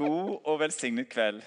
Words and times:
God 0.00 0.38
og 0.48 0.60
velsignet 0.62 1.08
kveld. 1.12 1.42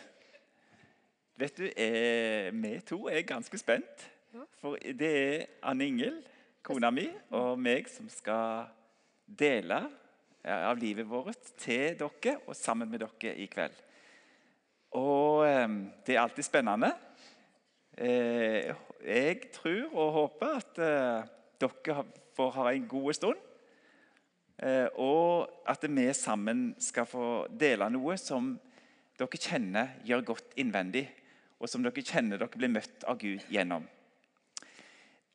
Vet 1.41 1.57
du, 1.57 1.63
eh, 1.65 2.53
Vi 2.53 2.79
to 2.85 3.07
er 3.07 3.21
ganske 3.21 3.57
spent. 3.57 4.09
For 4.61 4.77
det 4.77 5.09
er 5.09 5.45
Anne 5.63 5.87
Ingel, 5.87 6.23
kona 6.63 6.91
mi, 6.91 7.07
og 7.31 7.59
meg 7.59 7.89
som 7.89 8.09
skal 8.09 8.67
dele 9.25 9.79
av 10.43 10.77
livet 10.77 11.07
vårt 11.09 11.53
til 11.57 11.97
dere 11.97 12.35
og 12.47 12.55
sammen 12.55 12.89
med 12.89 12.99
dere 12.99 13.35
i 13.35 13.47
kveld. 13.47 13.73
Og 14.91 15.47
eh, 15.47 15.67
det 16.05 16.15
er 16.15 16.21
alltid 16.21 16.45
spennende. 16.45 16.93
Eh, 17.97 18.69
jeg 19.01 19.49
tror 19.53 19.97
og 19.97 20.13
håper 20.19 20.59
at 20.59 20.77
eh, 20.77 21.31
dere 21.61 22.05
får 22.35 22.51
ha 22.59 22.69
en 22.71 22.87
god 22.87 23.13
stund. 23.13 23.41
Eh, 24.61 24.87
og 25.01 25.49
at 25.69 25.85
vi 25.89 26.05
sammen 26.13 26.73
skal 26.81 27.09
få 27.09 27.47
dele 27.49 27.89
noe 27.89 28.17
som 28.21 28.53
dere 29.17 29.39
kjenner 29.39 29.97
gjør 30.05 30.25
godt 30.33 30.55
innvendig, 30.61 31.07
og 31.57 31.69
som 31.69 31.83
dere 31.85 32.05
kjenner 32.05 32.41
dere 32.41 32.53
blir 32.53 32.71
møtt 32.71 33.05
av 33.09 33.17
Gud 33.21 33.45
gjennom. 33.49 33.85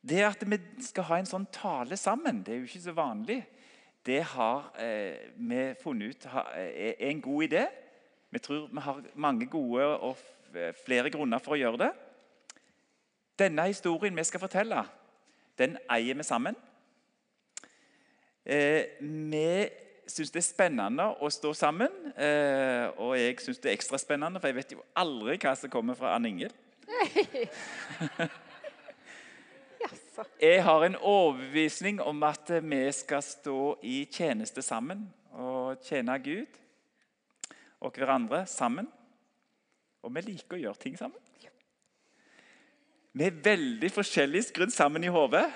Det 0.08 0.22
at 0.22 0.44
vi 0.46 0.58
skal 0.86 1.08
ha 1.08 1.18
en 1.18 1.28
sånn 1.28 1.48
tale 1.52 1.98
sammen, 1.98 2.42
det 2.46 2.54
er 2.54 2.60
jo 2.62 2.68
ikke 2.68 2.86
så 2.86 2.94
vanlig. 2.94 3.40
Det 4.06 4.22
har 4.34 4.70
eh, 4.78 5.28
vi 5.34 5.62
funnet 5.82 6.14
ut 6.14 6.28
er 6.54 6.94
en 7.10 7.20
god 7.20 7.48
idé. 7.48 7.64
Vi 8.30 8.40
tror 8.44 8.68
vi 8.70 8.84
har 8.84 9.02
mange 9.18 9.48
gode 9.50 9.84
og 9.84 10.20
flere 10.84 11.10
grunner 11.12 11.42
for 11.42 11.56
å 11.56 11.60
gjøre 11.60 11.80
det. 11.82 11.90
Denne 13.38 13.68
historien 13.68 14.16
vi 14.16 14.24
skal 14.26 14.42
fortelle, 14.42 14.80
den 15.58 15.76
eier 15.90 16.16
vi 16.18 16.26
sammen. 16.26 16.56
Eh, 18.46 18.98
vi 19.00 19.68
syns 20.08 20.32
det 20.32 20.40
er 20.40 20.46
spennende 20.46 21.06
å 21.20 21.30
stå 21.32 21.52
sammen, 21.56 21.92
eh, 22.16 22.88
og 22.96 23.16
jeg 23.18 23.38
syns 23.44 23.60
det 23.62 23.70
er 23.70 23.76
ekstra 23.76 24.00
spennende, 24.00 24.40
for 24.40 24.48
jeg 24.48 24.58
vet 24.58 24.74
jo 24.76 24.84
aldri 24.96 25.36
hva 25.42 25.54
som 25.58 25.72
kommer 25.72 25.98
fra 25.98 26.14
Ann 26.16 26.28
Ingel. 26.28 26.54
Jeg 30.42 30.64
har 30.66 30.82
en 30.82 30.96
overbevisning 30.96 32.00
om 32.02 32.22
at 32.26 32.50
vi 32.64 32.80
skal 32.90 33.22
stå 33.22 33.78
i 33.86 34.00
tjeneste 34.10 34.64
sammen 34.66 35.04
og 35.38 35.78
tjene 35.86 36.16
Gud 36.18 36.58
og 37.78 37.94
hverandre 37.94 38.42
sammen. 38.50 38.88
Og 40.02 40.14
vi 40.16 40.24
liker 40.32 40.56
å 40.56 40.62
gjøre 40.62 40.82
ting 40.82 40.98
sammen. 40.98 41.18
Vi 43.18 43.26
er 43.26 43.38
veldig 43.42 43.90
forskjellig 43.90 44.44
skrudd 44.46 44.74
sammen 44.74 45.06
i 45.06 45.10
hodet. 45.10 45.46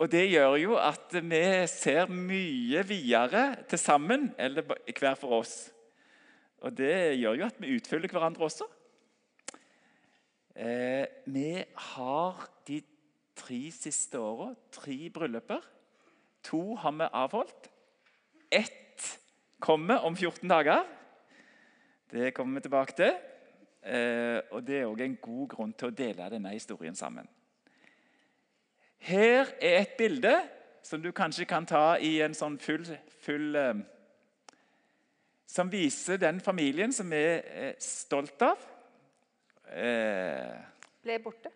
Og 0.00 0.08
det 0.08 0.30
gjør 0.30 0.54
jo 0.56 0.76
at 0.80 1.12
vi 1.12 1.42
ser 1.68 2.08
mye 2.08 2.80
videre 2.88 3.42
til 3.68 3.78
sammen, 3.78 4.30
eller 4.40 4.64
hver 4.64 5.16
for 5.20 5.42
oss. 5.42 5.56
Og 6.64 6.72
det 6.76 7.18
gjør 7.20 7.36
jo 7.36 7.44
at 7.44 7.58
vi 7.60 7.74
utfyller 7.76 8.08
hverandre 8.08 8.46
også. 8.46 8.64
Eh, 10.56 11.04
vi 11.28 11.50
har 11.92 12.40
de 12.68 12.78
tre 13.36 13.58
siste 13.72 14.20
åra 14.20 14.54
tre 14.72 14.96
brylluper. 15.12 15.60
To 16.48 16.62
har 16.80 16.96
vi 16.96 17.08
avholdt. 17.12 17.68
Ett 18.50 19.04
kommer 19.60 20.00
om 20.08 20.16
14 20.16 20.48
dager. 20.48 20.84
Det 22.10 22.32
kommer 22.34 22.56
vi 22.56 22.64
tilbake 22.64 22.96
til. 22.96 23.12
Eh, 23.84 24.40
og 24.50 24.64
Det 24.64 24.80
er 24.80 24.88
òg 24.88 25.04
en 25.04 25.20
god 25.20 25.48
grunn 25.48 25.72
til 25.76 25.88
å 25.88 25.96
dele 25.96 26.30
denne 26.32 26.56
historien 26.56 26.96
sammen. 26.96 27.28
Her 29.00 29.48
er 29.60 29.80
et 29.80 29.94
bilde 29.98 30.34
som 30.84 31.00
du 31.02 31.10
kanskje 31.16 31.46
kan 31.48 31.66
ta 31.68 31.96
i 32.00 32.18
en 32.24 32.34
sånn 32.36 32.58
full, 32.60 32.84
full 33.24 33.56
eh, 33.56 33.80
Som 35.50 35.70
viser 35.72 36.20
den 36.20 36.40
familien 36.40 36.92
som 36.94 37.10
vi 37.10 37.20
er 37.20 37.72
stolt 37.82 38.42
av. 38.46 38.60
Eh, 39.72 40.60
Ble 41.02 41.16
borte. 41.24 41.50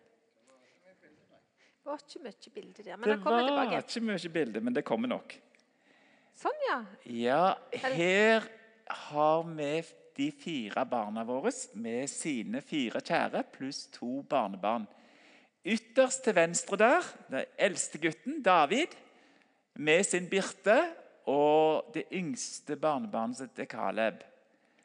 Det 1.85 1.91
var 1.91 2.01
ikke 2.01 2.23
mye 2.25 2.51
bilde 2.53 2.83
der, 2.83 2.97
men 2.97 3.09
det 3.11 3.15
det 3.19 3.25
var 3.29 3.43
tilbake. 3.45 3.81
ikke 3.83 4.01
mye 4.07 4.29
bilde, 4.33 4.61
men 4.65 4.73
det 4.73 4.81
kommer 4.83 5.11
nok. 5.11 5.35
Sånn, 6.35 6.63
ja. 6.65 6.79
Ja, 7.05 7.41
her 7.85 8.47
har 8.89 9.43
vi 9.51 9.69
de 10.17 10.31
fire 10.33 10.85
barna 10.89 11.23
våre 11.27 11.51
med 11.77 12.09
sine 12.09 12.61
fire 12.65 13.01
kjære 13.05 13.43
pluss 13.53 13.85
to 13.93 14.23
barnebarn. 14.27 14.87
Ytterst 15.65 16.23
til 16.23 16.35
venstre 16.37 16.77
der, 16.77 17.07
den 17.31 17.45
eldste 17.57 17.97
gutten, 17.97 18.41
David, 18.45 18.93
med 19.75 20.03
sin 20.05 20.29
Birte. 20.29 20.77
Og 21.25 21.87
det 21.95 22.03
yngste 22.13 22.75
barnebarnet 22.77 23.39
sitt 23.39 23.59
er 23.59 23.65
Caleb, 23.65 24.19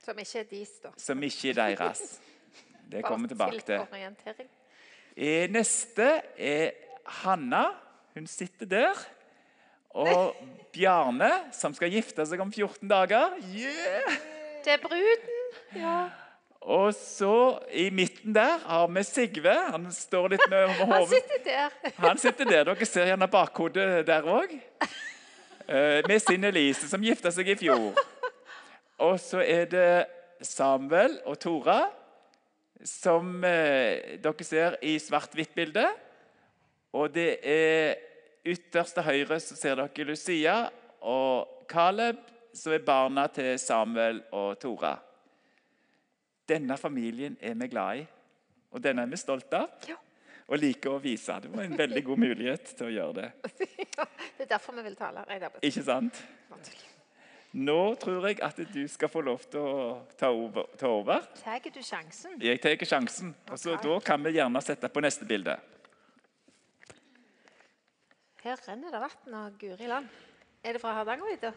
Som 0.00 0.18
ikke 0.18 0.38
er 0.40 0.46
deres, 0.48 0.70
da. 0.82 0.88
som 0.96 1.22
ikke 1.22 1.50
er 1.50 1.58
deres. 1.76 2.20
Det 2.90 3.04
kommer 3.04 3.28
vi 3.28 3.34
tilbake 3.34 3.60
til. 3.60 3.78
orientering. 3.92 4.48
Eh, 5.16 5.50
Neste 5.52 6.06
er 6.38 6.70
Hanna. 7.06 7.66
Hun 8.14 8.26
sitter 8.26 8.66
der. 8.66 8.96
Og 9.90 10.34
Bjarne, 10.72 11.30
som 11.52 11.74
skal 11.74 11.90
gifte 11.92 12.24
seg 12.26 12.40
om 12.40 12.50
14 12.52 12.88
dager. 12.88 13.36
Yeah! 13.52 14.16
Det 14.64 14.72
er 14.72 14.80
bruden. 14.82 15.36
Ja. 15.76 16.08
Og 16.60 16.94
så 16.94 17.58
i 17.72 17.88
midten 17.90 18.34
der 18.36 18.58
har 18.66 18.88
vi 18.92 19.02
Sigve. 19.04 19.54
Han 19.72 19.88
står 19.92 20.34
litt 20.34 20.46
med 20.50 20.74
hodet 20.76 20.98
Han 20.98 21.06
sitter 21.08 21.44
der. 21.44 21.94
Han 21.96 22.18
sitter 22.18 22.50
der. 22.50 22.64
Dere 22.68 22.88
ser 22.88 23.08
gjerne 23.08 23.28
bakhodet 23.32 24.06
der 24.06 24.28
òg. 24.28 24.52
Med 26.08 26.18
sin 26.20 26.44
Elise, 26.44 26.88
som 26.90 27.02
gifta 27.02 27.32
seg 27.32 27.48
i 27.48 27.56
fjor. 27.56 27.94
Og 29.00 29.16
så 29.22 29.40
er 29.40 29.68
det 29.70 29.92
Samuel 30.44 31.16
og 31.24 31.38
Tora, 31.40 31.80
som 32.84 33.44
eh, 33.44 34.18
dere 34.20 34.44
ser 34.44 34.76
i 34.84 34.96
svart-hvitt-bildet. 35.00 35.96
Og 36.96 37.12
det 37.14 37.38
er 37.46 37.94
ytterst 38.44 38.96
til 38.96 39.06
høyre 39.06 39.38
så 39.40 39.56
ser 39.56 39.80
dere 39.80 40.08
Lucia 40.08 40.56
og 41.00 41.66
Caleb, 41.70 42.20
som 42.56 42.74
er 42.74 42.84
barna 42.84 43.28
til 43.32 43.54
Samuel 43.62 44.24
og 44.32 44.58
Tora. 44.60 44.96
Denne 46.50 46.76
familien 46.80 47.36
er 47.40 47.54
vi 47.54 47.68
glad 47.70 48.02
i, 48.02 48.06
og 48.74 48.82
denne 48.82 49.06
er 49.06 49.10
vi 49.12 49.18
stolte 49.20 49.60
av. 49.62 49.90
Ja. 49.90 49.98
Og 50.50 50.58
liker 50.58 50.96
å 50.96 51.02
vise. 51.02 51.36
Det 51.44 51.50
var 51.52 51.62
en 51.62 51.76
veldig 51.78 52.02
god 52.08 52.18
mulighet 52.24 52.72
til 52.74 52.88
å 52.88 52.94
gjøre 52.94 53.20
det. 53.20 53.28
Det 54.40 54.46
er 54.46 54.48
derfor 54.56 54.74
vi 54.74 54.82
vil 54.88 54.96
tale. 54.98 55.22
Ikke 55.62 55.82
sant? 55.84 56.16
Nå 57.60 57.78
tror 58.02 58.26
jeg 58.28 58.38
at 58.46 58.58
du 58.72 58.80
skal 58.88 59.10
få 59.10 59.22
lov 59.26 59.42
til 59.50 59.60
å 59.60 59.80
ta 60.18 60.30
over. 60.30 60.68
Ta 60.78 60.90
over. 60.90 61.26
Tar 61.42 61.60
du 61.66 61.80
sjansen? 61.82 62.38
Jeg 62.42 62.60
tar 62.62 62.78
sjansen. 62.86 63.34
Og 63.50 63.58
så. 63.58 63.76
Da 63.82 63.98
kan 64.06 64.22
vi 64.24 64.36
gjerne 64.38 64.62
sette 64.62 64.90
på 64.90 65.02
neste 65.02 65.28
bilde. 65.28 65.58
Her 68.40 68.62
renner 68.66 68.94
det 68.94 69.02
vann 69.02 69.34
av 69.42 69.58
guri 69.60 69.90
land. 69.90 70.08
Er 70.64 70.72
det 70.72 70.80
fra 70.80 70.94
Hardangervidda? 70.96 71.52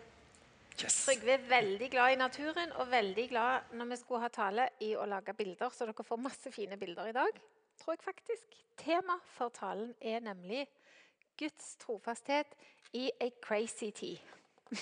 Yes. 0.81 1.05
Trygve 1.05 1.35
er 1.35 1.43
veldig 1.49 1.89
glad 1.91 2.13
i 2.13 2.17
naturen 2.17 2.71
og 2.81 2.89
veldig 2.91 3.27
glad 3.29 3.73
når 3.77 3.91
vi 3.91 3.97
skulle 3.99 4.23
ha 4.23 4.29
tale 4.33 4.67
i 4.81 4.93
å 4.97 5.05
lage 5.05 5.35
bilder, 5.37 5.69
så 5.69 5.85
dere 5.85 6.05
får 6.05 6.21
masse 6.21 6.51
fine 6.51 6.77
bilder 6.81 7.11
i 7.11 7.15
dag. 7.15 7.41
tror 7.83 7.93
jeg 7.93 8.03
faktisk. 8.03 8.57
Tema 8.77 9.19
for 9.35 9.49
talen 9.49 9.93
er 10.01 10.19
nemlig 10.19 10.67
Guds 11.37 11.75
trofasthet 11.75 12.55
i 12.93 13.11
a 13.21 13.29
crazy 13.41 13.91
tid. 13.91 14.17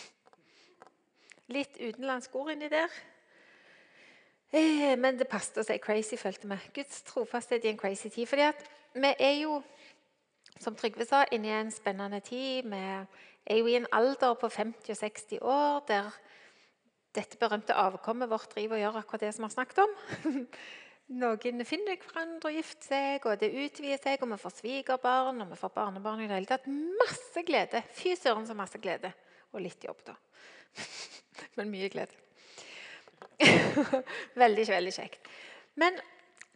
Litt 1.55 1.77
utenlandsk 1.79 2.35
ord 2.35 2.51
inni 2.51 2.69
der. 2.71 2.91
Eh, 4.51 4.97
men 4.99 5.19
det 5.19 5.29
passet 5.31 5.61
å 5.61 5.63
si 5.63 5.77
crazy, 5.79 6.17
følte 6.19 6.47
vi. 6.47 6.57
Guds 6.75 7.01
trofasthet 7.07 7.65
i 7.65 7.71
en 7.71 7.79
crazy 7.79 8.09
tid. 8.09 8.27
Fordi 8.27 8.47
at 8.47 8.65
vi 8.93 9.13
er 9.19 9.35
jo, 9.41 9.61
som 10.59 10.75
Trygve 10.75 11.07
sa, 11.07 11.23
inne 11.31 11.47
i 11.47 11.55
en 11.55 11.71
spennende 11.71 12.19
tid. 12.19 12.67
Vi 12.67 12.81
er 13.45 13.61
jo 13.61 13.69
i 13.69 13.77
en 13.79 13.89
alder 13.95 14.35
på 14.39 14.49
50 14.49 14.93
og 14.93 14.99
60 15.01 15.41
år 15.41 15.81
der 15.89 16.13
dette 17.15 17.39
berømte 17.39 17.75
avkommet 17.75 18.29
vårt 18.31 18.53
driver 18.53 18.77
og 18.77 18.83
gjør 18.83 19.01
akkurat 19.01 19.25
det 19.25 19.33
som 19.35 19.43
vi 19.43 19.49
har 19.49 19.55
snakket 19.57 19.83
om. 19.83 19.95
Noen 21.21 21.65
finner 21.67 21.97
hverandre 21.99 22.47
og 22.47 22.55
gifter 22.55 22.87
seg, 22.87 23.25
og 23.27 23.39
det 23.41 23.49
utvider 23.51 23.99
seg, 23.99 24.21
og 24.23 24.29
vi 24.31 24.39
får 24.39 24.53
svigerbarn 24.61 25.43
og 25.43 25.49
vi 25.51 25.59
får 25.59 25.73
barnebarn. 25.75 26.21
i 26.23 26.29
det 26.29 26.37
hele 26.37 26.47
tatt. 26.47 26.69
Masse 27.01 27.43
glede. 27.43 27.81
Fy 27.91 28.15
søren 28.15 28.47
så 28.47 28.55
masse 28.55 28.79
glede. 28.79 29.11
Og 29.51 29.59
litt 29.59 29.83
jobb, 29.83 29.99
da. 30.07 30.15
Men 31.59 31.73
mye 31.73 31.89
glede. 31.91 32.15
veldig, 34.43 34.67
veldig 34.71 34.93
kjekt. 34.95 35.27
Men 35.75 35.99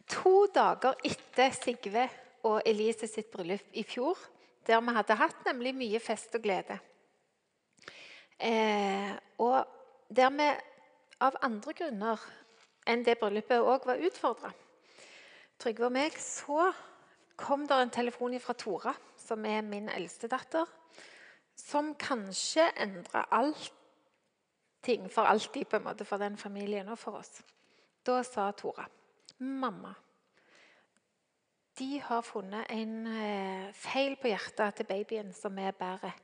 to 0.08 0.46
dager 0.54 0.96
etter 1.04 1.52
Sigve 1.52 2.06
og 2.48 2.62
Elise 2.64 3.10
sitt 3.10 3.28
bryllup 3.32 3.76
i 3.76 3.84
fjor, 3.84 4.16
der 4.66 4.82
vi 4.82 4.94
hadde 4.96 5.18
hatt 5.20 5.44
nemlig 5.46 5.74
mye 5.76 6.00
fest 6.02 6.34
og 6.34 6.42
glede, 6.42 6.78
eh, 8.38 9.12
og 9.38 9.64
der 10.08 10.30
vi 10.34 10.50
av 11.22 11.38
andre 11.46 11.72
grunner 11.72 12.22
enn 12.86 13.04
det 13.06 13.18
bryllupet 13.20 13.62
òg 13.62 13.86
var 13.88 14.02
utfordra, 14.02 14.52
Trygve 15.56 15.86
og 15.88 15.92
meg, 15.94 16.16
så 16.20 16.68
kom 17.40 17.62
det 17.64 17.76
en 17.80 17.92
telefon 17.92 18.34
fra 18.40 18.52
Tora, 18.60 18.92
som 19.16 19.44
er 19.48 19.62
min 19.64 19.88
eldste 19.88 20.28
datter, 20.28 20.68
som 21.56 21.94
kanskje 21.96 22.66
endra 22.84 23.24
alt 23.32 23.72
ting 24.84 25.08
for 25.10 25.24
alltid 25.24 25.64
på 25.70 25.78
en 25.78 25.86
måte 25.88 26.04
for 26.04 26.20
den 26.20 26.36
familien 26.36 26.88
og 26.92 26.98
for 27.00 27.18
oss. 27.22 27.40
Da 28.04 28.20
sa 28.22 28.50
Tora 28.52 28.84
mamma 29.38 29.94
de 31.78 32.00
har 32.00 32.22
funnet 32.24 32.70
en 32.72 32.94
eh, 33.10 33.72
feil 33.76 34.16
på 34.20 34.30
hjertet 34.30 34.78
til 34.78 34.88
babyen 34.88 35.32
som 35.36 35.56
vi 35.56 35.66
bærer. 35.76 36.14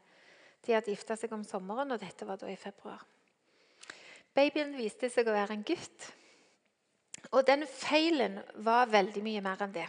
De 0.63 0.73
hadde 0.73 0.93
gifta 0.93 1.17
seg 1.19 1.33
om 1.35 1.43
sommeren, 1.45 1.93
og 1.93 2.01
dette 2.01 2.27
var 2.29 2.39
da 2.41 2.49
i 2.49 2.57
februar. 2.57 3.03
Babyen 4.33 4.73
viste 4.79 5.11
seg 5.13 5.29
å 5.29 5.35
være 5.35 5.59
en 5.59 5.67
gutt. 5.67 6.07
Og 7.33 7.45
den 7.47 7.67
feilen 7.69 8.39
var 8.65 8.91
veldig 8.91 9.23
mye 9.25 9.43
mer 9.45 9.61
enn 9.65 9.75
det. 9.75 9.89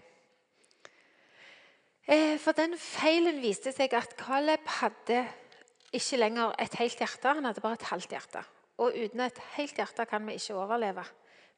Eh, 2.03 2.35
for 2.41 2.51
den 2.57 2.75
feilen 2.79 3.39
viste 3.43 3.71
seg 3.71 3.95
at 3.95 4.17
Caleb 4.19 4.67
hadde 4.81 5.23
ikke 5.95 6.19
lenger 6.19 6.55
et 6.59 6.75
helt 6.81 6.99
hjerte, 6.99 7.31
han 7.37 7.47
hadde 7.47 7.63
bare 7.63 7.79
et 7.79 7.89
halvt 7.93 8.15
hjerte. 8.17 8.43
Og 8.83 8.95
uten 8.97 9.21
et 9.23 9.39
helt 9.55 9.77
hjerte 9.79 10.05
kan 10.09 10.25
vi 10.27 10.35
ikke 10.35 10.57
overleve. 10.57 11.05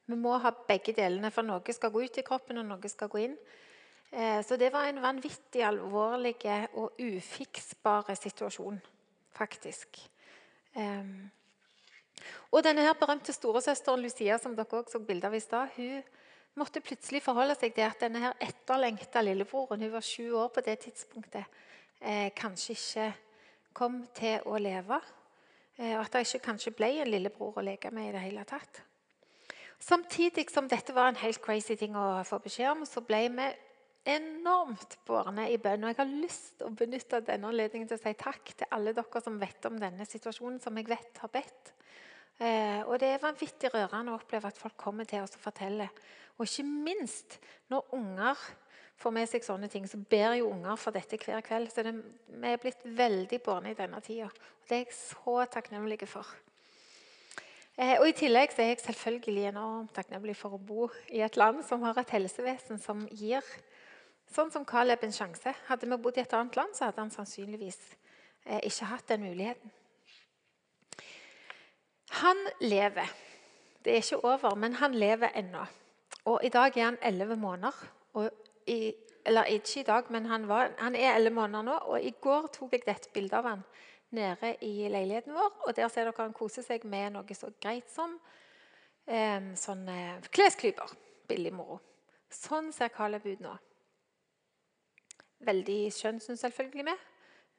Vi 0.06 0.14
må 0.14 0.36
ha 0.38 0.52
begge 0.68 0.94
delene, 0.94 1.32
for 1.34 1.42
noe 1.42 1.74
skal 1.74 1.90
gå 1.90 2.04
ut 2.04 2.18
i 2.20 2.26
kroppen, 2.26 2.60
og 2.60 2.68
noe 2.68 2.90
skal 2.92 3.10
gå 3.10 3.24
inn. 3.24 3.38
Eh, 4.16 4.40
så 4.44 4.56
det 4.56 4.72
var 4.72 4.88
en 4.88 5.02
vanvittig 5.04 5.62
alvorlig 5.66 6.38
og 6.80 6.96
ufiksbar 6.98 8.14
situasjon, 8.16 8.80
faktisk. 9.36 10.00
Og 12.52 12.64
denne 12.64 12.84
her 12.84 12.96
berømte 12.96 13.32
storesøsteren 13.32 14.02
Lucia, 14.02 14.38
som 14.38 14.56
dere 14.56 14.80
også 14.80 14.96
så 14.96 15.04
bilde 15.04 15.28
av 15.28 15.36
i 15.36 15.40
stad, 15.40 15.72
hun 15.76 16.02
måtte 16.56 16.80
plutselig 16.84 17.22
forholde 17.24 17.56
seg 17.58 17.74
til 17.76 17.84
at 17.84 18.00
denne 18.00 18.22
her 18.22 18.36
etterlengta 18.40 19.22
lillebroren, 19.24 19.82
hun 19.84 19.92
var 19.92 20.04
sju 20.04 20.32
år 20.40 20.48
på 20.54 20.64
det 20.64 20.78
tidspunktet, 20.86 21.44
eh, 22.00 22.30
kanskje 22.36 22.76
ikke 22.76 23.12
kom 23.76 24.06
til 24.16 24.40
å 24.46 24.58
leve. 24.58 25.00
Eh, 25.76 25.96
og 25.98 26.06
at 26.06 26.12
det 26.12 26.26
ikke 26.26 26.46
kanskje 26.50 26.72
ble 26.72 26.92
en 27.02 27.10
lillebror 27.12 27.58
å 27.58 27.64
leke 27.64 27.90
med 27.92 28.08
i 28.08 28.12
det 28.12 28.24
hele 28.24 28.44
tatt. 28.48 28.82
Samtidig 29.78 30.48
som 30.50 30.68
dette 30.68 30.94
var 30.94 31.10
en 31.10 31.20
helt 31.20 31.42
crazy 31.44 31.76
ting 31.76 31.96
å 31.96 32.24
få 32.24 32.38
beskjed 32.40 32.70
om, 32.70 32.86
så 32.88 33.02
ble 33.04 33.26
vi 33.28 33.50
enormt 34.06 34.98
bårne 35.06 35.48
i 35.50 35.58
bønn. 35.60 35.84
Og 35.84 35.92
jeg 35.92 35.98
har 35.98 36.10
lyst 36.10 36.52
til 36.58 36.68
å 36.68 36.74
benytte 36.78 37.22
denne 37.26 37.50
anledningen 37.50 37.88
til 37.90 37.98
å 37.98 38.02
si 38.02 38.12
takk 38.18 38.52
til 38.54 38.70
alle 38.74 38.94
dere 38.96 39.22
som 39.24 39.40
vet 39.40 39.68
om 39.68 39.80
denne 39.80 40.06
situasjonen, 40.06 40.60
som 40.62 40.78
jeg 40.78 40.88
vet 40.90 41.22
har 41.22 41.32
bedt. 41.32 41.72
Eh, 42.36 42.82
og 42.84 42.98
det 43.00 43.14
er 43.14 43.22
vanvittig 43.22 43.72
rørende 43.72 44.12
å 44.12 44.20
oppleve 44.20 44.50
at 44.50 44.60
folk 44.60 44.76
kommer 44.78 45.08
til 45.08 45.24
oss 45.24 45.34
og 45.38 45.42
forteller. 45.48 45.90
Og 46.36 46.46
ikke 46.46 46.66
minst 46.68 47.38
når 47.72 47.94
unger 47.96 48.46
får 49.00 49.12
med 49.12 49.28
seg 49.28 49.44
sånne 49.44 49.68
ting, 49.72 49.86
så 49.88 49.98
ber 49.98 50.36
jo 50.38 50.50
unger 50.52 50.78
for 50.80 50.96
dette 50.96 51.18
hver 51.20 51.42
kveld. 51.44 51.72
Så 51.72 51.84
det, 51.84 51.94
vi 52.28 52.52
er 52.52 52.60
blitt 52.60 52.84
veldig 52.84 53.40
bårne 53.44 53.72
i 53.72 53.78
denne 53.78 54.00
tida. 54.04 54.28
Og 54.28 54.68
det 54.68 54.78
er 54.78 54.84
jeg 54.84 54.98
så 54.98 55.38
takknemlig 55.52 56.04
for. 56.08 56.28
Eh, 57.76 57.96
og 57.98 58.06
I 58.08 58.16
tillegg 58.16 58.54
så 58.54 58.62
er 58.64 58.72
jeg 58.72 58.84
selvfølgelig 58.84 59.50
enormt 59.50 59.92
takknemlig 59.96 60.36
for 60.38 60.56
å 60.56 60.60
bo 60.60 60.86
i 61.12 61.20
et 61.24 61.36
land 61.36 61.60
som 61.66 61.82
har 61.84 61.98
et 62.00 62.14
helsevesen 62.16 62.80
som 62.80 63.02
gir 63.12 63.44
sånn 64.32 64.52
som 64.52 64.66
Caleb 64.68 65.04
en 65.06 65.14
sjanse. 65.14 65.54
Hadde 65.68 65.88
vi 65.88 65.98
bodd 66.00 66.18
i 66.18 66.24
et 66.24 66.34
annet 66.36 66.56
land, 66.58 66.74
så 66.76 66.88
hadde 66.88 67.02
han 67.04 67.14
sannsynligvis 67.14 67.78
eh, 68.44 68.60
ikke 68.68 68.90
hatt 68.90 69.08
den 69.12 69.26
muligheten. 69.26 69.72
Han 72.22 72.38
lever. 72.60 73.10
Det 73.84 73.92
er 73.92 74.02
ikke 74.02 74.24
over, 74.24 74.54
men 74.54 74.78
han 74.80 74.94
lever 74.94 75.34
ennå. 75.34 75.64
Og 76.26 76.44
I 76.44 76.50
dag 76.50 76.76
er 76.76 76.84
han 76.84 77.02
elleve 77.02 77.36
måneder. 77.36 77.74
I, 78.66 78.94
eller 79.26 79.44
ikke 79.44 79.80
i 79.80 79.86
dag, 79.86 80.08
men 80.10 80.26
han, 80.26 80.48
var, 80.48 80.72
han 80.78 80.96
er 80.96 81.14
elleve 81.14 81.34
måneder 81.34 81.62
nå. 81.62 81.76
Og 81.90 82.02
I 82.02 82.14
går 82.20 82.48
tok 82.54 82.72
jeg 82.74 82.86
dette 82.86 83.12
bildet 83.14 83.38
av 83.38 83.50
han 83.50 83.62
nede 84.16 84.54
i 84.64 84.88
leiligheten 84.88 85.34
vår. 85.34 85.52
og 85.66 85.76
Der 85.76 85.88
ser 85.88 86.08
dere 86.08 86.22
han 86.22 86.34
koser 86.34 86.66
seg 86.66 86.84
med 86.84 87.14
noe 87.14 87.36
så 87.36 87.50
greit 87.62 87.90
som 87.90 88.16
eh, 89.06 89.52
sånne 89.58 89.98
klesklyper. 90.30 90.94
Billig 91.28 91.52
moro. 91.54 91.80
Sånn 92.30 92.72
ser 92.74 92.90
Caleb 92.94 93.26
ut 93.26 93.42
nå. 93.42 93.54
Veldig 95.46 95.80
skjønn, 95.94 96.20
syns 96.22 96.42
selvfølgelig 96.44 96.86
vi. 96.88 96.96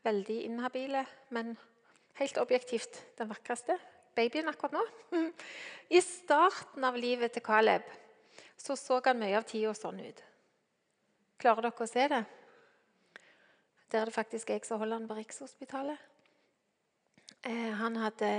Veldig 0.07 0.37
inhabile, 0.47 1.05
men 1.35 1.55
helt 2.19 2.39
objektivt 2.41 2.99
den 3.17 3.29
vakreste 3.29 3.77
babyen 4.17 4.49
akkurat 4.49 4.77
nå. 4.77 4.83
I 5.97 6.01
starten 6.03 6.87
av 6.87 6.97
livet 6.99 7.35
til 7.35 7.45
Caleb 7.45 7.85
så, 8.57 8.75
så 8.75 8.99
han 9.05 9.19
mye 9.21 9.37
av 9.37 9.45
tida 9.47 9.73
sånn 9.77 10.01
ut. 10.01 10.23
Klarer 11.37 11.67
dere 11.67 11.85
å 11.85 11.89
se 11.89 12.07
det? 12.09 12.23
Der 13.87 14.01
er 14.01 14.09
det 14.09 14.15
faktisk 14.15 14.49
jeg 14.51 14.65
som 14.67 14.81
holder 14.81 14.99
han 14.99 15.07
på 15.07 15.15
Rikshospitalet. 15.19 15.99
Eh, 17.45 17.71
han 17.77 17.95
hadde 18.01 18.31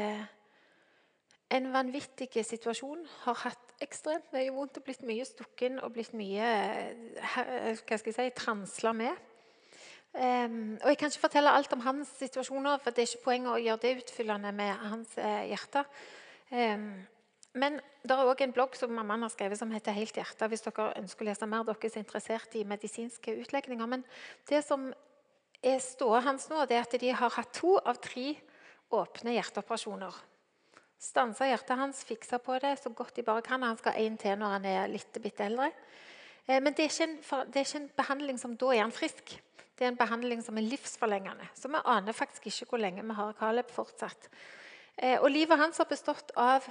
en 1.55 1.71
vanvittig 1.73 2.29
situasjon. 2.45 3.07
Har 3.23 3.39
hatt 3.47 3.73
ekstremt 3.85 4.29
mye 4.35 4.51
vondt 4.53 4.81
og 4.81 4.89
blitt 4.89 5.07
mye 5.07 5.25
stukken 5.25 5.79
og 5.81 5.95
blitt 5.95 6.13
mye 6.19 6.51
eh, 6.51 7.79
hva 7.79 8.01
skal 8.01 8.11
jeg 8.11 8.19
si, 8.19 8.29
transla 8.37 8.93
med. 8.97 9.28
Um, 10.15 10.79
og 10.83 10.89
Jeg 10.89 10.99
kan 10.99 11.13
ikke 11.13 11.27
fortelle 11.27 11.53
alt 11.53 11.73
om 11.73 11.85
hans 11.85 12.09
situasjoner, 12.19 12.81
for 12.83 12.91
det 12.91 13.05
er 13.05 13.11
ikke 13.11 13.25
poenget 13.25 13.53
å 13.53 13.61
gjøre 13.61 13.83
det 13.83 13.95
utfyllende 14.03 14.53
med 14.57 14.89
hans 14.89 15.13
eh, 15.21 15.51
hjerte. 15.53 15.85
Um, 16.51 17.07
men 17.59 17.79
det 18.05 18.15
er 18.15 18.31
òg 18.31 18.41
en 18.43 18.55
blogg 18.55 18.77
som 18.79 18.93
mammaen 18.95 19.25
har 19.27 19.33
skrevet 19.33 19.59
som 19.59 19.71
heter 19.71 19.93
'Helt 19.93 20.17
hjerte'. 20.17 20.49
Hvis 20.49 20.65
dere 20.65 20.95
ønsker 20.97 21.25
å 21.25 21.29
lese 21.29 21.47
mer, 21.47 21.65
dere 21.65 21.77
er 21.85 21.99
interessert 21.99 22.55
i 22.55 22.65
medisinske 22.65 23.37
utlegninger. 23.41 23.87
Men 23.87 24.05
det 24.49 24.65
som 24.65 24.93
er 25.63 25.79
ståa 25.79 26.21
hans 26.21 26.49
nå, 26.49 26.65
det 26.67 26.77
er 26.77 26.87
at 26.87 27.01
de 27.01 27.13
har 27.13 27.31
hatt 27.31 27.53
to 27.53 27.79
av 27.79 27.97
tre 28.01 28.37
åpne 28.91 29.35
hjerteoperasjoner. 29.37 30.15
Stansa 30.99 31.47
hjertet 31.47 31.79
hans, 31.79 32.05
fiksa 32.05 32.41
på 32.43 32.59
det 32.59 32.79
så 32.81 32.91
godt 32.91 33.17
de 33.17 33.23
bare 33.23 33.43
kan. 33.43 33.63
Han 33.63 33.79
skal 33.79 33.93
ha 33.93 33.99
én 33.99 34.17
til 34.19 34.39
når 34.39 34.55
han 34.57 34.65
er 34.65 34.89
litt 34.89 35.21
bitte 35.23 35.45
eldre. 35.47 35.71
Eh, 36.47 36.61
men 36.61 36.75
det 36.75 36.89
er, 36.89 37.03
en, 37.05 37.17
det 37.53 37.61
er, 37.61 37.67
ikke 37.67 37.83
en, 37.83 37.93
behandling 37.97 38.39
som 38.41 38.57
da 38.57 38.73
er 38.75 38.83
han 38.83 38.95
frisk. 38.95 39.37
Det 39.79 39.87
er 39.87 39.93
en 39.93 40.01
behandling 40.01 40.43
som 40.43 40.59
er 40.59 40.67
livsforlengende. 40.67 41.47
Så 41.55 41.71
vi 41.71 41.79
aner 41.87 42.17
faktisk 42.17 42.49
ikke 42.51 42.73
hvor 42.73 42.83
lenge 42.83 43.05
vi 43.07 43.15
har 43.15 43.37
Caleb 43.39 43.71
fortsatt. 43.71 44.29
Eh, 44.97 45.21
og 45.21 45.31
livet 45.31 45.61
hans 45.61 45.79
har 45.79 45.87
bestått 45.87 46.33
av 46.35 46.67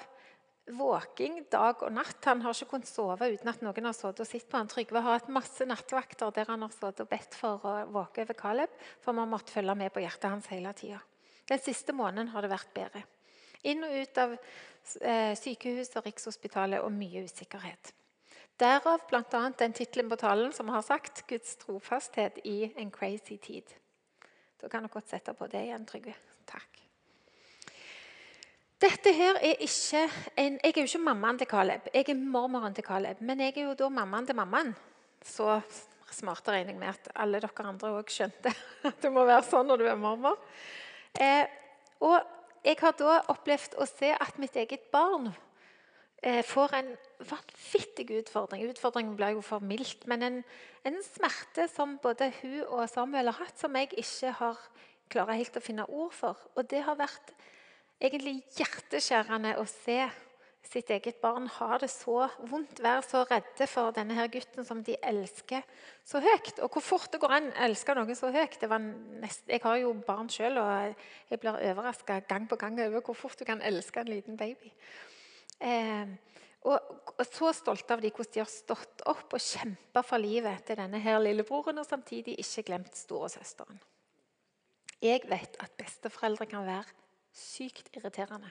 våking 0.76 1.46
dag 1.52 1.84
og 1.88 1.94
natt. 1.96 2.20
Han 2.28 2.42
har 2.44 2.56
ikke 2.56 2.74
kunnet 2.74 2.90
sove 2.90 3.30
uten 3.32 3.52
at 3.52 3.62
noen 3.64 3.88
har 3.88 3.96
sittet 3.96 4.26
og 4.26 4.28
sett 4.28 4.50
på 4.52 4.60
han. 4.60 4.68
Trygve 4.72 5.04
har 5.06 5.22
hatt 5.22 5.30
masse 5.32 5.68
nattvakter 5.68 6.34
der 6.36 6.52
han 6.52 6.66
har 6.66 6.74
sittet 6.74 7.06
og 7.06 7.12
bedt 7.12 7.38
for 7.40 7.64
å 7.64 7.76
våke 7.96 8.26
over 8.28 8.38
Caleb, 8.38 8.74
for 9.00 9.16
vi 9.16 9.24
har 9.24 9.32
måttet 9.32 9.56
følge 9.56 9.78
med 9.80 9.94
på 9.96 10.04
hjertet 10.04 10.34
hans 10.34 10.50
hele 10.52 10.74
tida. 10.76 11.00
Den 11.48 11.64
siste 11.64 11.96
måneden 11.96 12.34
har 12.34 12.44
det 12.44 12.52
vært 12.52 12.74
bedre. 12.76 13.06
Inn 13.68 13.88
og 13.88 13.96
ut 13.96 14.20
av 14.20 14.36
eh, 14.36 15.32
sykehus 15.40 15.96
og 15.96 16.10
Rikshospitalet 16.10 16.84
og 16.84 16.92
mye 16.92 17.24
usikkerhet. 17.24 17.94
Derav 18.58 19.04
bl.a. 19.10 19.42
den 19.58 19.74
tittelen 19.74 20.10
på 20.10 20.18
talen 20.18 20.54
som 20.54 20.70
har 20.74 20.82
sagt 20.82 21.28
'Guds 21.28 21.56
trofasthet 21.62 22.40
i 22.44 22.74
en 22.76 22.92
crazy 22.92 23.38
tid'. 23.38 23.76
Da 24.62 24.68
kan 24.68 24.82
dere 24.82 24.94
godt 24.94 25.10
sette 25.10 25.34
på 25.34 25.48
det 25.48 25.62
igjen, 25.68 25.86
Trygve. 25.86 26.16
Takk. 26.48 26.82
Dette 28.82 29.14
her 29.14 29.38
er 29.42 29.62
ikke 29.62 30.10
en, 30.38 30.60
Jeg 30.64 30.74
er 30.74 30.82
jo 30.82 30.90
ikke 30.90 31.04
mammaen 31.06 31.38
til 31.38 31.48
Caleb, 31.48 31.90
jeg 31.94 32.10
er 32.10 32.16
mormoren 32.16 32.74
til 32.74 32.84
Caleb. 32.84 33.22
Men 33.22 33.40
jeg 33.40 33.58
er 33.58 33.70
jo 33.70 33.74
da 33.74 33.90
mammaen 33.90 34.26
til 34.26 34.36
mammaen. 34.36 34.76
Så 35.22 35.62
smarte 36.12 36.52
regner 36.52 36.74
jeg 36.74 36.80
med 36.80 36.88
at 36.88 37.10
alle 37.16 37.40
dere 37.42 37.66
andre 37.68 37.90
òg 38.00 38.10
skjønte 38.10 38.54
at 38.90 39.02
det 39.02 39.12
må 39.12 39.26
være 39.26 39.46
sånn 39.46 39.68
når 39.68 39.78
du 39.78 39.86
er 39.86 39.96
mormor. 40.02 40.38
Eh, 41.14 41.46
og 42.02 42.22
jeg 42.64 42.78
har 42.82 42.96
da 42.98 43.20
opplevd 43.34 43.78
å 43.78 43.86
se 43.86 44.10
at 44.14 44.40
mitt 44.42 44.56
eget 44.56 44.90
barn 44.92 45.30
får 46.44 46.74
en 46.76 46.90
vanvittig 47.24 48.10
utfordring. 48.20 48.66
Utfordringen 48.70 49.16
blir 49.16 49.38
jo 49.38 49.44
for 49.46 49.64
mildt, 49.64 50.08
men 50.12 50.26
en, 50.26 50.40
en, 50.88 51.00
smerte 51.06 51.68
som 51.72 51.98
både 52.04 52.32
hun 52.42 52.62
og 52.66 52.90
Samuel 52.92 53.32
har 53.32 53.40
hatt, 53.46 53.58
som 53.60 53.76
jeg 53.80 53.94
ikke 53.96 54.34
har 54.42 54.62
klarer 55.12 55.40
helt 55.40 55.58
å 55.58 55.64
finne 55.64 55.88
ord 55.88 56.16
for. 56.16 56.40
Og 56.56 56.68
det 56.70 56.84
har 56.84 57.00
vært 57.00 57.34
egentlig 58.04 58.42
hjerteskjærende 58.58 59.56
å 59.62 59.66
se 59.70 60.02
sitt 60.68 60.90
eget 60.92 61.22
barn 61.22 61.48
ha 61.58 61.78
det 61.80 61.88
så 61.92 62.26
vondt, 62.50 62.82
være 62.84 63.04
så 63.06 63.22
redde 63.30 63.68
for 63.72 63.94
denne 63.96 64.18
her 64.18 64.28
gutten 64.32 64.66
som 64.68 64.82
de 64.84 64.98
elsker 65.00 65.64
så 66.06 66.20
høyt. 66.24 66.60
Og 66.60 66.74
hvor 66.76 66.84
fort 66.84 67.12
det 67.14 67.22
går 67.24 67.36
an 67.38 67.52
å 67.54 67.68
elske 67.70 67.96
noen 67.96 68.18
så 68.20 68.34
høyt. 68.36 68.60
Nest, 69.22 69.46
jeg 69.48 69.64
har 69.64 69.78
jo 69.80 69.94
barn 70.08 70.28
sjøl, 70.34 70.60
og 70.60 71.06
jeg 71.32 71.42
blir 71.42 71.62
overraska 71.72 72.20
gang 72.28 72.50
på 72.50 72.60
gang 72.60 72.80
over 72.84 73.06
hvor 73.06 73.16
fort 73.16 73.40
du 73.40 73.46
kan 73.48 73.64
elske 73.64 74.04
en 74.04 74.12
liten 74.12 74.40
baby. 74.40 74.74
Eh, 75.60 76.16
og, 76.68 77.24
så 77.32 77.52
stolte 77.56 77.96
av 77.96 78.02
de 78.04 78.12
hvordan 78.12 78.34
de 78.34 78.44
har 78.44 78.52
stått 78.52 79.04
opp 79.10 79.34
og 79.34 79.42
kjempa 79.42 80.04
for 80.06 80.22
livet 80.22 80.66
til 80.68 80.78
denne 80.80 81.00
her 81.02 81.20
lillebroren, 81.24 81.80
og 81.80 81.88
samtidig 81.88 82.38
ikke 82.44 82.68
glemt 82.70 82.98
storesøsteren. 82.98 83.80
Jeg 85.02 85.24
vet 85.30 85.58
at 85.62 85.76
besteforeldre 85.78 86.48
kan 86.50 86.66
være 86.66 86.96
sykt 87.38 87.92
irriterende. 87.96 88.50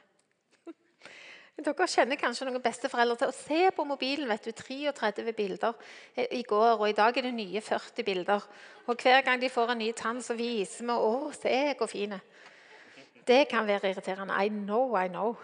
Dere 1.66 1.88
kjenner 1.90 2.18
kanskje 2.20 2.46
noen 2.46 2.62
besteforeldre 2.62 3.18
til 3.20 3.32
å 3.32 3.36
se 3.36 3.60
på 3.74 3.86
mobilen. 3.88 4.28
vet 4.30 4.46
du, 4.46 4.52
33 4.52 5.34
bilder 5.34 5.74
i 6.30 6.42
går, 6.46 6.78
og 6.78 6.88
i 6.88 6.96
dag 6.96 7.18
er 7.18 7.28
det 7.28 7.34
nye 7.34 7.60
40 7.60 8.06
bilder. 8.06 8.48
Og 8.86 9.02
Hver 9.02 9.22
gang 9.26 9.42
de 9.42 9.50
får 9.50 9.74
en 9.74 9.82
ny 9.82 9.92
tann, 9.92 10.22
så 10.22 10.34
viser 10.38 10.86
vi 10.86 10.92
'Å, 10.92 11.32
se 11.34 11.74
hvor 11.78 11.90
fine'. 11.90 12.20
Det 13.26 13.48
kan 13.48 13.66
være 13.66 13.90
irriterende. 13.90 14.34
I 14.38 14.48
know, 14.48 14.94
I 14.96 15.08
know. 15.08 15.36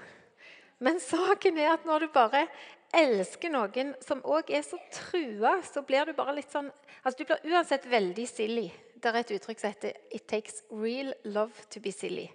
Men 0.83 0.99
saken 1.01 1.59
er 1.63 1.77
at 1.77 1.85
når 1.87 2.07
du 2.07 2.13
bare 2.15 2.47
elsker 2.93 3.53
noen 3.53 3.95
som 4.05 4.21
òg 4.29 4.51
er 4.53 4.65
så 4.67 4.79
trua, 4.93 5.57
så 5.65 5.85
blir 5.87 6.09
du 6.09 6.17
bare 6.17 6.35
litt 6.37 6.51
sånn 6.53 6.71
altså 7.03 7.23
Du 7.23 7.27
blir 7.29 7.55
uansett 7.55 7.87
veldig 7.91 8.27
silly. 8.29 8.69
Det 8.95 9.11
er 9.11 9.19
et 9.23 9.35
uttrykk 9.37 9.61
som 9.61 9.73
heter 9.73 9.93
'It 10.11 10.27
takes 10.29 10.63
real 10.71 11.15
love 11.25 11.67
to 11.71 11.81
be 11.81 11.91
silly'. 11.91 12.31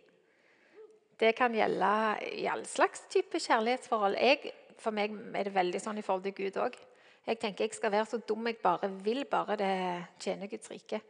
Det 1.19 1.35
kan 1.35 1.53
gjelde 1.53 2.19
i 2.37 2.47
all 2.47 2.65
slags 2.65 3.07
type 3.09 3.39
kjærlighetsforhold. 3.39 4.15
Jeg, 4.21 4.53
for 4.77 4.91
meg 4.91 5.11
er 5.35 5.43
det 5.43 5.53
veldig 5.53 5.81
sånn 5.81 5.97
i 5.97 6.01
forhold 6.05 6.23
til 6.23 6.33
Gud 6.33 6.57
òg. 6.61 6.75
Jeg 7.25 7.39
tenker 7.39 7.65
jeg 7.65 7.73
skal 7.73 7.91
være 7.91 8.05
så 8.05 8.17
dum 8.17 8.45
jeg 8.47 8.57
bare 8.57 8.89
vil, 9.03 9.25
bare 9.25 9.55
det 9.57 10.05
tjener 10.19 10.47
Guds 10.47 10.69
rike. 10.69 11.01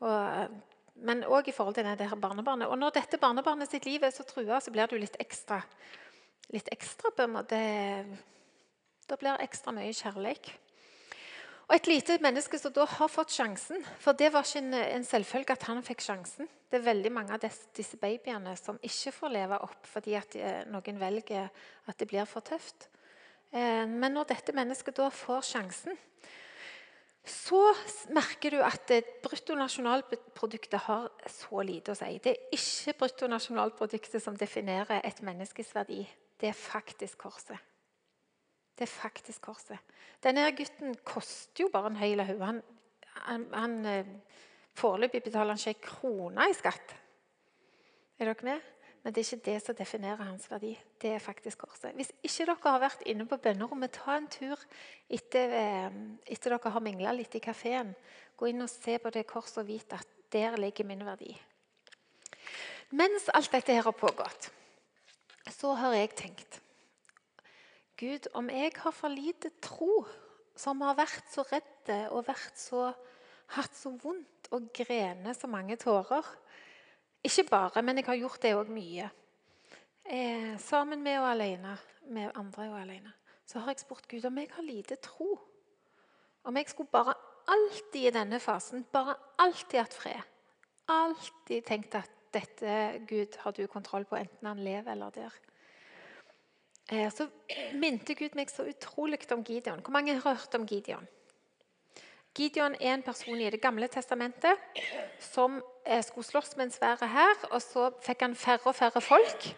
Og, 0.00 0.48
men 0.94 1.24
òg 1.24 1.48
i 1.48 1.52
forhold 1.52 1.74
til 1.74 1.84
det 1.84 2.08
her 2.08 2.16
barnebarnet. 2.16 2.68
Og 2.68 2.78
når 2.78 2.90
dette 2.90 3.18
barnebarnet 3.18 3.68
sitt 3.68 3.84
liv 3.84 4.02
er 4.02 4.10
så 4.10 4.22
trua, 4.22 4.60
så 4.60 4.70
blir 4.70 4.86
du 4.86 4.96
litt 4.98 5.16
ekstra 5.18 5.62
litt 6.54 6.68
ekstra 6.72 7.10
på 7.14 7.26
en 7.26 7.34
måte 7.38 7.58
Det 9.06 9.18
blir 9.20 9.42
ekstra 9.42 9.72
mye 9.74 9.92
kjærlighet. 9.94 10.50
Og 11.66 11.74
et 11.74 11.88
lite 11.90 12.18
menneske 12.22 12.58
som 12.62 12.72
da 12.74 12.84
har 12.86 13.10
fått 13.10 13.34
sjansen 13.34 13.82
For 13.98 14.14
det 14.14 14.32
var 14.34 14.46
ikke 14.46 14.62
en, 14.62 14.74
en 14.74 15.06
selvfølge 15.06 15.56
at 15.56 15.66
han 15.66 15.82
fikk 15.86 16.04
sjansen. 16.04 16.48
Det 16.70 16.78
er 16.78 16.86
veldig 16.86 17.12
mange 17.14 17.34
av 17.34 17.42
disse, 17.42 17.98
babyene 17.98 18.54
som 18.58 18.78
ikke 18.82 19.14
får 19.14 19.34
leve 19.34 19.58
opp 19.66 19.86
fordi 19.86 20.14
at 20.18 20.34
de, 20.34 20.44
noen 20.70 21.00
velger 21.00 21.48
at 21.86 21.98
det 21.98 22.08
blir 22.10 22.26
for 22.30 22.46
tøft. 22.46 22.88
Eh, 23.52 23.86
men 23.86 24.14
når 24.14 24.30
dette 24.30 24.54
mennesket 24.54 24.98
da 24.98 25.08
får 25.10 25.46
sjansen, 25.46 25.98
så 27.26 27.60
merker 28.14 28.54
du 28.54 28.60
at 28.62 28.90
bruttonasjonalproduktet 29.24 30.78
har 30.86 31.08
så 31.30 31.62
lite 31.66 31.94
å 31.94 31.98
si. 31.98 32.12
Det 32.22 32.34
er 32.34 32.54
ikke 32.54 32.94
bruttonasjonalproduktet 33.00 34.22
som 34.22 34.38
definerer 34.38 35.02
et 35.02 35.22
menneskes 35.26 35.74
verdi. 35.74 36.04
Det 36.40 36.48
er 36.48 36.56
faktisk 36.56 37.18
korset. 37.18 37.58
Det 38.76 38.84
er 38.84 38.92
faktisk 38.92 39.40
korset. 39.48 39.78
Denne 40.22 40.50
gutten 40.56 40.96
koster 41.04 41.64
jo 41.64 41.70
bare 41.72 41.92
en 41.92 41.96
høy 41.96 42.16
haug. 42.20 42.42
Han, 42.44 42.62
han, 43.26 43.46
han, 43.54 43.76
eh, 43.86 44.06
Foreløpig 44.76 45.22
betaler 45.24 45.56
han 45.56 45.60
ikke 45.60 45.72
ei 45.72 45.84
krone 45.86 46.50
i 46.50 46.56
skatt. 46.56 46.90
Er 48.18 48.28
dere 48.28 48.44
med? 48.44 48.64
Men 49.02 49.14
det 49.14 49.22
er 49.22 49.28
ikke 49.30 49.44
det 49.46 49.60
som 49.62 49.76
definerer 49.78 50.26
hans 50.26 50.50
verdi. 50.50 50.72
Det 51.00 51.12
er 51.14 51.22
faktisk 51.22 51.62
korset. 51.62 51.94
Hvis 51.94 52.10
ikke 52.26 52.48
dere 52.50 52.56
har 52.64 52.80
vært 52.82 53.04
inne 53.06 53.24
på 53.30 53.38
bønnerommet, 53.38 53.94
ta 53.94 54.16
en 54.18 54.26
tur 54.28 54.58
etter, 55.08 55.52
eh, 55.54 55.98
etter 56.26 56.52
dere 56.52 56.72
har 56.74 56.82
mingla 56.84 57.12
litt 57.14 57.36
i 57.38 57.40
kafeen. 57.40 57.94
Gå 58.36 58.50
inn 58.50 58.60
og 58.60 58.68
se 58.68 58.98
på 58.98 59.12
det 59.14 59.24
korset 59.30 59.62
og 59.62 59.68
vite 59.70 59.96
at 59.96 60.08
der 60.32 60.58
ligger 60.58 60.84
min 60.84 61.06
verdi. 61.06 61.32
Mens 62.90 63.30
alt 63.32 63.52
dette 63.52 63.72
her 63.72 63.86
har 63.86 63.96
pågått, 63.96 64.50
så 65.52 65.74
har 65.78 65.94
jeg 65.96 66.14
tenkt 66.18 66.60
Gud, 67.96 68.26
om 68.36 68.50
jeg 68.52 68.74
har 68.76 68.92
for 68.92 69.08
lite 69.08 69.50
tro, 69.64 70.04
som 70.56 70.82
har 70.84 70.98
vært 70.98 71.30
så 71.32 71.46
redde 71.48 72.10
og 72.12 72.26
vært 72.26 72.58
så, 72.60 72.90
hatt 73.56 73.76
så 73.76 73.94
vondt 74.02 74.50
og 74.52 74.68
grene 74.76 75.32
så 75.36 75.48
mange 75.48 75.78
tårer 75.80 76.26
Ikke 77.24 77.46
bare, 77.48 77.82
men 77.82 77.96
jeg 77.96 78.06
har 78.06 78.18
gjort 78.20 78.42
det 78.42 78.52
òg 78.54 78.68
mye. 78.70 79.08
Eh, 80.06 80.52
sammen 80.62 81.00
med 81.02 81.18
og 81.18 81.30
alene, 81.32 81.72
med 82.06 82.36
andre 82.38 82.68
og 82.68 82.76
alene. 82.78 83.14
Så 83.46 83.58
har 83.58 83.72
jeg 83.72 83.82
spurt 83.82 84.06
Gud 84.08 84.24
om 84.28 84.38
jeg 84.38 84.52
har 84.52 84.62
lite 84.62 85.00
tro. 85.02 85.32
Om 86.44 86.56
jeg 86.60 86.68
skulle 86.70 86.92
bare 86.92 87.16
alltid 87.50 88.06
i 88.06 88.14
denne 88.14 88.38
fasen 88.40 88.84
bare 88.92 89.16
alltid 89.42 89.80
hatt 89.80 89.96
fred. 89.96 90.22
Alltid 90.92 91.66
tenkt 91.66 91.96
at 91.98 92.15
dette 92.34 93.02
Gud 93.08 93.36
har 93.42 93.54
du 93.56 93.66
kontroll 93.66 94.04
på, 94.04 94.16
enten 94.16 94.48
han 94.48 94.62
lever 94.64 94.92
eller 94.92 95.14
dør. 95.14 95.36
Eh, 96.92 97.10
så 97.10 97.26
minte 97.74 98.14
Gud 98.14 98.36
meg 98.38 98.50
så 98.50 98.66
utrolig 98.68 99.18
om 99.34 99.42
Gideon. 99.44 99.82
Hvor 99.82 99.94
mange 99.94 100.14
har 100.14 100.34
hørt 100.34 100.54
om 100.54 100.66
Gideon? 100.66 101.06
Gideon 102.36 102.76
er 102.80 102.94
en 102.94 103.02
person 103.02 103.40
i 103.40 103.50
Det 103.50 103.60
gamle 103.60 103.88
testamentet 103.88 104.60
som 105.20 105.62
eh, 105.84 106.02
skulle 106.04 106.26
slåss 106.26 106.56
med 106.56 106.66
en 106.66 106.70
svær 106.70 107.06
hær. 107.06 107.48
Og 107.50 107.62
så 107.62 107.90
fikk 108.02 108.22
han 108.22 108.36
færre 108.36 108.70
og 108.70 108.76
færre 108.76 109.00
folk 109.00 109.48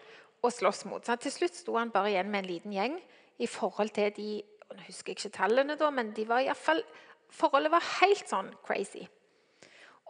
å 0.41 0.49
slåss 0.49 0.85
mot. 0.85 1.05
Så 1.05 1.15
til 1.19 1.31
slutt 1.31 1.55
sto 1.59 1.75
han 1.77 1.91
bare 1.91 2.13
igjen 2.13 2.31
med 2.31 2.43
en 2.43 2.49
liten 2.49 2.73
gjeng 2.73 2.97
i 3.37 3.47
forhold 3.47 3.93
til 3.95 4.13
de 4.15 4.31
Nå 4.69 4.83
husker 4.85 5.09
jeg 5.09 5.17
ikke 5.17 5.31
tallene, 5.33 5.73
da, 5.73 5.87
men 5.89 6.11
de 6.13 6.27
var 6.29 6.43
i 6.45 6.51
fall, 6.53 6.83
forholdet 7.33 7.71
var 7.73 7.81
helt 8.03 8.29
sånn 8.29 8.51
crazy. 8.61 9.01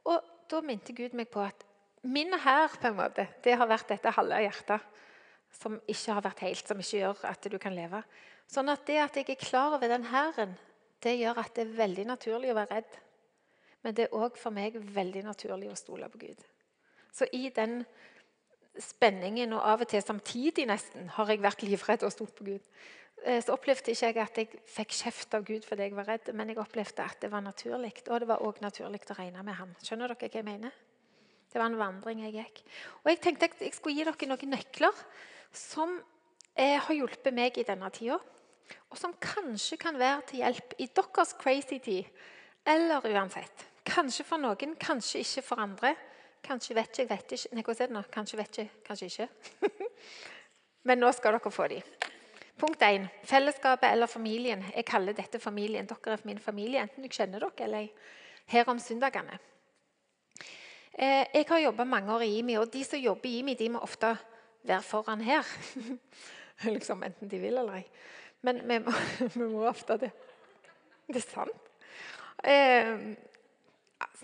Og 0.04 0.26
da 0.52 0.60
minte 0.60 0.92
Gud 0.92 1.16
meg 1.16 1.30
på 1.32 1.40
at 1.46 1.64
min 2.02 2.34
her, 2.34 2.68
på 2.80 2.88
en 2.88 2.98
måte, 3.00 3.28
det 3.44 3.58
har 3.60 3.70
vært 3.70 3.92
dette 3.92 4.14
halve 4.16 4.40
hjertet 4.46 5.06
som 5.60 5.80
ikke 5.90 6.16
har 6.16 6.24
vært 6.24 6.44
helt, 6.46 6.68
som 6.68 6.80
ikke 6.80 7.00
gjør 7.02 7.24
at 7.30 7.48
du 7.52 7.58
kan 7.62 7.76
leve. 7.76 8.04
Sånn 8.50 8.70
at 8.72 8.86
det 8.88 9.00
at 9.02 9.18
jeg 9.18 9.30
er 9.34 9.42
klar 9.42 9.76
over 9.78 9.90
den 9.90 10.08
hæren, 10.10 10.56
det 11.04 11.16
gjør 11.20 11.42
at 11.42 11.56
det 11.56 11.66
er 11.66 11.78
veldig 11.80 12.06
naturlig 12.10 12.52
å 12.52 12.58
være 12.58 12.80
redd. 12.80 12.96
Men 13.84 13.96
det 13.96 14.08
er 14.08 14.16
òg 14.20 14.38
for 14.38 14.54
meg 14.54 14.76
veldig 14.76 15.24
naturlig 15.30 15.70
å 15.72 15.78
stole 15.80 16.10
på 16.12 16.22
Gud. 16.22 16.40
Så 17.16 17.28
i 17.34 17.48
den 17.56 17.82
spenningen, 18.80 19.54
og 19.56 19.64
av 19.66 19.84
og 19.84 19.92
til 19.92 20.04
samtidig 20.04 20.68
nesten, 20.70 21.10
har 21.16 21.32
jeg 21.32 21.44
vært 21.44 21.64
livredd 21.66 22.04
og 22.08 22.14
stolt 22.14 22.36
på 22.38 22.48
Gud. 22.52 22.74
Eh, 23.26 23.40
så 23.44 23.56
opplevde 23.56 23.92
ikke 23.92 24.12
jeg 24.12 24.20
at 24.24 24.38
jeg 24.40 24.62
fikk 24.76 24.96
kjeft 24.96 25.34
av 25.36 25.48
Gud 25.48 25.66
fordi 25.68 25.88
jeg 25.88 25.98
var 25.98 26.08
redd, 26.14 26.30
men 26.36 26.52
jeg 26.52 26.62
opplevde 26.62 27.04
at 27.04 27.20
det 27.24 27.32
var 27.32 27.44
naturlig. 27.44 27.96
Og 28.08 28.22
det 28.22 28.30
var 28.30 28.46
òg 28.46 28.62
naturlig 28.64 29.02
å 29.08 29.18
regne 29.18 29.44
med 29.44 29.60
Han. 29.60 29.76
Skjønner 29.84 30.14
dere 30.14 30.30
hva 30.30 30.40
jeg 30.40 30.48
mener? 30.48 30.78
Det 31.50 31.58
var 31.58 31.72
en 31.72 31.80
vandring 31.80 32.24
jeg 32.26 32.36
gikk. 32.38 32.62
Og 33.04 33.12
jeg 33.12 33.22
tenkte 33.24 33.50
at 33.50 33.62
jeg 33.64 33.74
skulle 33.74 33.98
gi 33.98 34.06
dere 34.06 34.30
noen 34.30 34.54
nøkler 34.54 35.00
som 35.56 35.96
eh, 36.54 36.78
har 36.78 36.94
hjulpet 36.94 37.34
meg 37.34 37.58
i 37.58 37.66
denne 37.66 37.90
tida. 37.94 38.20
Og 38.90 39.00
som 39.02 39.16
kanskje 39.22 39.80
kan 39.82 39.98
være 39.98 40.28
til 40.30 40.44
hjelp 40.44 40.76
i 40.78 40.90
deres 40.94 41.34
crazy 41.42 41.80
tid. 41.82 42.06
Eller 42.70 43.06
uansett. 43.10 43.66
Kanskje 43.90 44.26
for 44.28 44.42
noen, 44.42 44.76
kanskje 44.78 45.24
ikke 45.24 45.46
for 45.48 45.64
andre. 45.64 45.96
Kanskje 46.46 46.78
vet 46.78 46.94
ikke, 46.94 47.10
vet 47.10 47.34
ikke. 47.36 47.54
Nei, 47.56 47.64
hvordan 47.66 47.84
er 47.84 47.90
det 47.90 47.98
nå? 47.98 48.04
Kanskje 48.14 48.40
vet 48.40 48.62
ikke, 48.62 48.84
kanskje 48.86 49.10
ikke. 49.10 49.30
Men 50.88 51.02
nå 51.02 51.10
skal 51.18 51.36
dere 51.36 51.52
få 51.52 51.68
de. 51.72 51.82
Punkt 52.60 52.82
1. 52.84 53.08
Fellesskapet 53.26 53.90
eller 53.90 54.12
familien. 54.12 54.64
Jeg 54.76 54.86
kaller 54.86 55.18
dette 55.18 55.40
familien. 55.42 55.88
Dere 55.90 56.16
er 56.16 56.26
min 56.28 56.42
familie, 56.44 56.84
enten 56.84 57.06
jeg 57.08 57.16
kjenner 57.16 57.42
dere 57.46 57.66
eller 57.66 57.88
jeg 57.88 57.94
her 58.50 58.70
om 58.72 58.80
søndagene. 58.82 59.38
Eh, 61.00 61.26
jeg 61.32 61.46
har 61.48 61.62
jobba 61.64 61.86
mange 61.88 62.12
år 62.12 62.26
i 62.26 62.34
IMI, 62.42 62.58
og 62.60 62.74
de 62.74 62.82
som 62.84 63.00
jobber 63.00 63.30
i 63.30 63.38
IMI, 63.40 63.54
de 63.56 63.70
må 63.72 63.80
ofte 63.86 64.12
være 64.68 64.84
foran 64.84 65.22
her. 65.24 65.48
liksom 66.76 67.06
Enten 67.08 67.32
de 67.32 67.40
vil 67.40 67.56
eller 67.56 67.78
ei. 67.80 67.86
Men 68.44 68.60
vi 68.68 68.80
må, 68.84 68.96
vi 69.38 69.48
må 69.48 69.64
ofte 69.70 69.96
det. 70.02 70.10
Det 71.08 71.22
er 71.22 71.24
sant. 71.24 71.72
Eh, 72.44 72.92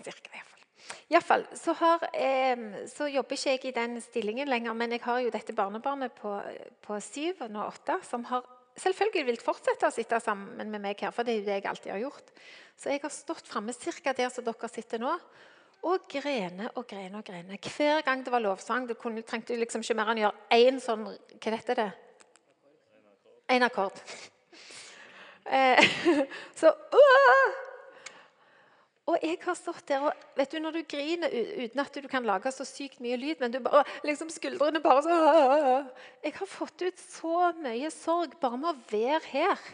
cirka, 0.02 0.34
iallfall. 0.36 0.68
Iallfall 1.14 1.46
så, 1.56 1.76
har, 1.80 2.06
eh, 2.12 2.84
så 2.92 3.08
jobber 3.08 3.40
ikke 3.40 3.56
jeg 3.56 3.64
i 3.70 3.74
den 3.80 3.96
stillingen 4.04 4.52
lenger, 4.52 4.76
men 4.76 4.92
jeg 4.92 5.04
har 5.08 5.24
jo 5.24 5.32
dette 5.32 5.56
barnebarnet 5.56 6.12
på, 6.20 6.36
på 6.84 7.00
syv 7.00 7.40
og 7.46 7.56
nå 7.56 7.64
åtte 7.70 8.02
som 8.04 8.28
har 8.28 8.44
selvfølgelig 8.76 9.26
vil 9.30 9.40
fortsette 9.40 9.88
å 9.88 9.94
sitte 9.94 10.20
sammen 10.20 10.68
med 10.68 10.82
meg 10.84 11.00
her, 11.00 11.12
for 11.14 11.24
det 11.24 11.32
er 11.32 11.40
jo 11.40 11.48
det 11.48 11.60
jeg 11.62 11.68
alltid 11.72 11.92
har 11.94 12.04
gjort. 12.04 12.32
Så 12.76 12.92
jeg 12.92 13.00
har 13.00 13.12
stått 13.16 13.48
framme 13.48 13.72
ca. 13.72 14.12
der 14.12 14.28
som 14.28 14.44
dere 14.44 14.68
sitter 14.68 15.00
nå, 15.00 15.16
og 15.82 16.06
grene 16.10 16.70
og 16.74 16.86
grene 16.88 17.18
og 17.20 17.24
grene. 17.24 17.58
Hver 17.76 18.02
gang 18.06 18.24
det 18.24 18.32
var 18.32 18.42
lovsang 18.42 18.88
det 18.88 18.98
kunne, 18.98 19.22
trengte 19.22 19.54
du 19.54 19.60
liksom 19.60 19.84
ikke 19.84 19.98
mer 19.98 20.12
enn 20.12 20.22
gjøre 20.24 20.56
én 20.56 20.80
sånn 20.82 21.06
Hva 21.06 21.52
heter 21.52 21.78
det? 21.78 21.90
Én 23.52 23.62
akkord. 23.62 24.00
Eh, 25.46 25.78
så 26.58 26.72
uh! 26.72 27.62
Og 29.06 29.22
jeg 29.22 29.38
har 29.44 29.54
stått 29.54 29.84
der 29.86 30.02
og 30.08 30.24
vet 30.34 30.50
du, 30.50 30.58
Når 30.58 30.74
du 30.74 30.82
griner 30.90 31.30
uten 31.30 31.80
at 31.80 31.94
du 31.94 32.08
kan 32.10 32.26
lage 32.26 32.50
så 32.50 32.66
sykt 32.66 32.98
mye 33.00 33.18
lyd, 33.20 33.38
men 33.38 33.54
du 33.54 33.60
bare, 33.62 33.84
liksom 34.02 34.32
skuldrene 34.34 34.82
bare 34.82 35.04
så 35.06 35.18
Jeg 36.24 36.34
har 36.40 36.50
fått 36.50 36.82
ut 36.82 37.02
så 37.04 37.52
mye 37.62 37.90
sorg 37.94 38.34
bare 38.42 38.58
med 38.58 38.72
å 38.72 38.78
være 38.90 39.22
her. 39.30 39.66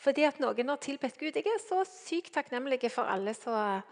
Fordi 0.00 0.24
at 0.24 0.40
noen 0.40 0.72
har 0.72 0.80
tilbedt 0.80 1.18
Gud. 1.20 1.36
Jeg 1.36 1.44
er 1.44 1.60
så 1.60 1.82
sykt 1.84 2.32
takknemlig 2.32 2.80
for 2.88 3.04
alle 3.04 3.34
som 3.36 3.82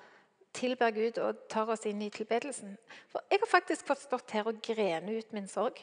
tilber 0.57 0.93
Gud 0.97 1.21
og 1.23 1.45
tar 1.51 1.71
oss 1.73 1.87
inn 1.89 2.01
i 2.03 2.11
tilbedelsen. 2.13 2.77
For 3.13 3.25
jeg 3.31 3.43
har 3.43 3.51
faktisk 3.51 3.87
fått 3.89 4.05
stått 4.05 4.35
her 4.37 4.49
og 4.51 4.61
grene 4.65 5.19
ut 5.19 5.33
min 5.37 5.49
sorg. 5.51 5.81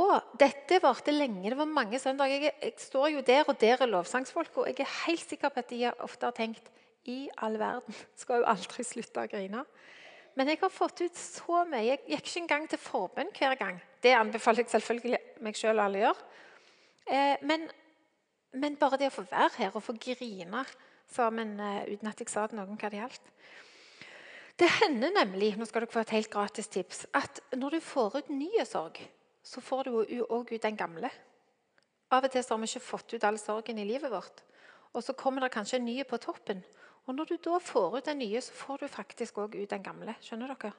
Og 0.00 0.36
dette 0.40 0.78
varte 0.80 1.12
lenge. 1.12 1.50
Det 1.50 1.58
var 1.58 1.68
mange 1.68 1.98
søndager. 2.00 2.46
Jeg, 2.46 2.54
jeg, 2.62 2.74
står 2.80 3.08
jo 3.16 3.24
der, 3.26 3.44
og 3.48 3.58
der 3.60 3.82
er 3.82 3.90
lovsangsfolk. 3.90 4.62
Og 4.62 4.70
jeg 4.70 4.84
er 4.84 4.94
helt 5.06 5.26
sikker 5.26 5.52
på 5.52 5.60
at 5.60 5.72
de 5.72 5.82
ofte 5.98 6.28
har 6.28 6.36
tenkt 6.36 6.70
i 7.08 7.24
all 7.40 7.58
verden 7.60 7.96
skal 8.20 8.42
jo 8.42 8.48
aldri 8.50 8.84
slutte 8.86 9.24
å 9.24 9.30
grine. 9.30 9.64
Men 10.38 10.48
jeg 10.48 10.60
har 10.60 10.72
fått 10.72 11.02
ut 11.02 11.16
så 11.18 11.64
mye. 11.68 11.84
Jeg 11.88 12.04
gikk 12.06 12.28
ikke 12.28 12.42
engang 12.44 12.68
til 12.70 12.80
forbønn 12.80 13.32
hver 13.36 13.56
gang. 13.60 13.80
Det 14.00 14.14
anbefaler 14.16 14.64
jeg 14.64 14.72
selvfølgelig 14.76 15.20
meg 15.44 15.58
sjøl 15.58 15.74
og 15.74 15.84
alle 15.84 16.04
gjør. 16.04 16.20
Eh, 17.10 17.42
men, 17.50 17.66
men, 18.54 18.78
bare 18.80 19.00
det 19.00 19.10
å 19.10 19.16
få 19.18 19.26
være 19.28 19.56
her 19.58 19.74
og 19.74 19.84
få 19.84 19.96
grine 20.00 20.62
sammen 21.12 21.56
uh, 21.60 21.82
uten 21.90 22.10
at 22.10 22.20
jeg 22.20 22.32
sa 22.32 22.46
til 22.46 22.60
noen 22.60 22.78
hva 22.80 22.90
det 22.90 23.00
gjaldt. 23.00 23.30
Det 24.60 24.68
hender 24.82 25.14
nemlig 25.14 25.54
nå 25.56 25.64
skal 25.64 25.86
dere 25.86 25.92
få 25.94 26.02
et 26.02 26.12
helt 26.18 26.30
gratis 26.32 26.68
tips, 26.68 27.06
at 27.16 27.40
når 27.56 27.78
du 27.78 27.80
får 27.80 28.18
ut 28.18 28.32
nye 28.34 28.64
sorg, 28.68 28.98
så 29.42 29.62
får 29.64 29.88
du 29.88 29.94
òg 30.26 30.52
ut 30.52 30.62
den 30.62 30.76
gamle. 30.76 31.08
Av 32.10 32.26
og 32.26 32.32
til 32.32 32.44
har 32.44 32.58
vi 32.60 32.68
ikke 32.68 32.82
fått 32.82 33.14
ut 33.14 33.24
all 33.24 33.38
sorgen 33.38 33.78
i 33.78 33.86
livet 33.88 34.10
vårt. 34.12 34.42
Og 34.92 35.04
så 35.06 35.14
kommer 35.14 35.46
det 35.46 35.52
kanskje 35.54 35.78
en 35.78 35.86
ny 35.86 36.02
på 36.04 36.18
toppen. 36.18 36.60
Og 37.06 37.14
når 37.14 37.30
du 37.30 37.36
da 37.44 37.58
får 37.62 37.96
ut 37.96 38.06
den 38.10 38.20
nye, 38.20 38.40
så 38.42 38.52
får 38.52 38.82
du 38.82 38.88
faktisk 38.90 39.38
òg 39.38 39.54
ut 39.56 39.70
den 39.70 39.82
gamle. 39.86 40.16
Skjønner 40.20 40.50
dere? 40.52 40.72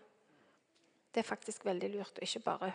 Det 1.12 1.24
er 1.24 1.28
faktisk 1.28 1.66
veldig 1.66 1.90
lurt 1.96 2.20
å 2.20 2.26
ikke 2.28 2.44
bare 2.46 2.74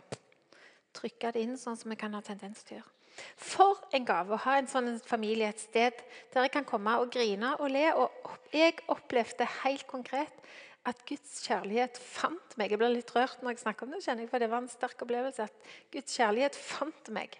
trykke 0.96 1.32
det 1.32 1.44
inn 1.44 1.56
sånn 1.60 1.76
som 1.76 1.92
vi 1.92 1.98
kan 2.00 2.16
ha 2.16 2.22
tendens 2.24 2.64
til 2.64 2.78
å 2.78 2.80
gjøre. 2.80 2.92
For 3.40 3.80
en 3.96 4.06
gave 4.08 4.34
å 4.34 4.42
ha 4.44 4.56
en 4.58 4.68
sånn 4.70 4.96
familie 5.04 5.48
et 5.50 5.62
sted 5.62 6.00
der 6.34 6.46
jeg 6.46 6.54
kan 6.54 6.68
komme 6.68 6.98
og 7.00 7.12
grine 7.14 7.54
og 7.60 7.70
le. 7.72 7.86
Og 7.96 8.54
jeg 8.54 8.78
opplevde 8.92 9.48
helt 9.62 9.86
konkret 9.90 10.46
at 10.86 11.00
Guds 11.08 11.40
kjærlighet 11.46 11.98
fant 11.98 12.56
meg. 12.58 12.70
Jeg 12.70 12.80
blir 12.80 12.94
litt 12.94 13.12
rørt 13.16 13.42
når 13.42 13.56
jeg 13.56 13.64
snakker 13.64 13.86
om 13.86 13.94
det, 13.96 14.02
kjenner 14.04 14.24
jeg, 14.24 14.30
for 14.30 14.42
det 14.42 14.50
var 14.52 14.62
en 14.62 14.70
sterk 14.70 15.02
opplevelse. 15.02 15.46
At 15.48 15.70
Guds 15.94 16.18
kjærlighet 16.18 16.58
fant 16.58 17.10
meg 17.14 17.38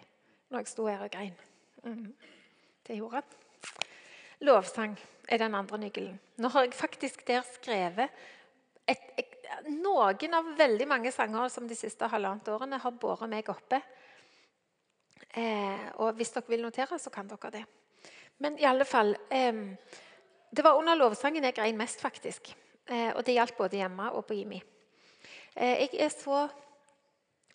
når 0.51 0.63
jeg 0.63 0.71
sto 0.73 0.87
her 0.89 1.05
og 1.05 1.13
grein. 1.13 1.37
Mm. 1.85 2.09
Det 2.87 2.97
gjorde 2.97 3.21
han. 3.21 3.37
Lovsang 4.47 4.97
er 5.27 5.41
den 5.41 5.55
andre 5.57 5.79
nøkkelen. 5.81 6.17
Nå 6.41 6.51
har 6.53 6.67
jeg 6.67 6.75
faktisk 6.77 7.23
der 7.27 7.45
skrevet 7.55 8.11
et, 8.87 9.07
et, 9.19 9.33
noen 9.71 10.35
av 10.37 10.51
veldig 10.59 10.87
mange 10.87 11.11
sanger 11.11 11.49
som 11.51 11.67
de 11.67 11.75
siste 11.75 12.07
halvannet 12.11 12.47
årene 12.53 12.79
har 12.83 12.99
båret 12.99 13.31
meg 13.31 13.49
oppe. 13.51 13.81
Eh, 15.33 15.87
og 16.01 16.15
hvis 16.17 16.31
dere 16.35 16.49
vil 16.49 16.63
notere, 16.63 16.99
så 16.99 17.11
kan 17.13 17.27
dere 17.27 17.51
det. 17.53 17.65
Men 18.43 18.57
i 18.61 18.67
alle 18.69 18.85
fall 18.85 19.15
eh, 19.33 19.63
Det 20.49 20.63
var 20.63 20.77
under 20.79 20.95
lovsangen 20.95 21.43
jeg 21.43 21.57
grein 21.57 21.77
mest, 21.77 22.01
faktisk. 22.01 22.53
Eh, 22.87 23.11
og 23.11 23.23
det 23.25 23.35
gjaldt 23.35 23.57
både 23.57 23.81
hjemme 23.81 24.11
og 24.15 24.25
på 24.27 24.37
IMI. 24.37 24.61
Eh, 25.55 25.83
jeg 25.83 25.99
er 25.99 26.13
så 26.13 26.45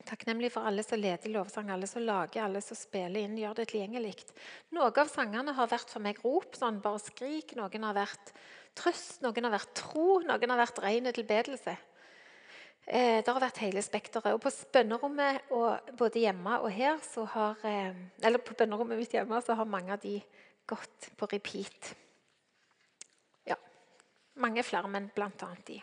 takknemlig 0.06 0.50
for 0.52 0.66
alle 0.66 0.82
som 0.84 1.00
leder 1.00 1.30
lovsang, 1.32 1.70
alle 1.70 1.86
som 1.86 2.02
lager, 2.04 2.42
alle 2.42 2.60
som 2.64 2.76
spiller 2.76 3.22
inn, 3.22 3.38
gjør 3.38 3.60
det 3.60 3.68
tilgjengelig. 3.70 4.16
Noen 4.74 4.98
av 5.04 5.10
sangene 5.10 5.54
har 5.56 5.70
vært 5.70 5.92
for 5.92 6.04
meg 6.04 6.20
rop, 6.24 6.56
sånn 6.58 6.82
bare 6.82 7.00
skrik. 7.02 7.54
Noen 7.58 7.86
har 7.86 7.96
vært 7.96 8.34
trøst, 8.78 9.22
noen 9.22 9.48
har 9.48 9.54
vært 9.54 9.74
tro, 9.78 10.20
noen 10.26 10.54
har 10.54 10.60
vært 10.60 10.82
ren 10.84 11.10
tilbedelse. 11.14 11.76
Eh, 12.86 13.22
det 13.22 13.30
har 13.30 13.40
vært 13.40 13.62
hele 13.62 13.82
spekteret. 13.84 14.34
Og 14.34 14.42
på 14.42 14.50
bønnerommet, 14.74 15.48
både 15.98 16.22
hjemme 16.24 16.58
og 16.64 16.70
her, 16.74 16.98
så 17.06 17.24
har 17.30 17.60
eh, 17.68 17.94
Eller 18.22 18.42
på 18.42 18.56
bønnerommet 18.58 18.98
mitt 18.98 19.14
hjemme 19.14 19.38
så 19.42 19.54
har 19.58 19.68
mange 19.70 19.92
av 19.94 20.02
de 20.02 20.18
gått 20.66 21.10
på 21.18 21.28
repeat. 21.30 21.92
Ja. 23.46 23.56
Mange 24.42 24.64
flere, 24.66 24.90
men 24.90 25.10
blant 25.14 25.42
annet 25.46 25.66
de. 25.66 25.80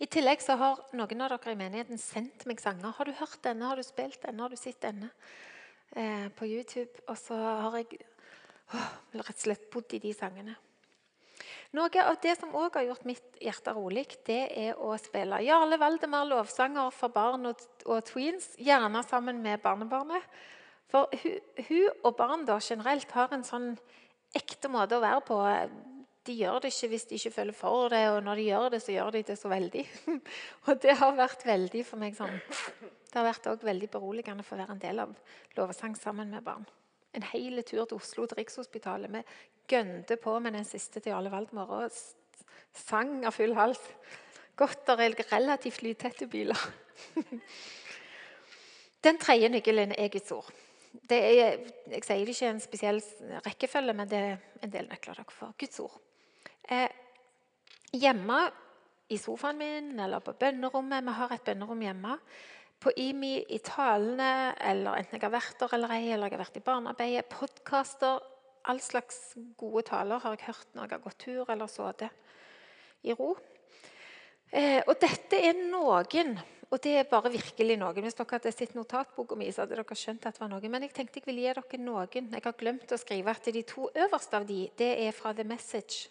I 0.00 0.08
tillegg 0.08 0.40
så 0.40 0.56
har 0.56 0.80
noen 0.96 1.22
av 1.22 1.34
dere 1.34 1.52
i 1.52 1.60
menigheten 1.60 1.98
sendt 2.00 2.46
meg 2.48 2.60
sanger. 2.60 2.94
'Har 2.96 3.04
du 3.04 3.12
hørt 3.12 3.42
denne? 3.44 3.66
Har 3.68 3.76
du 3.76 3.82
spilt 3.82 4.22
denne? 4.22 4.40
Har 4.42 4.48
du 4.48 4.56
sett 4.56 4.80
denne?' 4.80 5.10
Eh, 5.92 6.28
på 6.28 6.46
YouTube. 6.46 7.02
Og 7.08 7.18
så 7.18 7.34
har 7.34 7.76
jeg 7.76 7.98
åh, 8.72 8.90
rett 9.12 9.34
og 9.34 9.42
slett 9.42 9.70
bodd 9.70 9.92
i 9.92 9.98
de 9.98 10.12
sangene. 10.14 10.54
Noe 11.76 12.02
av 12.02 12.16
det 12.18 12.32
som 12.34 12.50
også 12.50 12.80
har 12.80 12.86
gjort 12.88 13.04
mitt 13.06 13.36
hjerte 13.38 13.72
rolig, 13.76 14.08
det 14.26 14.40
er 14.58 14.78
å 14.82 14.96
spille 14.98 15.38
Jarle 15.46 15.78
Valdemar 15.78 16.26
lovsanger 16.26 16.90
for 16.94 17.14
barn 17.14 17.46
og, 17.46 17.62
og 17.86 18.00
tweens, 18.08 18.56
gjerne 18.58 19.04
sammen 19.06 19.38
med 19.44 19.62
barnebarnet. 19.62 20.26
For 20.90 21.06
hun, 21.22 21.38
hun 21.68 22.02
og 22.02 22.16
barn 22.18 22.42
da, 22.48 22.58
generelt 22.58 23.14
har 23.14 23.30
en 23.36 23.46
sånn 23.46 23.68
ekte 24.34 24.70
måte 24.72 24.98
å 24.98 25.04
være 25.04 25.22
på. 25.28 25.38
De 26.26 26.34
gjør 26.36 26.58
det 26.64 26.72
ikke 26.74 26.90
hvis 26.90 27.06
de 27.06 27.20
ikke 27.20 27.34
føler 27.36 27.56
for 27.56 27.94
det, 27.94 28.02
og 28.10 28.18
når 28.26 28.40
de 28.40 28.48
gjør 28.48 28.66
det, 28.74 28.82
så 28.82 28.96
gjør 28.96 29.14
de 29.14 29.22
det 29.30 29.38
så 29.38 29.52
veldig. 29.52 29.86
og 30.66 30.82
det 30.82 30.98
har 30.98 31.16
vært 31.22 31.46
veldig 31.46 31.84
for 31.86 32.02
meg 32.02 32.18
sånn 32.18 32.34
Det 32.34 33.16
har 33.16 33.26
vært 33.26 33.46
også 33.50 33.66
veldig 33.66 33.88
beroligende 33.94 34.44
for 34.46 34.58
å 34.58 34.64
være 34.64 34.74
en 34.74 34.82
del 34.82 35.06
av 35.06 35.14
lovsang 35.56 35.94
sammen 35.98 36.34
med 36.34 36.44
barn. 36.46 36.66
En 37.14 37.24
hel 37.26 37.62
tur 37.66 37.86
til 37.86 37.96
Oslo, 37.96 38.26
til 38.26 38.38
Rikshospitalet. 38.38 39.10
Vi 39.10 39.22
gønte 39.70 40.16
på 40.20 40.36
med 40.42 40.56
den 40.58 40.66
siste 40.68 41.00
til 41.00 41.14
Jarle 41.14 41.32
Valdemar 41.32 41.70
og 41.78 42.00
sang 42.76 43.20
av 43.26 43.34
full 43.36 43.54
hals. 43.58 43.80
Godt 44.58 44.86
det 44.88 44.96
er 45.06 45.30
relativt 45.32 45.82
lydtette 45.86 46.28
biler. 46.30 46.58
Den 49.04 49.16
tredje 49.16 49.48
nøkkelen 49.48 49.94
er 49.96 50.10
Guds 50.12 50.32
ord. 50.36 50.48
Er, 51.08 51.62
jeg 51.88 52.02
sier 52.04 52.26
det 52.26 52.34
ikke 52.34 52.44
i 52.44 52.50
en 52.50 52.60
spesiell 52.60 52.98
rekkefølge, 53.46 53.94
men 53.96 54.10
det 54.10 54.18
er 54.20 54.34
en 54.60 54.72
del 54.72 54.90
nøkler 54.90 55.16
dere 55.16 55.32
får. 55.32 55.54
Guds 55.62 55.80
ord. 55.80 55.94
Eh, 56.68 56.90
hjemme 57.96 58.40
i 59.10 59.18
sofaen 59.18 59.58
min 59.58 59.94
eller 59.98 60.20
på 60.22 60.36
bønnerommet 60.38 61.06
Vi 61.06 61.14
har 61.16 61.32
et 61.34 61.46
bønnerom 61.46 61.80
hjemme 61.82 62.18
på 62.80 62.92
IMI, 62.96 63.34
i 63.52 63.58
talene, 63.64 64.54
eller 64.56 64.96
enten 64.96 65.18
jeg 65.18 65.24
har 65.26 65.34
vært 65.34 65.58
der 65.60 65.74
eller 65.76 65.96
ei, 65.96 66.04
eller 66.14 66.30
jeg 66.30 66.38
har 66.38 66.44
vært 66.44 66.60
i 66.60 66.62
barnearbeidet, 66.64 67.26
podkaster 67.28 68.22
All 68.70 68.80
slags 68.82 69.34
gode 69.58 69.84
taler 69.90 70.22
har 70.22 70.36
jeg 70.36 70.46
hørt 70.46 70.76
når 70.76 70.86
jeg 70.86 70.96
har 70.96 71.04
gått 71.04 71.20
tur 71.24 71.50
eller 71.50 71.70
sittet 71.70 73.06
i 73.06 73.16
ro. 73.16 73.34
Eh, 74.50 74.80
og 74.86 74.96
dette 75.00 75.38
er 75.38 75.58
noen, 75.58 76.36
og 76.70 76.78
det 76.84 76.94
er 77.00 77.10
bare 77.10 77.32
virkelig 77.32 77.76
noen. 77.80 78.02
Hvis 78.04 78.18
dere 78.18 78.36
hadde 78.36 78.54
sett 78.54 78.76
notatboka 78.78 79.38
mi, 79.38 79.50
så 79.50 79.64
hadde 79.64 79.78
dere 79.78 79.98
skjønt 79.98 80.26
at 80.26 80.38
det 80.38 80.44
var 80.44 80.52
noen. 80.52 80.70
Men 80.70 80.86
jeg 80.86 80.94
tenkte 80.96 81.20
jeg 81.20 81.28
ville 81.28 81.44
gi 81.44 81.52
dere 81.58 81.82
noen. 81.82 82.30
Jeg 82.30 82.46
har 82.46 82.56
glemt 82.58 82.94
å 82.94 83.00
skrive 83.00 83.34
at 83.34 83.52
de 83.52 83.66
to 83.66 83.90
øverste 83.90 84.40
av 84.40 84.48
de, 84.48 84.64
det 84.78 84.94
er 85.08 85.14
fra 85.16 85.34
The 85.34 85.46
Message 85.46 86.08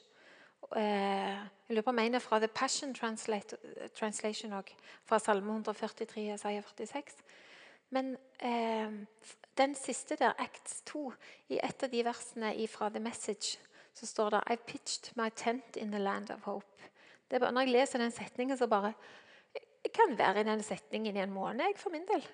Eh, 0.75 1.37
jeg 1.67 1.75
lurer 1.75 1.81
på 1.81 1.89
om 1.89 1.99
en 1.99 2.15
er 2.15 2.21
fra 2.21 2.39
The 2.39 2.47
Passion 2.47 2.93
Translation 2.93 4.53
òg. 4.53 4.73
Fra 5.05 5.19
Salme 5.19 5.51
143, 5.51 6.33
Isaiah 6.33 6.63
46. 6.63 7.15
Men 7.89 8.17
eh, 8.39 8.91
den 9.57 9.75
siste 9.75 10.15
der, 10.15 10.33
Acts 10.37 10.81
2, 10.91 11.11
i 11.49 11.59
et 11.63 11.83
av 11.83 11.91
de 11.91 12.03
versene 12.05 12.53
fra 12.69 12.89
The 12.93 13.01
Message, 13.03 13.57
så 13.93 14.07
står 14.07 14.35
det 14.35 14.43
I 14.53 14.55
pitched 14.55 15.15
my 15.19 15.29
tent 15.35 15.75
in 15.75 15.91
the 15.91 15.99
land 15.99 16.31
of 16.31 16.45
hope. 16.45 16.91
Det 17.29 17.37
er 17.37 17.43
bare, 17.43 17.53
når 17.53 17.67
jeg 17.67 17.73
leser 17.75 18.01
den 18.01 18.11
setningen, 18.11 18.57
så 18.57 18.67
bare 18.67 18.93
Jeg 19.83 19.91
kan 19.95 20.17
være 20.17 20.41
i 20.41 20.43
den 20.43 20.63
setningen 20.63 21.15
i 21.15 21.21
en 21.21 21.31
måned, 21.31 21.65
jeg, 21.65 21.77
for 21.77 21.89
min 21.89 22.07
del. 22.07 22.25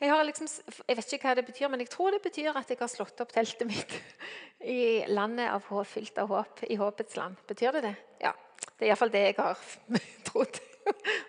Jeg, 0.00 0.24
liksom, 0.26 0.48
jeg, 0.88 0.96
vet 0.96 1.12
ikke 1.12 1.28
hva 1.28 1.34
det 1.38 1.44
betyr, 1.46 1.68
men 1.70 1.80
jeg 1.80 1.88
tror 1.88 2.10
det 2.10 2.18
betyr 2.20 2.56
at 2.58 2.68
jeg 2.68 2.76
har 2.80 2.90
slått 2.90 3.20
opp 3.22 3.30
teltet 3.32 3.68
mitt 3.68 3.92
i 4.74 5.04
landet 5.08 5.48
av 5.48 5.84
fylt 5.86 6.18
av 6.18 6.28
håp, 6.28 6.64
i 6.66 6.76
håpets 6.76 7.14
land. 7.16 7.38
Betyr 7.48 7.78
det 7.78 7.82
det? 7.86 7.94
Ja. 8.20 8.32
Det 8.74 8.84
er 8.84 8.90
iallfall 8.90 9.12
det 9.14 9.22
jeg 9.22 9.36
har 9.38 9.62
trodd 10.28 10.58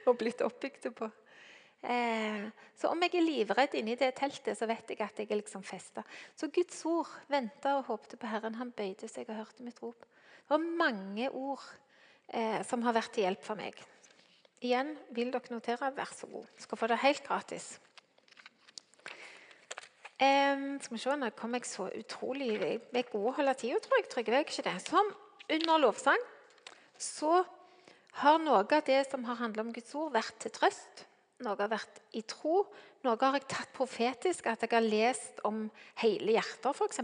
og 0.10 0.18
blitt 0.18 0.42
oppbygd 0.44 0.90
på. 0.98 1.12
Eh, 1.86 2.46
så 2.74 2.90
om 2.90 3.04
jeg 3.06 3.14
er 3.20 3.26
livredd 3.26 3.76
inni 3.78 3.96
det 4.00 4.12
teltet, 4.18 4.58
så 4.58 4.68
vet 4.70 4.90
jeg 4.90 5.02
at 5.06 5.20
jeg 5.22 5.30
er 5.30 5.40
liksom 5.40 5.64
festa. 5.66 6.02
Så 6.36 6.50
Guds 6.54 6.82
ord 6.90 7.12
venta 7.30 7.76
og 7.78 7.90
håpte 7.92 8.18
på 8.18 8.30
Herren. 8.30 8.58
Han 8.58 8.74
bøyde 8.76 9.10
seg 9.12 9.30
og 9.30 9.44
hørte 9.44 9.66
mitt 9.66 9.82
rop. 9.84 10.08
Det 10.46 10.54
var 10.54 10.66
mange 10.82 11.30
ord 11.30 11.64
eh, 12.34 12.62
som 12.66 12.84
har 12.86 12.98
vært 12.98 13.14
til 13.14 13.28
hjelp 13.28 13.46
for 13.46 13.60
meg. 13.60 13.78
Igjen, 14.66 14.96
vil 15.14 15.34
dere 15.34 15.54
notere, 15.54 15.92
vær 15.94 16.14
så 16.16 16.30
god. 16.32 16.48
Skal 16.58 16.80
få 16.80 16.90
det 16.90 17.02
helt 17.04 17.26
gratis. 17.26 17.76
Um, 20.16 20.78
skal 20.80 20.96
vi 20.96 21.02
se, 21.04 21.16
Nå 21.20 21.28
kom 21.36 21.58
jeg 21.58 21.66
så 21.68 21.90
utrolig 21.92 22.54
Jeg 22.56 22.78
er 22.96 23.10
god 23.10 23.26
å 23.28 23.34
holde 23.36 23.54
tida, 23.60 23.82
tror 23.84 24.00
jeg. 24.00 24.08
Trygve, 24.14 24.46
ikke 24.46 24.64
det? 24.64 24.78
Som 24.88 25.12
under 25.52 25.82
lovsang 25.84 26.22
så 26.96 27.42
har 28.22 28.40
noe 28.40 28.62
av 28.64 28.86
det 28.88 29.02
som 29.10 29.26
har 29.28 29.42
handla 29.42 29.66
om 29.66 29.74
Guds 29.76 29.92
ord, 30.00 30.14
vært 30.16 30.38
til 30.40 30.54
trøst. 30.56 31.04
Noe 31.44 31.60
har 31.60 31.72
vært 31.72 32.00
i 32.16 32.22
tro. 32.28 32.62
Noe 33.04 33.20
har 33.20 33.36
jeg 33.36 33.48
tatt 33.52 33.74
profetisk, 33.76 34.48
at 34.48 34.64
jeg 34.64 34.72
har 34.72 34.86
lest 34.86 35.42
om 35.48 35.66
hele 36.00 36.38
hjerter, 36.38 36.72
f.eks. 36.72 37.02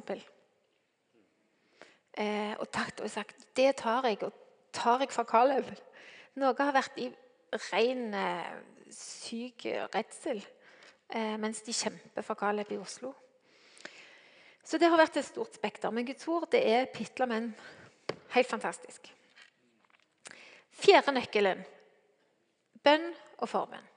Eh, 2.21 2.53
og 2.59 2.67
tatt 2.71 3.03
og 3.03 3.11
sagt 3.11 3.49
det 3.55 3.73
tar 3.81 4.07
jeg, 4.07 4.21
og 4.23 4.31
tar 4.75 5.03
jeg 5.03 5.11
fra 5.11 5.25
Caleb. 5.27 5.67
Noe 6.39 6.55
har 6.55 6.75
vært 6.75 6.99
i 7.03 7.09
ren 7.71 8.15
eh, 8.15 8.53
syk 8.95 9.67
redsel 9.91 10.39
eh, 10.39 11.35
mens 11.39 11.61
de 11.65 11.75
kjemper 11.75 12.23
for 12.23 12.39
Caleb 12.39 12.71
i 12.71 12.79
Oslo. 12.79 13.11
Så 14.63 14.79
det 14.79 14.87
har 14.91 14.99
vært 14.99 15.19
et 15.19 15.27
stort 15.27 15.55
spekter. 15.57 15.91
Men 15.91 16.07
Guds 16.07 16.27
ord 16.31 16.47
det 16.53 16.63
er 16.67 16.91
pitla, 16.93 17.27
men 17.27 17.51
helt 18.35 18.47
fantastisk. 18.47 19.11
Fjerde 20.81 21.11
nøkkelen 21.17 21.65
bønn 22.81 23.11
og 23.41 23.49
forbønn. 23.51 23.90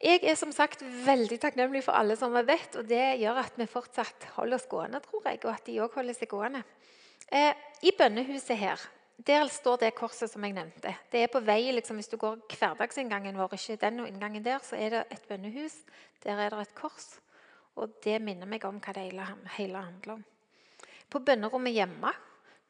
Jeg 0.00 0.22
er 0.24 0.36
som 0.38 0.52
sagt 0.52 0.80
veldig 0.80 1.36
takknemlig 1.42 1.82
for 1.84 1.92
alle 1.92 2.14
som 2.16 2.32
har 2.32 2.46
vet, 2.48 2.78
og 2.80 2.86
det 2.88 3.20
gjør 3.20 3.42
at 3.42 3.58
vi 3.60 3.66
fortsatt 3.68 4.30
holder 4.38 4.56
oss 4.56 4.70
gående, 4.70 5.00
tror 5.04 5.26
jeg, 5.28 5.42
og 5.44 5.50
at 5.52 5.66
de 5.66 5.76
òg 5.84 5.98
holder 5.98 6.16
seg 6.16 6.30
gående. 6.30 6.62
Eh, 7.28 7.52
I 7.84 7.92
bønnehuset 7.98 8.56
her 8.56 8.80
der 9.26 9.44
står 9.52 9.82
det 9.82 9.90
korset 9.98 10.30
som 10.32 10.44
jeg 10.44 10.54
nevnte. 10.56 10.94
Det 11.12 11.20
er 11.20 11.28
på 11.28 11.42
vei, 11.44 11.68
liksom, 11.76 11.98
Hvis 12.00 12.08
du 12.08 12.16
går 12.16 12.38
hverdagsinngangen 12.48 13.36
vår, 13.36 13.52
ikke 13.52 13.76
den 13.76 14.06
inngangen 14.06 14.42
der, 14.42 14.58
så 14.64 14.76
er 14.76 14.90
det 14.90 15.02
et 15.10 15.28
bønnehus. 15.28 15.82
Der 16.24 16.40
er 16.40 16.50
det 16.50 16.60
et 16.60 16.74
kors. 16.74 17.18
Og 17.76 17.92
det 18.04 18.16
minner 18.22 18.48
meg 18.48 18.64
om 18.64 18.80
hva 18.80 18.94
det 18.96 19.04
hele 19.58 19.84
handler 19.84 20.14
om. 20.14 20.24
På 21.10 21.20
bønnerommet 21.20 21.76
hjemme, 21.76 22.12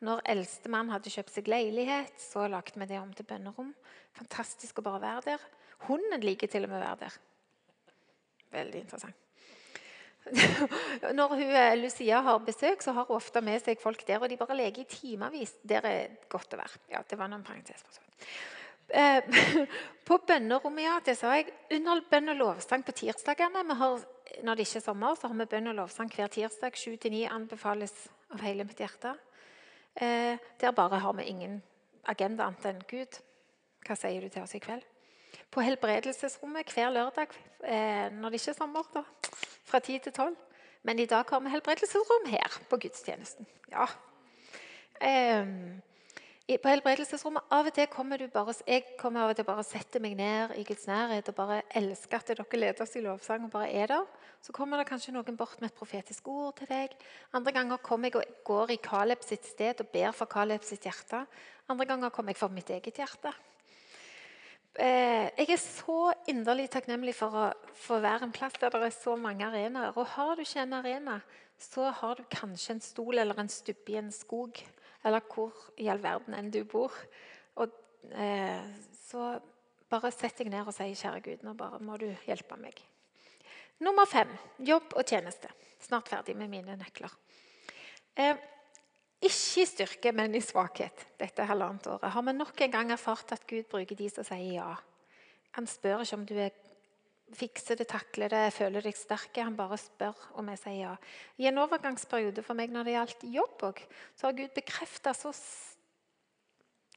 når 0.01 0.23
eldstemann 0.33 0.91
hadde 0.91 1.13
kjøpt 1.13 1.31
seg 1.31 1.49
leilighet, 1.49 2.19
så 2.19 2.49
lagde 2.49 2.75
vi 2.75 2.87
det 2.87 2.99
om 2.99 3.13
til 3.13 3.29
bønnerom. 3.29 3.75
Fantastisk 4.19 4.81
å 4.81 4.87
bare 4.91 5.01
være 5.01 5.27
der. 5.31 5.49
Hunden 5.89 6.23
liker 6.25 6.51
til 6.51 6.67
og 6.67 6.73
med 6.73 6.81
å 6.81 6.85
være 6.85 7.01
der. 7.07 7.19
Veldig 8.51 8.85
interessant. 8.85 9.27
Når 11.19 11.29
hun, 11.29 11.43
eh, 11.43 11.77
Lucia 11.79 12.21
har 12.21 12.39
besøk, 12.45 12.83
så 12.83 12.93
har 12.93 13.07
hun 13.09 13.17
ofte 13.17 13.41
med 13.41 13.63
seg 13.63 13.81
folk 13.81 14.03
der, 14.07 14.21
og 14.21 14.29
de 14.29 14.37
bare 14.37 14.57
leker 14.59 14.83
i 14.83 14.91
timevis. 14.91 15.55
Der 15.65 15.87
er 15.87 16.17
godt 16.29 16.55
å 16.55 16.61
være. 16.61 16.81
Ja, 16.93 17.03
det 17.09 17.19
var 17.19 17.31
noen 17.33 17.45
parentes. 17.47 17.85
Eh, 18.91 19.23
på 20.07 20.19
bønnerommet, 20.27 20.85
ja, 20.85 20.99
det 21.05 21.17
sa 21.19 21.35
jeg. 21.39 21.51
Under 21.79 22.03
bønn 22.11 22.35
og 22.35 22.41
lovsang 22.43 22.85
på 22.87 22.97
tirsdagene 23.05 23.77
har, 23.77 24.01
Når 24.45 24.57
det 24.57 24.63
ikke 24.63 24.79
er 24.79 24.85
sommer, 24.85 25.17
så 25.19 25.27
har 25.27 25.35
vi 25.35 25.45
bønn 25.51 25.73
og 25.73 25.75
lovsang 25.75 26.11
hver 26.15 26.31
tirsdag. 26.31 26.77
7-9 26.79 27.25
anbefales 27.35 27.93
av 28.31 28.45
hele 28.47 28.65
mitt 28.65 28.79
hjerte. 28.79 29.17
Eh, 29.95 30.39
der 30.61 30.73
bare 30.73 31.01
har 31.03 31.13
vi 31.19 31.27
ingen 31.27 31.63
agenda 32.07 32.47
annet 32.47 32.65
enn 32.71 32.83
Gud. 32.87 33.19
Hva 33.87 33.97
sier 33.99 34.23
du 34.23 34.29
til 34.31 34.45
oss 34.47 34.55
i 34.55 34.63
kveld? 34.63 34.87
På 35.51 35.65
helbredelsesrommet 35.67 36.71
hver 36.71 36.93
lørdag 36.95 37.33
eh, 37.67 38.07
når 38.15 38.31
det 38.31 38.41
ikke 38.41 38.53
er 38.53 38.59
sommer. 38.59 38.87
da, 38.95 39.03
Fra 39.67 39.79
10 39.79 39.99
til 39.99 40.13
12. 40.13 40.37
Men 40.83 40.99
i 40.99 41.07
dag 41.07 41.25
har 41.29 41.41
vi 41.41 41.51
helbredelsesrom 41.51 42.29
her 42.31 42.61
på 42.71 42.79
gudstjenesten. 42.81 43.47
Ja. 43.73 43.89
Eh, 45.01 45.47
på 46.59 46.71
helbredelsesrommet 46.71 47.51
av 47.55 47.69
og 47.69 47.75
til 47.75 47.87
kommer 47.91 48.19
du 48.19 48.25
bare, 48.31 48.55
jeg 48.67 48.97
kommer 48.99 49.23
av 49.23 49.33
og 49.33 49.37
til 49.39 49.47
bare 49.47 49.63
setter 49.67 50.03
meg 50.03 50.17
ned 50.19 50.55
i 50.59 50.65
Guds 50.67 50.87
nærhet 50.89 51.29
og 51.31 51.37
bare 51.37 51.61
elsker 51.79 52.19
at 52.19 52.33
dere 52.33 52.59
leder 52.59 52.83
oss 52.83 52.97
i 52.99 53.05
lovsang 53.05 53.45
og 53.47 53.53
bare 53.53 53.69
er 53.71 53.91
der. 53.93 54.09
Så 54.43 54.55
kommer 54.57 54.81
det 54.81 54.89
kanskje 54.89 55.15
noen 55.15 55.37
bort 55.39 55.61
med 55.61 55.71
et 55.71 55.79
profetisk 55.79 56.27
ord 56.33 56.57
til 56.59 56.71
deg. 56.71 56.97
Andre 57.35 57.53
ganger 57.55 57.83
kommer 57.85 58.11
jeg 58.11 58.23
og 58.23 58.43
går 58.47 58.75
i 58.75 58.81
Kaleb 58.83 59.23
sitt 59.23 59.47
sted 59.47 59.83
og 59.83 59.93
ber 59.95 60.11
for 60.17 60.31
Kaleb 60.31 60.67
sitt 60.67 60.87
hjerte. 60.89 61.23
Andre 61.71 61.87
ganger 61.87 62.11
kommer 62.11 62.35
jeg 62.35 62.43
for 62.43 62.55
mitt 62.55 62.71
eget 62.71 62.99
hjerte. 62.99 63.35
Eh, 64.79 65.27
jeg 65.35 65.49
er 65.51 65.59
så 65.59 66.13
inderlig 66.31 66.69
takknemlig 66.71 67.17
for 67.19 67.35
å, 67.35 67.47
få 67.75 67.99
være 68.05 68.29
en 68.29 68.35
plass 68.35 68.55
der 68.61 68.71
det 68.71 68.85
er 68.87 68.95
så 68.95 69.17
mange 69.19 69.47
arenaer. 69.47 69.97
Og 69.99 70.07
har 70.15 70.37
du 70.37 70.45
ikke 70.45 70.63
en 70.63 70.77
arena, 70.79 71.17
så 71.59 71.91
har 71.91 72.21
du 72.21 72.29
kanskje 72.31 72.77
en 72.77 72.85
stol 72.85 73.19
eller 73.19 73.41
en 73.41 73.51
stubbe 73.51 73.93
i 73.93 73.99
en 73.99 74.13
skog. 74.15 74.61
Eller 75.05 75.25
hvor 75.33 75.57
i 75.81 75.89
all 75.91 76.03
verden 76.03 76.37
enn 76.37 76.53
du 76.55 76.63
bor. 76.69 76.95
Og, 77.57 77.75
eh, 78.13 78.63
så 79.09 79.33
bare 79.91 80.13
sett 80.15 80.39
deg 80.39 80.53
ned 80.53 80.69
og 80.69 80.75
si 80.75 80.87
'Kjære 80.95 81.21
Gud, 81.25 81.43
nå 81.43 81.55
bare 81.55 81.81
må 81.83 81.97
du 81.99 82.07
hjelpe 82.27 82.57
meg'. 82.57 82.85
Nummer 83.81 84.05
fem 84.07 84.29
jobb 84.59 84.93
og 84.95 85.05
tjeneste. 85.05 85.49
Snart 85.81 86.09
ferdig 86.09 86.37
med 86.37 86.49
mine 86.49 86.77
nøkler. 86.77 87.11
Eh, 88.17 88.37
ikke 89.21 89.63
i 89.63 89.69
styrke, 89.69 90.13
men 90.17 90.35
i 90.35 90.41
svakhet 90.41 91.07
dette 91.21 91.45
halvannet 91.45 91.87
året 91.93 92.13
har 92.15 92.25
vi 92.25 92.33
nok 92.33 92.61
en 92.65 92.73
gang 92.73 92.93
erfart 92.95 93.35
at 93.37 93.47
Gud 93.49 93.69
bruker 93.69 93.99
de 93.99 94.09
som 94.09 94.25
sier 94.25 94.55
ja. 94.57 94.71
Han 95.59 95.67
spør 95.69 96.05
ikke 96.05 96.17
om 96.17 96.27
du 96.29 96.37
er 96.41 96.55
fikser 97.37 97.79
det, 97.79 97.87
takler 97.91 98.31
det, 98.33 98.53
føler 98.55 98.83
deg 98.85 98.97
sterk. 98.99 99.37
Han 99.39 99.57
bare 99.59 99.79
spør 99.79 100.17
om 100.41 100.49
jeg 100.53 100.59
sier 100.63 100.81
ja. 100.83 100.95
I 101.39 101.47
en 101.51 101.61
overgangsperiode 101.63 102.43
for 102.47 102.59
meg 102.59 102.73
når 102.75 102.89
det 102.89 102.97
gjaldt 102.97 103.27
jobb, 103.37 103.67
òg, 103.71 103.83
så 104.19 104.29
har 104.29 104.39
Gud 104.39 104.53
bekrefta 104.57 105.15
så 105.17 105.31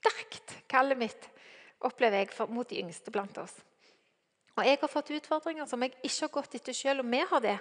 sterkt 0.03 0.57
kallet 0.71 0.99
mitt, 0.99 1.29
opplever 1.83 2.23
jeg, 2.23 2.33
mot 2.49 2.69
de 2.69 2.81
yngste 2.81 3.13
blant 3.13 3.37
oss. 3.41 3.55
Og 4.53 4.65
jeg 4.67 4.77
har 4.81 4.91
fått 4.91 5.13
utfordringer 5.17 5.65
som 5.69 5.81
jeg 5.81 5.95
ikke 6.01 6.25
har 6.27 6.33
gått 6.39 6.57
etter 6.59 6.75
sjøl, 6.77 7.01
og 7.01 7.09
vi 7.09 7.21
har 7.29 7.41
det. 7.43 7.57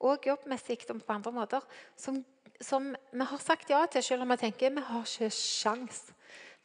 Og 0.00 0.26
jobbmessig 0.26 0.78
og 0.90 1.00
på 1.02 1.14
andre 1.14 1.32
måter. 1.34 1.64
Som 1.96 2.22
som 2.60 2.94
vi 3.10 3.24
har 3.24 3.42
sagt 3.42 3.70
ja 3.70 3.84
til, 3.86 4.02
selv 4.02 4.24
om 4.24 4.32
vi 4.34 4.38
tenker 4.40 4.74
vi 4.74 4.82
har 4.82 5.04
ikke 5.06 5.30
sjans. 5.34 6.08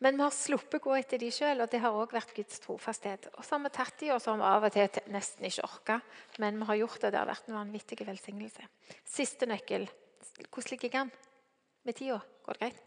Men 0.01 0.17
vi 0.17 0.25
har 0.25 0.33
sluppet 0.35 0.81
gå 0.83 0.95
etter 0.97 1.21
de 1.21 1.29
sjøl, 1.31 1.61
og 1.63 1.69
det 1.71 1.79
har 1.79 1.95
òg 1.95 2.11
vært 2.15 2.33
Guds 2.35 2.59
trofasthet. 2.63 3.29
Og 3.37 3.45
så 3.45 3.55
har 3.55 3.61
vi 3.63 3.71
tatt 3.77 3.99
de, 4.01 4.09
og 4.11 4.19
så 4.19 4.33
har 4.33 4.39
vi 4.41 4.47
av 4.49 4.65
og 4.67 4.73
til 4.73 5.13
nesten 5.13 5.47
ikke 5.47 5.67
orka, 5.67 5.99
men 6.43 6.57
vi 6.59 6.67
har 6.67 6.79
gjort 6.81 7.03
det. 7.05 7.13
Det 7.13 7.21
har 7.21 7.29
vært 7.29 7.47
en 7.47 7.59
vanvittig 7.59 7.99
velsignelse. 8.09 8.67
Siste 9.07 9.47
nøkkel. 9.47 9.87
Hvordan 10.49 10.71
ligger 10.73 10.89
jeg 10.89 10.99
an 11.05 11.13
med 11.85 11.99
tida? 11.99 12.19
Går 12.43 12.57
det 12.57 12.65
greit? 12.65 12.83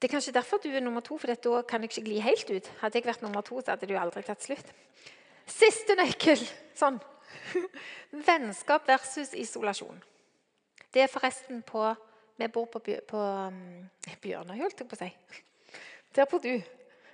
Det 0.00 0.08
er 0.08 0.16
kanskje 0.16 0.34
derfor 0.36 0.58
du 0.60 0.68
er 0.72 0.82
nummer 0.82 1.04
to, 1.04 1.16
for 1.20 1.30
da 1.30 1.62
kan 1.68 1.84
jeg 1.84 1.92
ikke 1.92 2.08
gli 2.08 2.18
helt 2.24 2.50
ut. 2.50 2.72
Hadde 2.80 2.98
jeg 2.98 3.06
vært 3.06 3.22
nummer 3.22 3.46
to, 3.46 3.60
så 3.60 3.76
hadde 3.76 3.92
jo 3.92 4.00
aldri 4.00 4.24
tatt 4.26 4.42
slutt. 4.42 4.74
Siste 5.46 5.94
nøkkel. 6.00 6.40
Sånn. 6.74 6.98
Vennskap 8.26 8.88
versus 8.88 9.34
isolasjon. 9.34 10.02
Det 10.94 11.02
er 11.02 11.10
forresten 11.10 11.62
på 11.66 11.94
Vi 12.36 12.48
bor 12.50 12.66
på, 12.66 12.80
på 12.82 13.18
um, 13.18 13.58
Bjørnøy, 14.22 14.56
holdt 14.58 14.80
jeg 14.82 14.88
på 14.90 14.96
å 14.96 15.02
si. 15.04 15.10
Der 16.14 16.26
bor 16.30 16.40
du. 16.42 16.56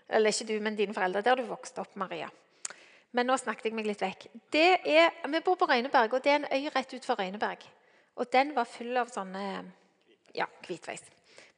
Eller 0.09 0.33
ikke 0.33 0.47
du, 0.49 0.55
men 0.65 0.79
dine 0.79 0.95
foreldre. 0.97 1.21
Der 1.23 1.37
du 1.37 1.45
vokste 1.49 1.83
opp, 1.83 1.93
Maria. 2.01 2.31
Men 3.13 3.27
nå 3.27 3.37
snakket 3.37 3.69
jeg 3.69 3.77
meg 3.77 3.89
litt 3.91 4.01
vekk. 4.03 4.29
Er, 4.55 5.11
vi 5.29 5.43
bor 5.45 5.59
på 5.59 5.69
Røyneberg, 5.69 6.15
og 6.15 6.25
det 6.25 6.33
er 6.33 6.41
en 6.41 6.49
øy 6.49 6.71
rett 6.73 6.95
utenfor 6.95 7.19
Røyneberg. 7.21 7.67
Og 8.17 8.33
den 8.33 8.55
var 8.57 8.69
full 8.71 8.97
av 9.01 9.13
sånne 9.13 9.45
Ja, 10.35 10.47
hvitveis. 10.67 11.03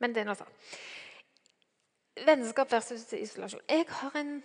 Men 0.00 0.14
det 0.14 0.22
er 0.22 0.30
nå 0.30 0.36
sånn. 0.36 0.52
Vennskap 2.26 2.72
versus 2.72 3.04
isolasjon. 3.16 3.62
Jeg 3.68 3.86
har 4.00 4.16
en 4.20 4.38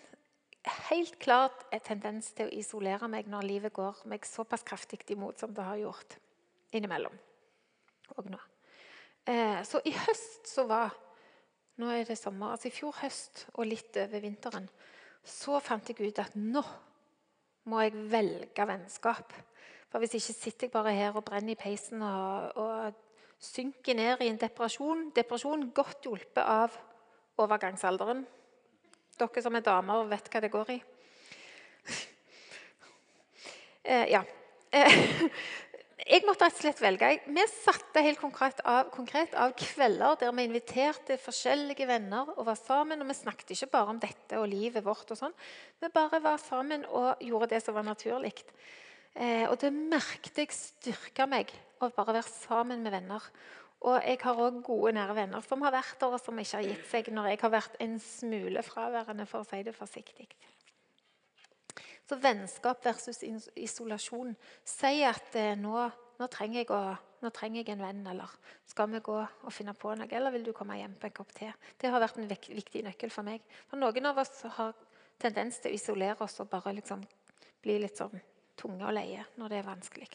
helt 0.89 1.17
klart 1.19 1.65
en 1.73 1.83
tendens 1.83 2.31
til 2.37 2.47
å 2.47 2.55
isolere 2.55 3.09
meg 3.11 3.29
når 3.29 3.47
livet 3.47 3.73
går 3.75 4.03
meg 4.09 4.25
såpass 4.25 4.65
kraftig 4.67 5.03
imot 5.13 5.39
som 5.39 5.53
det 5.53 5.65
har 5.65 5.79
gjort 5.81 6.17
innimellom 6.75 7.15
Og 8.17 8.29
nå. 8.31 8.39
Eh, 9.27 9.63
så 9.67 9.81
i 9.85 9.91
høst 9.91 10.47
så 10.47 10.67
var 10.67 10.95
Nå 11.77 11.91
er 11.93 12.07
det 12.09 12.17
sommer. 12.17 12.51
altså 12.55 12.67
I 12.67 12.73
fjor 12.73 12.95
høst 13.03 13.43
og 13.53 13.67
litt 13.69 13.97
over 14.01 14.23
vinteren 14.23 14.69
så 15.27 15.59
fant 15.59 15.89
jeg 15.89 15.99
ut 16.07 16.19
at 16.23 16.35
nå 16.39 16.63
må 17.67 17.81
jeg 17.83 18.05
velge 18.09 18.65
vennskap. 18.65 19.33
For 19.91 19.99
hvis 19.99 20.15
ikke 20.17 20.33
sitter 20.33 20.67
jeg 20.67 20.73
bare 20.73 20.95
her 20.95 21.15
og 21.19 21.25
brenner 21.27 21.53
i 21.53 21.59
peisen 21.59 22.01
og, 22.01 22.55
og 22.55 22.95
synker 23.43 23.97
ned 23.97 24.23
i 24.23 24.31
en 24.31 24.39
depresjon. 24.39 25.09
Depresjon 25.15 25.69
godt 25.75 26.07
hjulpet 26.07 26.43
av 26.43 26.75
overgangsalderen. 27.37 28.25
Dere 29.17 29.41
som 29.41 29.55
er 29.57 29.65
damer, 29.65 30.09
vet 30.11 30.27
hva 30.29 30.41
det 30.43 30.53
går 30.53 30.73
i. 30.75 30.77
eh, 33.89 34.05
ja. 34.13 34.21
Eh, 34.69 34.97
jeg 36.13 36.25
måtte 36.27 36.45
rett 36.45 36.59
og 36.59 36.61
slett 36.61 36.81
velge. 36.83 37.09
Vi 37.25 37.45
satte 37.49 38.03
helt 38.05 38.21
konkret 38.21 38.61
av, 38.61 38.91
konkret 38.93 39.33
av, 39.33 39.55
kvelder 39.57 40.19
der 40.21 40.35
vi 40.37 40.45
inviterte 40.45 41.17
forskjellige 41.21 41.89
venner 41.89 42.29
og 42.35 42.45
var 42.51 42.59
sammen. 42.61 43.01
Og 43.01 43.09
vi 43.09 43.17
snakket 43.17 43.55
ikke 43.55 43.71
bare 43.73 43.95
om 43.95 44.01
dette 44.03 44.37
og 44.37 44.49
livet 44.51 44.85
vårt. 44.85 45.09
og 45.09 45.19
sånn. 45.19 45.37
Vi 45.81 45.89
bare 45.93 46.21
var 46.21 46.37
sammen 46.43 46.85
og 46.85 47.23
gjorde 47.25 47.55
det 47.55 47.63
som 47.65 47.77
var 47.77 47.87
naturlig. 47.87 48.35
Eh, 49.17 49.47
og 49.49 49.57
det 49.57 49.73
merket 49.73 50.43
jeg 50.43 50.53
styrka 50.53 51.25
meg 51.25 51.49
å 51.81 51.89
bare 51.89 52.19
være 52.19 52.29
sammen 52.29 52.85
med 52.85 52.93
venner. 52.93 53.23
Og 53.85 54.01
jeg 54.01 54.17
har 54.23 54.39
òg 54.41 54.61
gode, 54.65 54.93
nære 54.97 55.15
venner 55.15 55.43
som 55.45 55.61
har 55.61 55.75
vært 55.75 55.99
der, 56.01 56.13
og 56.15 56.21
som 56.21 56.39
ikke 56.41 56.57
har 56.57 56.65
gitt 56.65 56.85
seg 56.89 57.09
når 57.13 57.31
jeg 57.31 57.41
har 57.43 57.53
vært 57.53 57.75
en 57.83 57.97
smule 58.01 58.63
fraværende, 58.65 59.27
for 59.29 59.45
å 59.45 59.47
si 59.47 59.61
det 59.65 59.75
forsiktig. 59.77 60.27
Så 62.07 62.15
vennskap 62.23 62.85
versus 62.85 63.19
isolasjon 63.59 64.31
sier 64.63 65.11
at 65.11 65.35
eh, 65.35 65.57
nå, 65.59 65.75
nå, 66.17 66.29
trenger 66.31 66.71
å, 66.71 66.79
nå, 67.21 67.31
trenger 67.35 67.61
jeg 67.61 67.75
en 67.75 67.83
venn, 67.83 68.05
eller 68.13 68.31
skal 68.65 68.89
vi 68.93 69.03
gå 69.03 69.17
og 69.19 69.51
finne 69.53 69.75
på 69.77 69.91
noe, 69.99 70.07
eller 70.07 70.33
vil 70.33 70.47
du 70.47 70.53
komme 70.55 70.79
hjem 70.79 70.95
på 70.97 71.09
en 71.09 71.17
kopp 71.19 71.35
te? 71.35 71.51
Det 71.77 71.91
har 71.91 72.01
vært 72.01 72.21
en 72.21 72.29
viktig 72.31 72.85
nøkkel 72.87 73.11
for 73.13 73.27
meg. 73.27 73.43
For 73.67 73.79
Noen 73.81 74.09
av 74.09 74.23
oss 74.23 74.39
har 74.55 74.73
tendens 75.19 75.59
til 75.59 75.73
å 75.73 75.77
isolere 75.77 76.23
oss 76.23 76.39
og 76.39 76.49
bare 76.49 76.77
liksom 76.79 77.03
bli 77.61 77.77
litt 77.83 77.99
sånn 77.99 78.15
tunge 78.57 78.87
og 78.87 78.95
leie 78.95 79.27
når 79.35 79.51
det 79.51 79.61
er 79.61 79.67
vanskelig. 79.67 80.09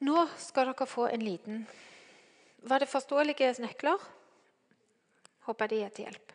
Nå 0.00 0.24
skal 0.40 0.70
dere 0.70 0.86
få 0.88 1.06
en 1.10 1.24
liten 1.24 1.64
Var 2.64 2.80
det 2.80 2.88
forståelige 2.88 3.54
nøkler? 3.60 4.00
Håper 5.44 5.68
de 5.68 5.80
er 5.84 5.92
til 5.92 6.04
hjelp. 6.04 6.32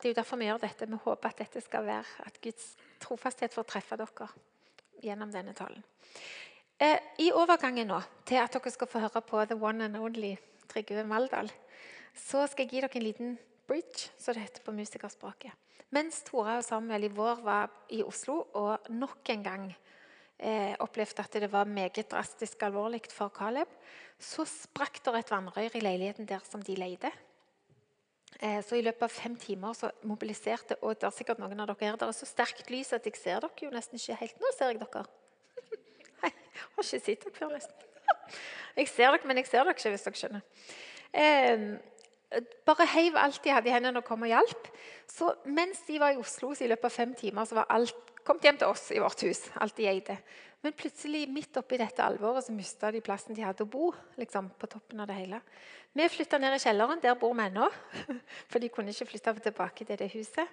Det 0.00 0.08
er 0.08 0.12
jo 0.12 0.16
derfor 0.18 0.36
vi 0.40 0.48
gjør 0.48 0.60
dette. 0.60 0.86
Vi 0.88 0.98
håper 1.04 1.28
at 1.28 1.38
dette 1.38 1.60
skal 1.64 1.84
være 1.86 2.26
at 2.26 2.40
Guds 2.44 2.74
trofasthet 3.00 3.54
får 3.54 3.66
treffe 3.68 3.96
dere 3.96 4.28
gjennom 5.04 5.32
denne 5.32 5.52
talen. 5.56 5.84
Eh, 6.80 6.98
I 7.20 7.30
overgangen 7.32 7.88
nå 7.88 8.00
til 8.26 8.40
at 8.40 8.52
dere 8.52 8.72
skal 8.72 8.90
få 8.90 9.00
høre 9.04 9.22
på 9.24 9.44
The 9.44 9.56
One 9.56 9.84
and 9.84 9.96
Only 9.96 10.34
Trygve 10.68 11.04
Maldal, 11.08 11.52
så 12.14 12.46
skal 12.46 12.64
jeg 12.64 12.70
gi 12.70 12.80
dere 12.82 12.98
en 13.00 13.06
liten 13.06 13.38
bridge, 13.68 14.10
som 14.18 14.34
det 14.34 14.42
heter 14.44 14.64
på 14.64 14.72
musikerspråket. 14.76 15.52
Mens 15.94 16.22
Tora 16.26 16.58
og 16.58 16.64
Samuel 16.64 17.06
i 17.06 17.12
vår 17.12 17.40
var 17.44 17.70
i 17.88 18.02
Oslo 18.02 18.40
og 18.52 18.88
nok 18.90 19.28
en 19.30 19.44
gang 19.44 19.68
eh, 20.38 20.74
opplevde 20.82 21.22
at 21.22 21.36
det 21.42 21.50
var 21.52 21.68
meget 21.68 22.10
drastisk 22.10 22.62
alvorlig 22.62 23.02
for 23.12 23.32
Caleb, 23.34 23.68
så 24.18 24.46
sprakk 24.48 25.00
det 25.04 25.14
et 25.18 25.30
vannrør 25.30 25.76
i 25.76 25.84
leiligheten 25.84 26.28
der 26.28 26.42
som 26.48 26.62
de 26.62 26.76
leide. 26.78 27.10
Eh, 28.40 28.60
så 28.64 28.76
I 28.76 28.82
løpet 28.82 29.06
av 29.06 29.14
fem 29.14 29.36
timer 29.36 29.76
så 29.78 29.90
mobiliserte 30.02 30.76
og 30.82 30.98
det 30.98 31.06
er 31.06 31.14
sikkert 31.14 31.42
noen 31.42 31.60
av 31.60 31.70
dere 31.70 31.86
her, 31.86 31.98
det 32.00 32.08
er 32.08 32.16
så 32.16 32.26
sterkt 32.28 32.70
lys 32.70 32.92
at 32.92 33.06
jeg 33.06 33.18
ser 33.18 33.44
dere 33.44 33.66
jo 33.68 33.70
nesten 33.74 34.00
ikke 34.00 34.20
helt. 34.22 34.40
Nå 34.40 34.52
ser 34.56 34.72
jeg 34.72 34.82
dere. 34.82 35.04
Nei, 36.22 36.32
jeg 36.32 36.64
har 36.64 36.86
ikke 36.86 37.04
sett 37.06 37.26
dere 37.26 37.38
før, 37.38 37.56
nesten. 37.58 37.90
Jeg 38.74 38.88
ser 38.90 39.12
dere, 39.14 39.26
men 39.30 39.38
jeg 39.38 39.46
ser 39.46 39.62
dere 39.62 39.72
ikke, 39.76 39.90
hvis 39.94 40.02
dere 40.02 40.18
skjønner. 40.18 40.42
Eh, 41.14 42.40
bare 42.66 42.86
heiv 42.90 43.14
alt 43.16 43.38
de 43.44 43.52
hadde 43.54 43.70
i 43.70 43.74
hendene 43.74 44.00
og 44.00 44.06
kom 44.08 44.24
og 44.26 44.32
hjalp. 44.32 44.66
Så 45.10 45.30
mens 45.46 45.84
de 45.86 46.00
var 46.02 46.14
i 46.14 46.18
Oslo 46.18 46.50
så 46.54 46.66
i 46.66 46.70
løpet 46.72 46.88
av 46.90 46.96
fem 46.96 47.14
timer 47.14 47.46
så 47.46 47.60
var 47.60 47.70
alt 47.70 48.13
kommet 48.24 48.48
hjem 48.48 48.58
til 48.60 48.72
oss 48.72 48.88
i 48.94 49.02
vårt 49.02 49.22
hus. 49.26 49.46
alt 49.60 49.76
de 49.76 49.88
eide. 49.90 50.18
Men 50.64 50.72
plutselig, 50.72 51.26
midt 51.28 51.56
oppi 51.60 51.76
dette 51.76 52.00
alvoret, 52.00 52.46
så 52.46 52.52
mista 52.56 52.90
de 52.92 53.02
plassen 53.04 53.36
de 53.36 53.44
hadde 53.44 53.66
å 53.66 53.68
bo. 53.68 53.92
liksom, 54.16 54.50
på 54.58 54.66
toppen 54.66 55.00
av 55.00 55.10
det 55.10 55.18
hele. 55.18 55.40
Vi 55.92 56.08
flytta 56.08 56.38
ned 56.38 56.56
i 56.56 56.62
kjelleren. 56.62 57.02
Der 57.02 57.14
bor 57.14 57.34
vi 57.34 57.44
ennå. 57.44 57.68
For 58.50 58.58
de 58.58 58.72
kunne 58.72 58.90
ikke 58.90 59.10
flytte 59.12 59.34
tilbake 59.44 59.84
til 59.84 60.00
det 60.00 60.10
huset. 60.14 60.48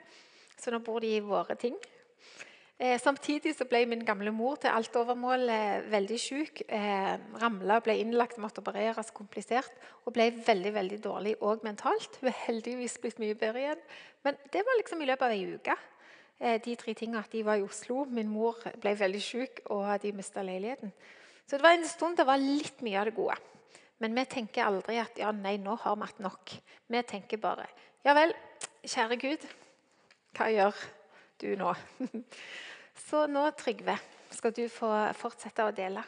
Så 0.59 0.71
nå 0.71 0.79
bor 0.83 0.99
de 0.99 1.15
i 1.15 1.23
våre 1.23 1.55
ting. 1.55 1.77
Eh, 2.81 2.97
samtidig 2.99 3.53
så 3.53 3.67
ble 3.69 3.83
min 3.85 4.01
gamle 4.01 4.31
mor 4.33 4.55
til 4.57 4.73
alt 4.73 4.95
overmål 4.97 5.49
eh, 5.53 5.83
veldig 5.93 6.19
syk. 6.19 6.63
Eh, 6.67 7.13
Ramla, 7.41 7.79
ble 7.85 7.95
innlagt, 8.01 8.39
måtte 8.41 8.63
opereres, 8.63 9.13
komplisert. 9.13 9.71
Og 10.05 10.15
ble 10.15 10.31
veldig 10.47 10.73
veldig 10.73 10.99
dårlig 11.03 11.35
òg 11.45 11.61
mentalt. 11.63 12.17
Hun 12.19 12.31
er 12.33 12.39
heldigvis 12.47 12.97
blitt 13.03 13.21
mye 13.21 13.37
bedre 13.37 13.61
igjen. 13.61 13.83
Men 14.25 14.39
det 14.51 14.65
var 14.65 14.79
liksom 14.81 15.01
i 15.01 15.09
løpet 15.11 15.27
av 15.27 15.35
ei 15.37 15.45
uke. 15.55 15.77
Eh, 16.41 16.57
de 16.57 16.73
tre 16.75 16.95
tingene 16.97 17.21
de 17.29 17.43
var 17.45 17.59
i 17.59 17.61
Oslo, 17.61 18.05
min 18.09 18.29
mor 18.29 18.57
ble 18.81 18.95
veldig 18.97 19.21
syk, 19.21 19.59
og 19.69 20.01
de 20.01 20.11
mista 20.17 20.41
leiligheten. 20.41 20.89
Så 21.45 21.57
det 21.57 21.63
var 21.63 21.77
en 21.77 21.85
stund 21.85 22.17
det 22.17 22.25
var 22.25 22.41
litt 22.41 22.81
mye 22.81 22.97
av 22.97 23.05
det 23.05 23.13
gode. 23.13 23.35
Men 24.01 24.15
vi 24.17 24.23
tenker 24.25 24.65
aldri 24.65 24.97
at 24.97 25.19
ja, 25.21 25.29
nei, 25.31 25.57
nå 25.61 25.75
har 25.83 25.99
vi 25.99 26.07
hatt 26.09 26.23
nok. 26.25 26.55
Vi 26.89 27.03
tenker 27.05 27.37
bare 27.37 27.67
ja 28.01 28.15
vel, 28.17 28.33
kjære 28.81 29.19
Gud, 29.21 29.45
hva 30.33 30.47
gjør 30.49 30.73
du 31.43 31.53
nå? 31.59 31.75
Så 33.05 33.27
nå, 33.29 33.45
Trygve, 33.59 33.99
skal 34.33 34.55
du 34.57 34.65
få 34.73 34.89
fortsette 35.19 35.67
å 35.67 35.75
dele. 35.75 36.01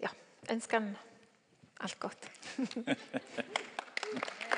Ja, 0.00 0.08
ønsker 0.48 0.80
han 0.80 0.96
alt 1.84 2.00
godt. 2.00 2.30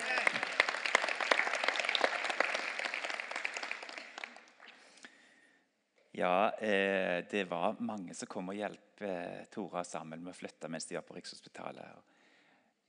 Ja, 6.19 6.51
eh, 6.59 7.25
det 7.31 7.45
var 7.45 7.77
mange 7.79 8.15
som 8.17 8.27
kom 8.27 8.49
og 8.51 8.57
hjalp 8.59 9.03
eh, 9.07 9.45
Tora 9.55 9.85
sammen 9.87 10.25
med 10.25 10.33
å 10.33 10.39
flytte 10.39 10.67
mens 10.67 10.89
de 10.89 10.97
var 10.97 11.05
på 11.07 11.15
Rikshospitalet. 11.15 12.17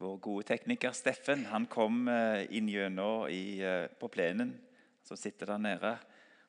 Vår 0.02 0.16
gode 0.24 0.48
tekniker 0.50 0.96
Steffen 0.98 1.44
han 1.52 1.68
kom 1.70 2.08
eh, 2.10 2.48
inn 2.58 2.72
gjennom 2.72 3.28
eh, 3.30 3.86
på 4.02 4.10
plenen, 4.10 4.56
som 5.06 5.20
sitter 5.20 5.54
der 5.54 5.62
nede. 5.62 5.94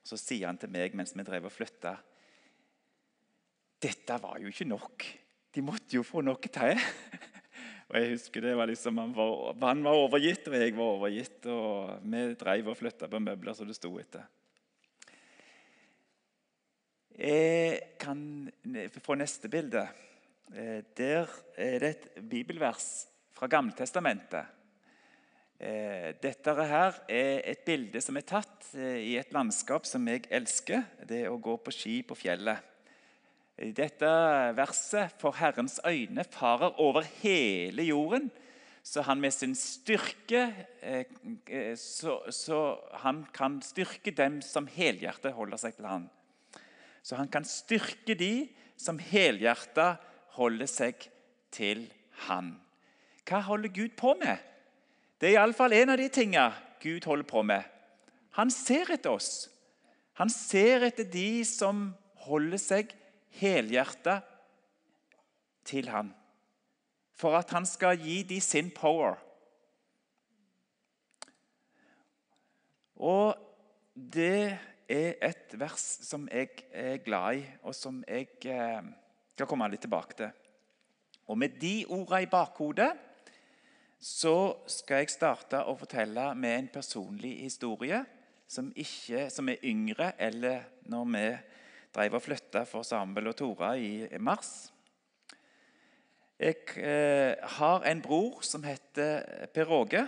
Og 0.01 0.09
Så 0.09 0.21
sier 0.23 0.49
han 0.49 0.63
til 0.63 0.73
meg 0.73 0.97
mens 0.97 1.13
vi 1.13 1.27
drev 1.27 1.51
og 1.51 1.53
flytta 1.53 1.99
Dette 3.81 4.17
var 4.25 4.41
jo 4.41 4.49
ikke 4.49 4.71
nok. 4.73 5.05
De 5.53 5.67
måtte 5.67 5.99
jo 5.99 6.07
få 6.07 6.25
noe 6.25 6.41
til. 6.49 6.81
og 7.91 7.95
jeg 7.99 8.13
husker 8.15 8.49
det 8.49 8.57
var 8.57 8.73
liksom, 8.73 9.05
Han 9.05 9.13
var, 9.17 9.53
han 9.69 9.85
var 9.85 10.01
overgitt, 10.01 10.49
og 10.49 10.57
jeg 10.57 10.79
var 10.81 10.97
overgitt. 10.97 11.45
Og 11.45 12.09
vi 12.09 12.27
drev 12.41 12.73
og 12.73 12.81
flytta 12.81 13.09
på 13.09 13.27
møbler 13.29 13.57
som 13.57 13.69
det 13.69 13.77
sto 13.77 13.93
etter. 14.01 14.29
Jeg 17.21 17.99
kan 18.01 18.49
få 19.05 19.13
neste 19.21 19.49
bilde. 19.53 19.83
Eh, 20.57 20.81
der 20.97 21.29
er 21.53 21.79
det 21.83 21.89
et 21.91 22.07
bibelvers 22.31 23.05
fra 23.37 23.45
Gammeltestamentet. 23.47 24.47
Eh, 25.61 26.15
dette 26.17 26.55
her 26.57 26.97
er 27.13 27.43
et 27.45 27.61
bilde 27.67 28.01
som 28.01 28.17
er 28.17 28.25
tatt 28.25 28.71
eh, 28.73 29.03
i 29.05 29.19
et 29.21 29.35
landskap 29.37 29.85
som 29.85 30.09
jeg 30.09 30.31
elsker. 30.33 30.81
Det 31.05 31.19
er 31.27 31.29
å 31.29 31.37
gå 31.37 31.59
på 31.61 31.75
ski 31.77 31.99
på 32.09 32.17
fjellet. 32.17 32.65
Dette 33.77 34.13
verset 34.57 35.13
For 35.21 35.37
Herrens 35.37 35.77
øyne 35.85 36.25
farer 36.25 36.81
over 36.81 37.05
hele 37.21 37.85
jorden, 37.85 38.31
så 38.81 39.05
han 39.05 39.21
med 39.21 39.35
sin 39.37 39.53
styrke 39.53 40.47
så, 41.77 42.17
så 42.33 42.63
han 43.03 43.27
kan 43.37 43.61
styrke 43.61 44.17
dem 44.17 44.41
som 44.41 44.65
helhjertet 44.73 45.37
holder 45.37 45.61
seg 45.61 45.77
til 45.77 45.91
han. 45.91 46.09
Så 47.03 47.17
han 47.17 47.31
kan 47.33 47.47
styrke 47.49 48.15
de 48.19 48.49
som 48.81 48.99
helhjertet 49.01 50.01
holder 50.37 50.69
seg 50.71 51.09
til 51.53 51.87
han. 52.27 52.55
Hva 53.29 53.43
holder 53.47 53.73
Gud 53.73 53.97
på 53.99 54.15
med? 54.21 54.39
Det 55.21 55.31
er 55.31 55.39
iallfall 55.39 55.75
en 55.77 55.93
av 55.93 56.01
de 56.01 56.09
tingene 56.13 56.57
Gud 56.81 57.05
holder 57.05 57.29
på 57.29 57.43
med. 57.45 57.65
Han 58.39 58.51
ser 58.53 58.93
etter 58.95 59.13
oss. 59.13 59.49
Han 60.21 60.31
ser 60.33 60.87
etter 60.89 61.09
de 61.09 61.43
som 61.49 61.91
holder 62.25 62.61
seg 62.61 62.95
helhjerta 63.41 64.21
til 65.69 65.91
han. 65.93 66.13
For 67.17 67.37
at 67.37 67.53
han 67.53 67.69
skal 67.69 68.01
gi 68.01 68.23
de 68.29 68.41
sin 68.41 68.71
power. 68.73 69.19
Og 73.01 73.37
det 73.95 74.57
er 74.91 75.21
et 75.23 75.55
vers 75.59 75.85
som 76.07 76.27
jeg 76.31 76.65
er 76.73 76.99
glad 77.05 77.41
i, 77.41 77.45
og 77.63 77.75
som 77.77 78.03
jeg 78.09 78.33
eh, 78.51 78.91
skal 79.35 79.49
komme 79.49 79.69
litt 79.71 79.85
tilbake 79.87 80.19
til. 80.19 80.33
Og 81.31 81.39
med 81.39 81.61
de 81.63 81.85
ordene 81.87 82.25
i 82.25 82.31
bakhodet 82.31 82.91
så 84.01 84.35
skal 84.71 85.03
jeg 85.03 85.13
starte 85.13 85.61
å 85.69 85.77
fortelle 85.79 86.31
med 86.35 86.57
en 86.57 86.71
personlig 86.73 87.37
historie 87.45 88.01
som, 88.51 88.73
ikke, 88.75 89.29
som 89.31 89.49
er 89.53 89.63
yngre 89.69 90.15
eller 90.19 90.65
når 90.91 91.09
vi 91.15 91.25
drev 91.95 92.17
og 92.17 92.25
flytta 92.25 92.65
for 92.67 92.87
Samuel 92.87 93.31
og 93.31 93.37
Tora 93.39 93.75
i 93.79 94.09
mars. 94.19 94.71
Jeg 96.41 96.57
eh, 96.81 97.37
har 97.59 97.85
en 97.85 98.01
bror 98.01 98.41
som 98.47 98.65
heter 98.65 99.47
Per 99.53 99.71
Åge. 99.77 100.07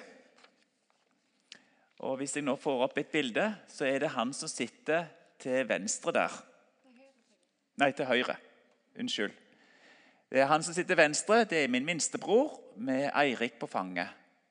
Og 2.03 2.17
Hvis 2.17 2.35
jeg 2.37 2.43
nå 2.43 2.57
får 2.59 2.81
opp 2.83 2.97
et 2.99 3.13
bilde, 3.13 3.45
så 3.71 3.87
er 3.87 4.03
det 4.03 4.09
han 4.17 4.33
som 4.35 4.51
sitter 4.51 5.05
til 5.39 5.69
venstre 5.69 6.13
der. 6.13 6.35
Nei, 7.79 7.93
til 7.95 8.09
høyre. 8.11 8.35
Unnskyld. 8.99 9.33
Det 10.33 10.41
er 10.41 10.47
Han 10.47 10.63
som 10.63 10.75
sitter 10.75 10.97
venstre, 10.97 11.45
det 11.45 11.65
er 11.65 11.69
min 11.69 11.85
minstebror 11.85 12.59
med 12.77 13.11
Eirik 13.15 13.59
på 13.61 13.67
fanget. 13.67 14.09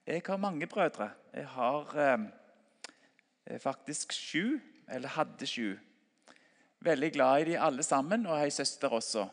Jeg 0.07 0.21
har 0.27 0.37
mange 0.37 0.67
brødre. 0.67 1.09
Jeg 1.33 1.47
har 1.47 1.97
eh, 1.99 3.59
faktisk 3.59 4.13
sju, 4.13 4.59
eller 4.91 5.09
hadde 5.09 5.47
sju. 5.47 5.77
Veldig 6.79 7.11
glad 7.13 7.41
i 7.41 7.51
de 7.51 7.59
alle 7.59 7.83
sammen, 7.83 8.25
og 8.25 8.39
ei 8.43 8.49
søster 8.49 8.89
også, 8.89 9.27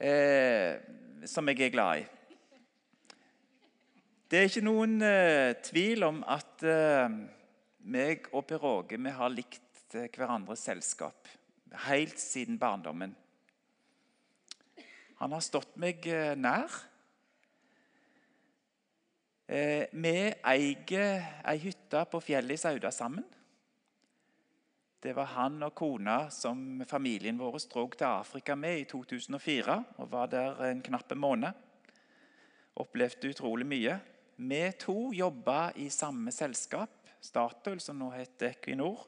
eh, 0.00 0.78
som 1.26 1.48
jeg 1.48 1.60
er 1.60 1.70
glad 1.70 1.98
i. 1.98 2.06
Det 4.32 4.38
er 4.40 4.46
ikke 4.48 4.62
noen 4.64 4.94
eh, 5.04 5.50
tvil 5.60 6.06
om 6.06 6.22
at 6.24 6.62
eh, 6.64 7.16
meg 7.84 8.30
og 8.32 8.46
Per 8.48 8.62
Åge 8.64 8.96
vi 8.96 9.10
har 9.12 9.28
likt 9.28 9.92
eh, 9.92 10.06
hverandres 10.08 10.62
selskap 10.64 11.28
helt 11.84 12.16
siden 12.16 12.56
barndommen. 12.56 13.12
Han 15.18 15.34
har 15.36 15.42
stått 15.44 15.76
meg 15.76 16.08
eh, 16.08 16.32
nær. 16.32 16.72
Eh, 19.52 19.92
vi 19.92 20.14
eier 20.32 21.26
ei 21.52 21.60
hytte 21.66 22.00
på 22.08 22.22
fjellet 22.24 22.56
i 22.56 22.62
Sauda 22.62 22.88
sammen. 22.88 23.26
Det 24.96 25.12
var 25.12 25.28
han 25.34 25.60
og 25.68 25.74
kona 25.76 26.30
som 26.32 26.80
familien 26.88 27.36
vår 27.36 27.60
drog 27.68 27.98
til 28.00 28.08
Afrika 28.08 28.56
med 28.56 28.80
i 28.80 28.88
2004. 28.88 29.76
og 29.98 30.10
Var 30.16 30.32
der 30.32 30.64
en 30.70 30.80
knapp 30.88 31.12
måned. 31.20 31.52
Opplevde 32.80 33.34
utrolig 33.34 33.68
mye. 33.68 33.98
Vi 34.42 34.62
to 34.74 35.12
jobba 35.14 35.70
i 35.78 35.86
samme 35.92 36.32
selskap, 36.34 36.90
Statoil, 37.22 37.78
som 37.80 37.98
nå 38.00 38.08
heter 38.10 38.50
Equinor. 38.50 39.04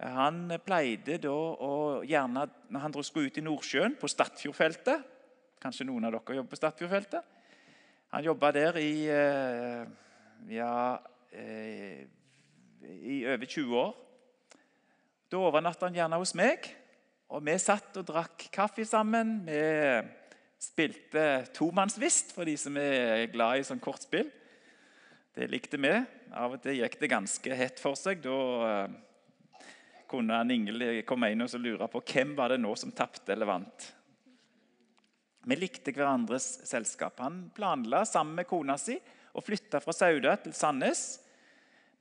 Han 0.00 0.48
pleide 0.64 1.18
da 1.22 1.34
å 1.34 2.00
gjerne, 2.04 2.46
Når 2.68 2.80
han 2.80 2.96
skulle 3.04 3.28
ut 3.28 3.38
i 3.38 3.44
Nordsjøen, 3.44 3.94
på 4.00 4.08
Stadfjordfeltet 4.08 5.04
Kanskje 5.60 5.86
noen 5.86 6.04
av 6.04 6.12
dere 6.16 6.36
jobber 6.36 6.50
på 6.50 6.56
Stadfjordfeltet? 6.58 7.22
Han 8.12 8.24
jobba 8.24 8.50
der 8.52 8.76
i 8.80 9.06
eh, 9.08 9.84
ja, 10.52 10.98
eh, 11.32 12.04
i 12.84 13.22
over 13.26 13.46
20 13.46 13.78
år. 13.80 13.94
Da 15.30 15.40
overnatta 15.40 15.88
han 15.88 15.96
gjerne 15.96 16.20
hos 16.20 16.34
meg, 16.36 16.68
og 17.32 17.44
vi 17.46 17.56
satt 17.58 17.96
og 17.96 18.06
drakk 18.06 18.44
kaffe 18.52 18.84
sammen. 18.84 19.40
Vi 19.48 19.62
spilte 20.64 21.44
tomannsvist 21.54 22.32
for 22.34 22.48
de 22.48 22.56
som 22.60 22.76
er 22.80 23.26
glad 23.32 23.60
i 23.60 23.66
sånn 23.66 23.82
kortspill. 23.82 24.30
Det 25.34 25.48
likte 25.50 25.80
vi. 25.82 25.92
Av 26.34 26.54
og 26.54 26.62
til 26.62 26.78
gikk 26.78 26.96
det 27.00 27.10
ganske 27.10 27.58
hett 27.58 27.82
for 27.82 27.98
seg. 27.98 28.22
Da 28.24 28.38
eh, 28.68 29.66
kunne 30.10 30.38
han 30.40 30.52
Ingel 30.54 31.02
komme 31.08 31.32
inn 31.32 31.44
og 31.44 31.58
lure 31.60 31.90
på 31.90 32.02
hvem 32.12 32.34
var 32.38 32.54
det 32.54 32.62
nå 32.62 32.74
som 32.78 32.94
tapte 32.94 33.34
eller 33.34 33.50
vant. 33.50 33.90
Vi 35.44 35.58
likte 35.58 35.92
hverandres 35.92 36.46
selskap. 36.64 37.18
Han 37.20 37.50
planla 37.54 38.04
sammen 38.08 38.38
med 38.38 38.48
kona 38.48 38.78
si 38.80 38.96
å 39.34 39.42
flytte 39.44 39.82
fra 39.82 39.92
Sauda 39.92 40.38
til 40.40 40.54
Sandnes 40.56 41.04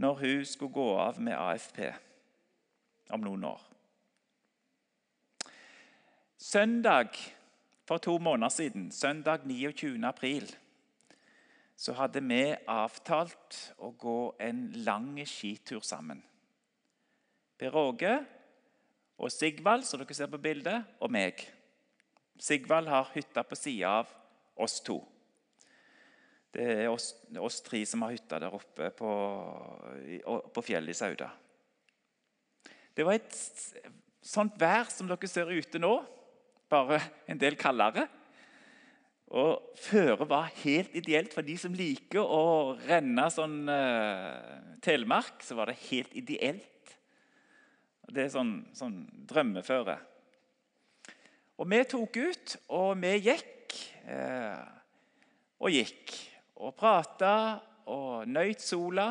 når 0.02 0.20
hun 0.22 0.46
skulle 0.48 0.74
gå 0.74 0.90
av 1.02 1.20
med 1.22 1.36
AFP 1.36 1.82
om 3.14 3.24
noen 3.26 3.48
år. 3.50 3.62
Søndag 6.40 7.18
for 7.88 7.98
to 7.98 8.18
måneder 8.18 8.50
siden, 8.50 8.92
søndag 8.92 9.46
29. 9.46 10.06
april, 10.08 10.56
så 11.76 11.94
hadde 11.98 12.22
vi 12.24 12.44
avtalt 12.70 13.58
å 13.84 13.92
gå 14.00 14.36
en 14.40 14.70
lang 14.86 15.18
skitur 15.28 15.84
sammen. 15.84 16.22
Per 17.60 17.76
Åge 17.76 18.14
og 19.18 19.32
Sigvald, 19.32 19.84
som 19.88 20.00
dere 20.02 20.16
ser 20.16 20.32
på 20.32 20.42
bildet, 20.42 20.96
og 21.04 21.12
meg. 21.12 21.44
Sigvald 22.40 22.88
har 22.92 23.12
hytta 23.14 23.44
på 23.44 23.58
sida 23.58 23.98
av 24.00 24.14
oss 24.64 24.80
to. 24.86 25.00
Det 26.54 26.66
er 26.86 26.90
oss, 26.92 27.14
oss, 27.42 27.62
tre 27.66 27.82
som 27.90 28.04
har 28.06 28.14
hytta 28.14 28.40
der 28.44 28.54
oppe 28.54 28.92
på, 28.94 29.12
på 30.54 30.64
fjellet 30.66 30.94
i 30.94 30.98
Sauda. 30.98 31.32
Det 32.94 33.06
var 33.06 33.18
et 33.18 33.38
sånt 34.22 34.60
vær 34.62 34.92
som 34.94 35.10
dere 35.10 35.30
ser 35.30 35.50
ute 35.50 35.82
nå, 35.82 35.96
bare 36.74 37.00
en 37.30 37.40
del 37.40 37.58
kaldere. 37.60 38.08
Og 39.34 39.74
føre 39.82 40.28
var 40.30 40.52
helt 40.62 40.94
ideelt 40.98 41.34
for 41.34 41.46
de 41.46 41.56
som 41.58 41.74
liker 41.74 42.22
å 42.22 42.76
renne 42.86 43.26
sånn 43.34 43.64
uh, 43.66 44.78
telemark. 44.84 45.42
Så 45.42 45.58
var 45.58 45.72
det 45.72 45.80
helt 45.88 46.14
ideelt. 46.18 46.94
Det 48.14 48.28
er 48.28 48.34
sånn, 48.34 48.60
sånn 48.78 49.00
drømmeføre. 49.30 49.96
Og 51.58 51.70
vi 51.70 51.80
tok 51.90 52.20
ut, 52.20 52.56
og 52.78 52.92
vi 53.02 53.14
gikk 53.26 53.78
uh, 54.06 54.62
og 55.64 55.74
gikk. 55.74 56.14
Og 56.62 56.76
prata 56.78 57.34
og 57.90 58.30
nøyt 58.30 58.62
sola. 58.62 59.08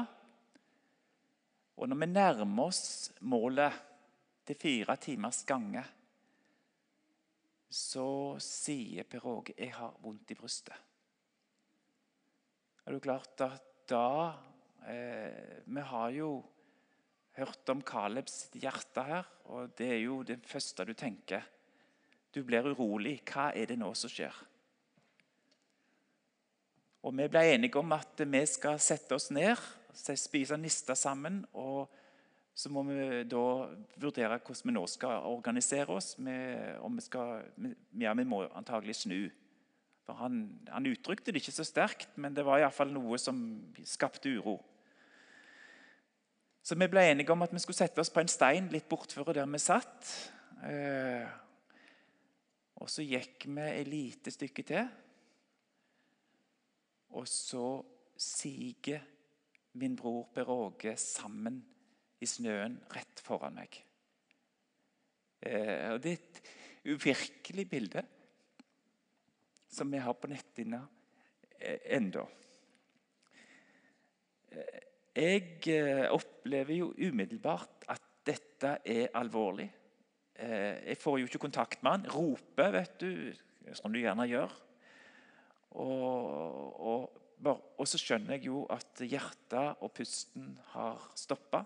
Og 1.82 1.90
når 1.90 1.98
vi 1.98 2.08
nærmer 2.12 2.70
oss 2.70 2.84
målet 3.26 3.74
til 4.46 4.58
fire 4.60 4.94
timers 5.02 5.42
gange 5.48 5.82
så 7.72 8.36
sier 8.42 9.04
Per 9.08 9.26
Åge 9.26 9.54
'Jeg 9.56 9.72
har 9.74 9.94
vondt 10.02 10.30
i 10.30 10.34
brystet'. 10.34 10.76
Er 12.86 12.92
du 12.92 13.00
klart 13.00 13.40
at 13.40 13.62
da 13.88 14.34
eh, 14.86 15.62
Vi 15.66 15.80
har 15.80 16.10
jo 16.10 16.44
hørt 17.36 17.68
om 17.68 17.82
Kalebs 17.82 18.50
hjerte 18.52 19.02
her, 19.02 19.26
og 19.44 19.76
det 19.78 19.88
er 19.90 20.00
jo 20.02 20.22
det 20.22 20.40
første 20.46 20.84
du 20.84 20.92
tenker. 20.92 21.42
Du 22.34 22.42
blir 22.42 22.66
urolig. 22.66 23.22
Hva 23.24 23.52
er 23.54 23.66
det 23.66 23.78
nå 23.78 23.94
som 23.94 24.10
skjer? 24.10 24.34
Og 27.02 27.16
Vi 27.16 27.28
ble 27.28 27.40
enige 27.54 27.78
om 27.78 27.92
at 27.92 28.18
vi 28.18 28.46
skal 28.46 28.78
sette 28.78 29.14
oss 29.14 29.30
ned, 29.30 29.56
spise 29.94 30.56
nista 30.56 30.94
sammen 30.94 31.44
og 31.52 31.88
så 32.54 32.68
må 32.68 32.82
vi 32.84 33.22
da 33.24 33.44
vurdere 34.00 34.36
hvordan 34.36 34.68
vi 34.68 34.74
nå 34.76 34.82
skal 34.90 35.24
organisere 35.28 35.94
oss. 35.96 36.16
Med, 36.20 36.76
om 36.84 36.98
vi, 36.98 37.04
skal, 37.04 37.46
ja, 37.98 38.12
vi 38.12 38.26
må 38.28 38.42
antagelig 38.52 38.98
snu. 39.00 39.30
For 40.04 40.18
han, 40.18 40.44
han, 40.68 40.88
uttrykte 40.90 41.32
det 41.32 41.40
ikke 41.40 41.54
så 41.54 41.64
sterkt, 41.64 42.18
men 42.20 42.34
det 42.36 42.44
var 42.44 42.60
iallfall 42.60 42.92
noe 42.92 43.18
som 43.22 43.38
skapte 43.86 44.34
uro. 44.34 44.58
Så 46.62 46.76
vi 46.78 46.90
ble 46.90 47.06
enige 47.08 47.32
om 47.34 47.42
at 47.42 47.54
vi 47.54 47.62
skulle 47.62 47.78
sette 47.78 48.02
oss 48.02 48.12
på 48.12 48.22
en 48.22 48.30
stein 48.30 48.68
litt 48.70 48.88
bortfor 48.90 49.32
der 49.34 49.48
vi 49.50 49.62
satt. 49.62 50.12
Eh, 50.68 51.24
og 52.82 52.90
så 52.90 53.06
gikk 53.06 53.48
vi 53.48 53.64
et 53.64 53.88
lite 53.88 54.34
stykke 54.34 54.66
til. 54.66 54.92
Og 57.16 57.26
så 57.28 57.66
siger 58.18 59.02
min 59.78 59.96
bror 59.96 60.28
Per 60.34 60.50
Åge 60.52 60.96
sammen 61.00 61.62
i 62.22 62.28
snøen 62.28 62.78
rett 62.94 63.22
foran 63.24 63.58
meg. 63.58 63.76
Eh, 65.42 65.90
og 65.92 66.00
Det 66.02 66.12
er 66.12 66.20
et 66.20 66.42
uvirkelig 66.92 67.66
bilde 67.70 68.02
som 69.72 69.90
vi 69.90 70.00
har 70.02 70.14
på 70.14 70.28
netthinna 70.30 70.82
eh, 71.58 71.80
ennå. 71.96 72.24
Eh, 74.52 74.80
jeg 75.16 75.68
eh, 75.72 76.08
opplever 76.12 76.76
jo 76.76 76.90
umiddelbart 76.96 77.86
at 77.92 78.10
dette 78.26 78.76
er 78.84 79.08
alvorlig. 79.18 79.70
Jeg 80.42 80.96
får 80.98 81.18
jo 81.20 81.26
ikke 81.28 81.40
kontakt 81.42 81.82
med 81.84 81.92
han. 81.92 82.06
Roper, 82.10 82.70
vet 82.74 82.94
du, 82.98 83.34
som 83.76 83.92
du 83.92 83.98
gjerne 84.00 84.24
gjør. 84.26 84.54
Og, 85.78 86.80
og, 86.82 87.20
og 87.44 87.86
så 87.86 88.00
skjønner 88.00 88.38
jeg 88.38 88.48
jo 88.48 88.62
at 88.72 89.02
hjertet 89.04 89.82
og 89.84 89.92
pusten 89.94 90.48
har 90.72 91.04
stoppa. 91.18 91.60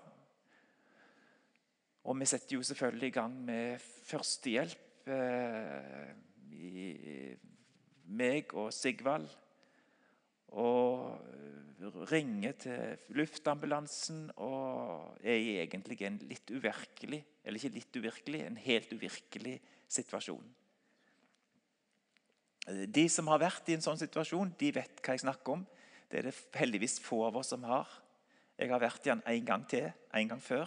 Og 2.07 2.15
vi 2.21 2.29
setter 2.31 2.55
jo 2.57 2.63
selvfølgelig 2.63 3.09
i 3.11 3.17
gang 3.17 3.35
med 3.49 3.83
førstehjelp. 4.07 5.09
Eh, 5.11 6.15
meg 8.07 8.55
og 8.55 8.73
Sigvald. 8.75 9.27
Og 10.57 11.19
ringer 12.11 12.55
til 12.63 13.17
luftambulansen 13.19 14.31
og 14.43 15.19
er 15.21 15.63
egentlig 15.63 15.99
en 16.07 16.17
litt 16.25 16.51
uvirkelig 16.51 17.21
Eller 17.45 17.61
ikke 17.61 17.77
litt 17.77 17.99
uvirkelig, 17.99 18.41
en 18.43 18.57
helt 18.59 18.93
uvirkelig 18.95 19.61
situasjon. 19.87 20.47
De 22.67 23.05
som 23.13 23.29
har 23.31 23.39
vært 23.39 23.69
i 23.71 23.77
en 23.77 23.85
sånn 23.85 24.01
situasjon, 24.01 24.51
de 24.59 24.73
vet 24.75 24.99
hva 24.99 25.15
jeg 25.15 25.23
snakker 25.23 25.55
om. 25.55 25.63
Det 26.11 26.19
er 26.19 26.27
det 26.27 26.35
heldigvis 26.59 26.99
få 27.05 27.21
av 27.29 27.39
oss 27.39 27.53
som 27.55 27.63
har. 27.69 27.87
Jeg 28.59 28.73
har 28.73 28.83
vært 28.83 29.07
i 29.07 29.13
den 29.13 29.23
en 29.31 29.47
gang 29.47 29.69
til, 29.71 29.87
en 30.11 30.33
gang 30.33 30.43
før. 30.43 30.67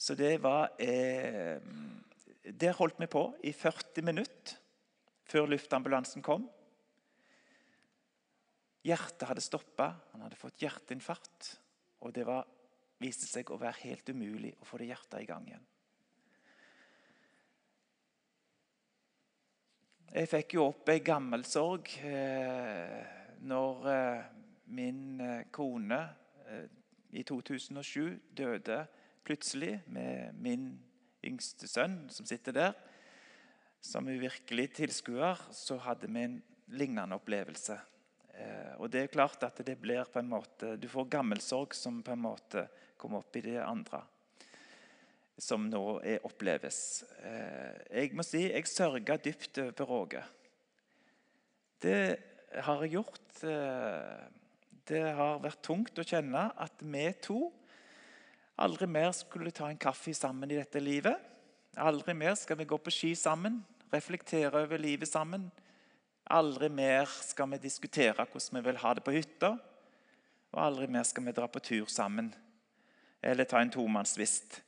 Så 0.00 0.16
det 0.16 0.38
var 0.40 0.70
eh, 0.80 1.60
Der 2.42 2.76
holdt 2.78 3.00
vi 3.00 3.08
på 3.10 3.26
i 3.44 3.52
40 3.52 4.02
minutter 4.06 4.56
før 5.30 5.46
luftambulansen 5.52 6.24
kom. 6.24 6.48
Hjertet 8.82 9.28
hadde 9.28 9.44
stoppa, 9.44 9.92
han 10.10 10.24
hadde 10.24 10.38
fått 10.40 10.64
hjerteinfarkt. 10.64 11.50
Og 12.00 12.14
det 12.16 12.24
var, 12.26 12.48
viste 12.98 13.28
seg 13.28 13.52
å 13.52 13.60
være 13.60 13.84
helt 13.84 14.08
umulig 14.08 14.54
å 14.58 14.66
få 14.66 14.80
det 14.80 14.88
hjertet 14.88 15.20
i 15.20 15.28
gang 15.28 15.46
igjen. 15.46 15.66
Jeg 20.10 20.26
fikk 20.26 20.56
jo 20.56 20.64
opp 20.72 20.88
ei 20.90 21.04
gammel 21.06 21.44
sorg 21.46 21.92
eh, 22.02 22.96
når 23.46 23.90
eh, 23.92 24.24
min 24.74 25.20
eh, 25.22 25.44
kone 25.54 26.00
eh, 26.48 26.64
i 27.14 27.22
2007 27.22 28.32
døde 28.40 28.80
plutselig 29.24 29.80
med 29.86 30.36
min 30.40 30.72
yngste 31.26 31.68
sønn 31.68 32.08
som 32.12 32.28
sitter 32.28 32.56
der. 32.56 32.74
Som 33.80 34.08
uvirkelig 34.08 34.68
tilskuer 34.76 35.40
så 35.56 35.78
hadde 35.80 36.10
vi 36.12 36.24
en 36.26 36.38
lignende 36.76 37.16
opplevelse. 37.16 37.78
Eh, 38.40 38.72
og 38.78 38.90
det 38.92 39.04
er 39.04 39.12
klart 39.12 39.42
at 39.46 39.60
det 39.66 39.78
blir 39.80 40.04
på 40.08 40.20
en 40.20 40.30
måte, 40.30 40.76
Du 40.76 40.88
får 40.88 41.10
gammelsorg 41.12 41.74
som 41.74 42.02
på 42.02 42.12
en 42.12 42.24
måte 42.24 42.66
kommer 42.96 43.24
opp 43.24 43.36
i 43.36 43.44
det 43.44 43.58
andre. 43.62 44.02
Som 45.40 45.70
nå 45.72 46.00
er 46.04 46.26
oppleves. 46.28 47.02
Eh, 47.24 48.02
jeg 48.02 48.12
må 48.14 48.24
si 48.26 48.44
jeg 48.50 48.68
sørga 48.68 49.16
dypt 49.16 49.62
over 49.64 49.96
Åge. 49.96 50.24
Det 51.80 52.02
har 52.60 52.84
jeg 52.84 52.98
gjort. 52.98 53.44
Eh, 53.48 54.28
det 54.90 55.02
har 55.16 55.40
vært 55.40 55.62
tungt 55.64 55.98
å 55.98 56.04
kjenne 56.04 56.50
at 56.58 56.82
vi 56.82 57.06
to 57.22 57.46
aldri 58.60 58.86
mer 58.86 59.12
skulle 59.16 59.52
ta 59.54 59.70
en 59.70 59.80
kaffe 59.80 60.14
sammen 60.14 60.50
i 60.50 60.58
dette 60.58 60.80
livet. 60.82 61.16
Aldri 61.80 62.14
mer 62.14 62.34
skal 62.38 62.58
vi 62.60 62.68
gå 62.68 62.78
på 62.78 62.92
ski 62.92 63.14
sammen, 63.14 63.60
reflektere 63.92 64.64
over 64.64 64.78
livet 64.78 65.08
sammen. 65.08 65.48
Aldri 66.30 66.68
mer 66.68 67.08
skal 67.24 67.50
vi 67.54 67.62
diskutere 67.62 68.26
hvordan 68.26 68.60
vi 68.60 68.66
vil 68.68 68.80
ha 68.82 68.94
det 68.94 69.04
på 69.06 69.14
hytta. 69.14 69.54
Og 70.50 70.62
aldri 70.64 70.90
mer 70.90 71.06
skal 71.06 71.26
vi 71.26 71.34
dra 71.34 71.46
på 71.46 71.62
tur 71.62 71.86
sammen 71.90 72.32
eller 73.22 73.44
ta 73.44 73.60
en 73.60 73.70
tomannsvist. 73.70 74.62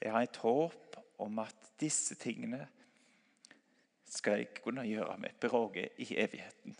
Jeg 0.00 0.12
har 0.12 0.26
et 0.26 0.40
håp 0.42 0.98
om 1.18 1.38
at 1.40 1.70
disse 1.80 2.14
tingene 2.20 2.66
skal 4.06 4.42
jeg 4.42 4.60
kunne 4.62 4.84
gjøre 4.86 5.16
med 5.20 5.38
Per 5.40 5.54
Åge 5.56 5.88
i 5.98 6.08
evigheten. 6.16 6.76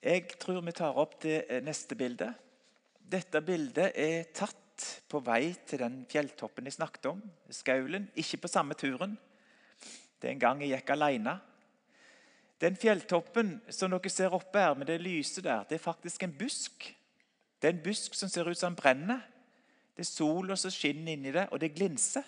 Jeg 0.00 0.30
tror 0.40 0.62
vi 0.64 0.72
tar 0.72 0.96
opp 0.96 1.18
det 1.20 1.42
eh, 1.44 1.60
neste 1.60 1.96
bildet. 1.98 2.32
Dette 3.10 3.42
bildet 3.44 3.92
er 4.00 4.30
tatt 4.32 4.56
på 5.10 5.20
vei 5.20 5.50
til 5.68 5.82
den 5.82 5.98
fjelltoppen 6.08 6.64
jeg 6.64 6.78
snakket 6.78 7.10
om, 7.10 7.18
Skaulen. 7.52 8.06
Ikke 8.16 8.40
på 8.40 8.48
samme 8.48 8.76
turen. 8.80 9.18
Det 10.16 10.30
er 10.30 10.32
en 10.32 10.40
gang 10.40 10.62
jeg 10.64 10.72
gikk 10.72 10.92
alene. 10.94 11.34
Den 12.60 12.78
fjelltoppen 12.80 13.58
som 13.72 13.92
dere 13.92 14.12
ser 14.12 14.32
oppe 14.36 14.60
her 14.60 14.76
med 14.76 14.88
det 14.88 14.98
lyset 15.04 15.44
der, 15.44 15.66
det 15.68 15.76
er 15.76 15.84
faktisk 15.84 16.24
en 16.24 16.32
busk. 16.38 16.88
Det 17.60 17.68
er 17.68 17.76
en 17.76 17.84
busk 17.84 18.16
som 18.16 18.28
ser 18.32 18.48
ut 18.48 18.56
som 18.56 18.72
den 18.72 18.80
brenner. 18.80 19.20
Det 19.96 20.06
er 20.06 20.08
sola 20.08 20.56
som 20.56 20.72
skinner 20.72 21.12
inni 21.12 21.32
det, 21.32 21.46
og 21.52 21.60
det 21.60 21.74
glinser. 21.76 22.24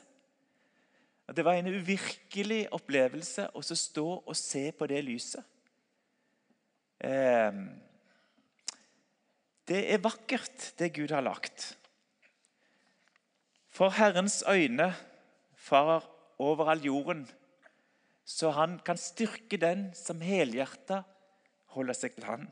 Og 1.29 1.37
det 1.37 1.45
var 1.45 1.57
en 1.57 1.73
uvirkelig 1.73 2.67
opplevelse 2.77 3.49
å 3.57 3.65
stå 3.65 4.07
og 4.19 4.37
se 4.37 4.67
på 4.77 4.89
det 4.93 5.01
lyset. 5.05 5.41
Ehm, 7.03 7.65
det 9.67 9.85
er 9.95 10.03
vakkert, 10.03 10.73
det 10.79 10.93
Gud 10.95 11.11
har 11.15 11.25
lagt. 11.25 11.73
For 13.73 13.91
Herrens 13.97 14.43
øyne 14.47 14.93
farer 15.57 16.05
over 16.39 16.71
all 16.71 16.85
jorden, 16.85 17.25
så 18.25 18.51
han 18.55 18.79
kan 18.85 18.99
styrke 19.01 19.59
den 19.59 19.91
som 19.95 20.21
helhjerta 20.23 21.03
holder 21.75 21.97
seg 21.97 22.15
til 22.17 22.27
Han. 22.29 22.47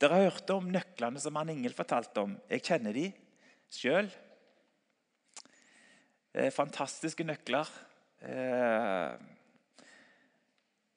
Dere 0.00 0.18
har 0.18 0.30
hørt 0.32 0.50
om 0.52 0.66
nøklene 0.74 1.20
som 1.22 1.36
han 1.38 1.52
Ingel 1.52 1.72
fortalte 1.76 2.24
om. 2.24 2.34
Jeg 2.50 2.64
kjenner 2.66 2.96
de 2.96 3.06
sjøl. 3.72 4.10
Eh, 6.34 6.50
fantastiske 6.52 7.24
nøkler. 7.24 7.70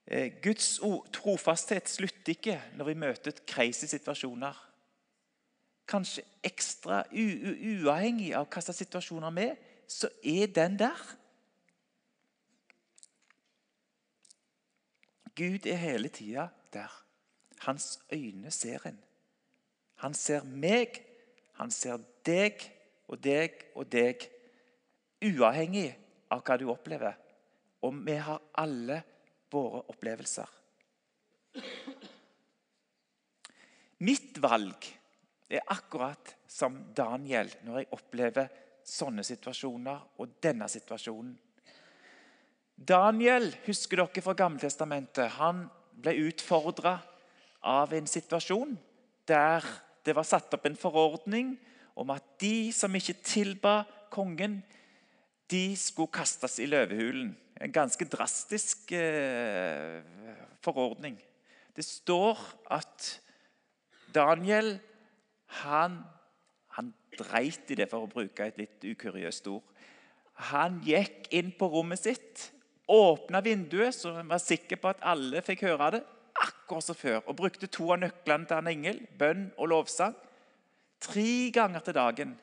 Eh, 0.08 0.32
Guds 0.44 0.80
trofasthet 1.14 1.90
slutter 1.90 2.32
ikke 2.32 2.62
når 2.80 2.86
vi 2.88 3.00
møter 3.02 3.40
crazy 3.48 3.90
situasjoner. 3.92 4.56
Kanskje 5.88 6.24
ekstra 6.44 7.02
uavhengig 7.12 8.34
av 8.36 8.48
hva 8.48 8.64
slags 8.64 8.80
situasjoner 8.84 9.36
vi 9.36 9.48
er, 9.50 9.58
så 9.88 10.10
er 10.24 10.48
den 10.52 10.78
der. 10.80 11.02
Gud 15.38 15.68
er 15.68 15.80
hele 15.80 16.10
tida 16.10 16.48
der. 16.74 16.92
Hans 17.68 18.00
øyne 18.14 18.52
ser 18.52 18.88
en. 18.88 19.00
Han 20.04 20.14
ser 20.14 20.44
meg, 20.44 21.02
han 21.60 21.72
ser 21.72 22.00
deg 22.26 22.64
og 23.08 23.20
deg 23.24 23.64
og 23.76 23.88
deg, 23.92 24.28
uavhengig 25.24 25.90
av 26.32 26.44
hva 26.46 26.58
du 26.60 26.68
opplever. 26.72 27.16
Og 27.82 27.96
vi 28.06 28.18
har 28.22 28.42
alle 28.60 29.02
våre 29.58 29.84
opplevelser. 29.92 30.54
Mitt 34.06 34.38
valg 34.44 34.88
er 35.50 35.66
akkurat 35.74 36.36
som 36.48 36.78
Daniel 36.96 37.50
når 37.66 37.82
jeg 37.82 37.92
opplever 37.98 38.50
sånne 38.88 39.26
situasjoner 39.26 40.20
og 40.22 40.38
denne 40.44 40.68
situasjonen. 40.72 41.34
Daniel 42.78 43.50
husker 43.66 44.04
dere 44.04 44.22
fra 44.22 44.36
Gammeltestamentet. 44.38 45.40
Han 45.40 45.66
ble 45.98 46.14
utfordra 46.28 47.00
av 47.66 47.96
en 47.98 48.08
situasjon 48.08 48.76
der 49.28 49.66
det 50.06 50.14
var 50.16 50.28
satt 50.28 50.54
opp 50.56 50.68
en 50.70 50.78
forordning 50.78 51.56
om 51.98 52.14
at 52.14 52.38
de 52.40 52.70
som 52.72 52.94
ikke 52.96 53.18
tilba 53.26 53.82
kongen, 54.14 54.62
de 55.50 55.74
skulle 55.80 56.14
kastes 56.14 56.60
i 56.64 56.68
løvehulen. 56.70 57.34
En 57.62 57.74
ganske 57.74 58.06
drastisk 58.06 58.92
eh, 58.94 60.02
forordning. 60.62 61.18
Det 61.76 61.86
står 61.86 62.38
at 62.74 63.08
Daniel 64.14 64.78
han, 65.62 66.02
han 66.76 66.92
dreit 67.18 67.72
i 67.72 67.78
det, 67.80 67.88
for 67.90 68.06
å 68.06 68.12
bruke 68.12 68.46
et 68.46 68.60
litt 68.60 68.86
ukuriøst 68.86 69.48
ord. 69.50 69.66
Han 70.52 70.82
gikk 70.86 71.32
inn 71.34 71.50
på 71.58 71.70
rommet 71.72 72.04
sitt, 72.04 72.50
åpna 72.88 73.42
vinduet, 73.44 73.96
så 73.96 74.14
han 74.20 74.30
var 74.30 74.44
sikker 74.44 74.80
på 74.82 74.92
at 74.92 75.02
alle 75.06 75.42
fikk 75.46 75.66
høre 75.68 75.96
det 75.98 76.04
akkurat 76.38 76.86
som 76.86 76.98
før 76.98 77.24
og 77.26 77.38
brukte 77.40 77.70
to 77.72 77.90
av 77.94 78.02
nøklene 78.02 78.48
til 78.48 78.60
en 78.60 78.72
engel, 78.72 79.00
bønn 79.18 79.48
og 79.58 79.72
lovsang, 79.72 80.14
tre 81.02 81.50
ganger 81.54 81.84
til 81.86 81.98
dagen. 81.98 82.36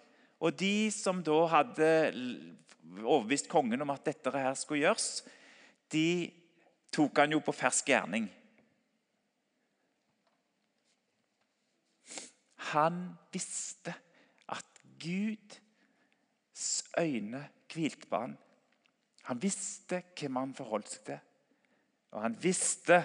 Og 0.43 0.57
de 0.59 0.91
som 0.93 1.23
da 1.25 1.39
hadde 1.53 1.91
overbevist 3.03 3.49
kongen 3.51 3.83
om 3.83 3.93
at 3.95 4.05
dette 4.07 4.31
her 4.31 4.55
skulle 4.59 4.85
gjøres, 4.85 5.25
de 5.93 6.31
tok 6.95 7.19
han 7.19 7.35
jo 7.35 7.41
på 7.45 7.55
fersk 7.55 7.91
gjerning. 7.91 8.29
Han 12.75 13.03
visste 13.33 13.95
at 14.51 14.81
Guds 15.03 16.71
øyne 16.99 17.43
hvilte 17.73 18.07
på 18.11 18.23
han. 18.23 18.39
Han 19.25 19.43
visste 19.43 20.03
hvem 20.19 20.37
han 20.37 20.55
forholdt 20.57 20.91
seg 20.93 21.07
til. 21.11 21.21
Og 22.15 22.23
han 22.23 22.37
visste 22.43 23.01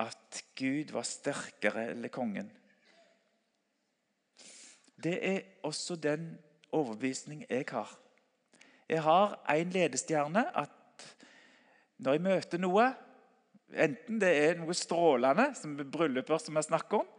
at 0.00 0.42
Gud 0.56 0.92
var 0.94 1.04
sterkere 1.04 1.90
eller 1.92 2.12
kongen. 2.12 2.50
Det 5.02 5.16
er 5.26 5.40
også 5.66 5.96
den 5.96 6.38
overbevisning 6.72 7.44
jeg 7.50 7.64
har. 7.70 7.99
Jeg 8.90 9.04
har 9.06 9.36
en 9.54 9.70
ledestjerne 9.70 10.42
at 10.58 11.04
når 12.02 12.16
jeg 12.16 12.24
møter 12.24 12.62
noe, 12.62 12.88
enten 13.70 14.18
det 14.18 14.30
er 14.34 14.58
noe 14.58 14.74
strålende, 14.74 15.50
som 15.54 15.76
brylluper 15.78 16.42
som 16.42 16.58
jeg 16.58 16.66
snakker 16.66 17.04
om, 17.04 17.12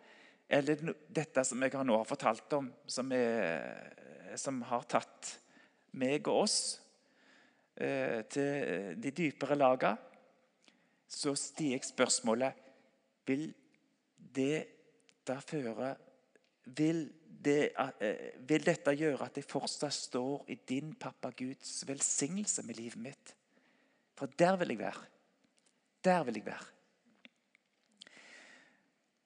eller 0.51 0.91
dette 1.07 1.45
som 1.47 1.63
jeg 1.63 1.86
nå 1.88 1.95
har 1.95 2.09
fortalt 2.09 2.57
om, 2.57 2.67
som, 2.91 3.11
er, 3.15 4.36
som 4.36 4.59
har 4.67 4.84
tatt 4.91 5.32
meg 5.95 6.28
og 6.28 6.43
oss 6.43 6.57
eh, 7.80 8.19
til 8.32 8.99
de 8.99 9.13
dypere 9.15 9.55
lagene, 9.55 9.95
så 11.11 11.34
stiger 11.36 11.84
spørsmålet 11.84 12.59
vil 13.28 13.49
det 14.15 14.59
da 15.28 15.38
føre 15.43 15.93
vil, 16.78 17.05
det, 17.46 17.72
eh, 18.02 18.34
vil 18.48 18.66
dette 18.66 18.94
gjøre 18.96 19.26
at 19.26 19.38
jeg 19.38 19.50
fortsatt 19.50 19.94
står 19.94 20.46
i 20.54 20.60
din 20.70 20.94
pappa 20.96 21.32
Guds 21.38 21.88
velsignelse 21.88 22.64
med 22.64 22.78
livet 22.78 23.02
mitt? 23.02 23.34
For 24.18 24.30
der 24.39 24.56
vil 24.62 24.76
jeg 24.76 24.80
være. 24.80 25.06
Der 26.04 26.24
vil 26.24 26.36
jeg 26.36 26.46
være. 26.46 26.68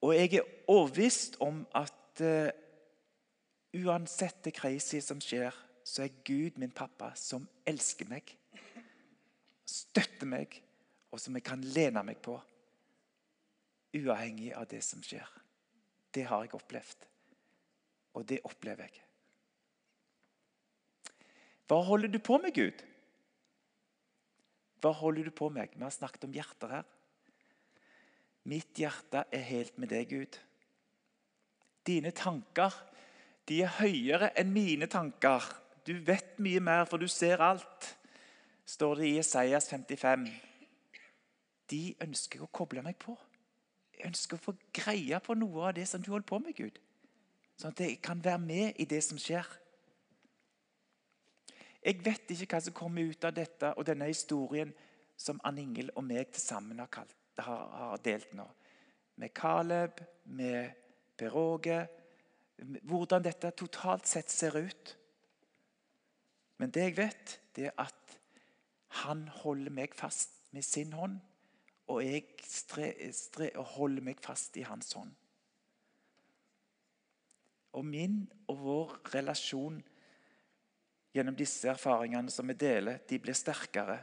Og 0.02 0.16
jeg 0.16 0.34
er 0.34 0.50
overbevist 0.68 1.38
om 1.42 1.64
at 1.76 2.22
uh, 2.22 2.50
uansett 3.86 4.44
det 4.46 4.54
crazy 4.54 5.00
som 5.02 5.22
skjer, 5.22 5.56
så 5.84 6.04
er 6.04 6.22
Gud 6.26 6.60
min 6.62 6.72
pappa 6.72 7.12
som 7.18 7.48
elsker 7.66 8.08
meg, 8.10 8.30
støtter 9.66 10.30
meg, 10.30 10.62
og 11.12 11.20
som 11.20 11.36
jeg 11.36 11.46
kan 11.46 11.64
lene 11.76 12.04
meg 12.06 12.22
på 12.22 12.38
uavhengig 13.96 14.54
av 14.56 14.68
det 14.70 14.84
som 14.84 15.04
skjer. 15.04 15.28
Det 16.14 16.26
har 16.30 16.46
jeg 16.46 16.56
opplevd, 16.58 17.08
og 18.16 18.26
det 18.30 18.42
opplever 18.48 18.88
jeg. 18.88 19.04
Hva 21.66 21.82
holder 21.86 22.12
du 22.14 22.20
på 22.22 22.38
med, 22.42 22.54
Gud? 22.54 22.84
Hva 24.82 24.92
holder 24.94 25.28
du 25.28 25.34
på 25.34 25.50
med? 25.50 25.74
Vi 25.74 25.82
har 25.82 25.94
snakket 25.94 26.28
om 26.28 26.36
hjerter 26.36 26.76
her. 26.78 26.90
Mitt 28.46 28.78
hjerte 28.78 29.24
er 29.34 29.48
helt 29.48 29.80
med 29.82 29.90
deg, 29.90 30.12
Gud. 30.12 30.38
Dine 31.86 32.12
tanker 32.14 32.74
de 33.50 33.62
er 33.62 33.74
høyere 33.80 34.32
enn 34.38 34.54
mine 34.54 34.88
tanker. 34.90 35.44
Du 35.86 35.94
vet 36.06 36.38
mye 36.42 36.62
mer, 36.64 36.86
for 36.90 37.02
du 37.02 37.08
ser 37.10 37.42
alt, 37.46 37.92
står 38.66 39.02
det 39.02 39.10
i 39.10 39.20
Isaias 39.22 39.70
55. 39.70 40.26
De 41.70 41.82
ønsker 42.02 42.40
jeg 42.40 42.46
å 42.46 42.54
koble 42.54 42.82
meg 42.86 42.98
på. 43.02 43.14
Jeg 43.96 44.10
ønsker 44.10 44.38
å 44.38 44.46
få 44.48 44.56
greie 44.76 45.20
på 45.24 45.38
noe 45.38 45.70
av 45.70 45.76
det 45.78 45.86
som 45.90 46.02
du 46.02 46.12
holder 46.12 46.30
på 46.30 46.42
med, 46.42 46.58
Gud. 46.58 46.82
Sånn 47.56 47.72
at 47.72 47.84
jeg 47.84 48.00
kan 48.04 48.24
være 48.24 48.42
med 48.42 48.80
i 48.82 48.88
det 48.90 49.02
som 49.04 49.20
skjer. 49.22 49.48
Jeg 51.86 52.02
vet 52.04 52.32
ikke 52.34 52.56
hva 52.56 52.62
som 52.66 52.76
kommer 52.76 53.12
ut 53.12 53.28
av 53.28 53.36
dette 53.36 53.72
og 53.78 53.86
denne 53.88 54.10
historien 54.10 54.72
som 55.16 55.40
Ann 55.48 55.60
Ingel 55.62 55.92
og 55.96 56.04
meg 56.08 56.34
til 56.34 56.44
sammen 56.44 56.82
har, 56.82 57.14
har, 57.38 57.68
har 57.80 58.02
delt 58.04 58.34
nå. 58.36 58.48
Med 59.22 59.32
Caleb, 59.38 60.02
med 60.26 60.74
Per 61.16 61.38
Åge. 61.40 61.78
Hvordan 62.84 63.24
dette 63.24 63.54
totalt 63.56 64.10
sett 64.10 64.34
ser 64.34 64.58
ut. 64.58 64.96
Men 66.60 66.74
det 66.74 66.90
jeg 66.90 66.98
vet, 66.98 67.38
det 67.56 67.70
er 67.70 67.80
at 67.86 68.18
han 69.06 69.28
holder 69.44 69.72
meg 69.76 69.96
fast 69.96 70.36
med 70.56 70.64
sin 70.64 70.94
hånd 70.96 71.20
og 71.92 72.02
jeg 72.02 72.24
stre, 72.48 72.90
stre, 73.14 73.52
holder 73.76 74.06
meg 74.06 74.22
fast 74.24 74.58
i 74.58 74.66
hans 74.66 74.94
hånd. 74.98 75.12
Og 77.76 77.86
min 77.86 78.24
og 78.48 78.60
vår 78.64 78.98
relasjon 79.14 79.82
gjennom 81.16 81.36
disse 81.38 81.68
erfaringene 81.72 82.32
som 82.32 82.48
vi 82.48 82.56
deler, 82.60 83.02
de 83.08 83.20
blir 83.20 83.36
sterkere. 83.38 83.98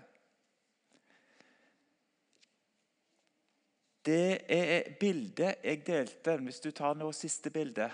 Det 4.03 4.43
er 4.51 4.89
bildet 4.99 5.63
jeg 5.63 5.85
delte, 5.87 6.37
hvis 6.43 6.61
du 6.61 6.73
tar 6.75 6.97
nå 6.99 7.13
siste 7.15 7.53
bilde. 7.55 7.87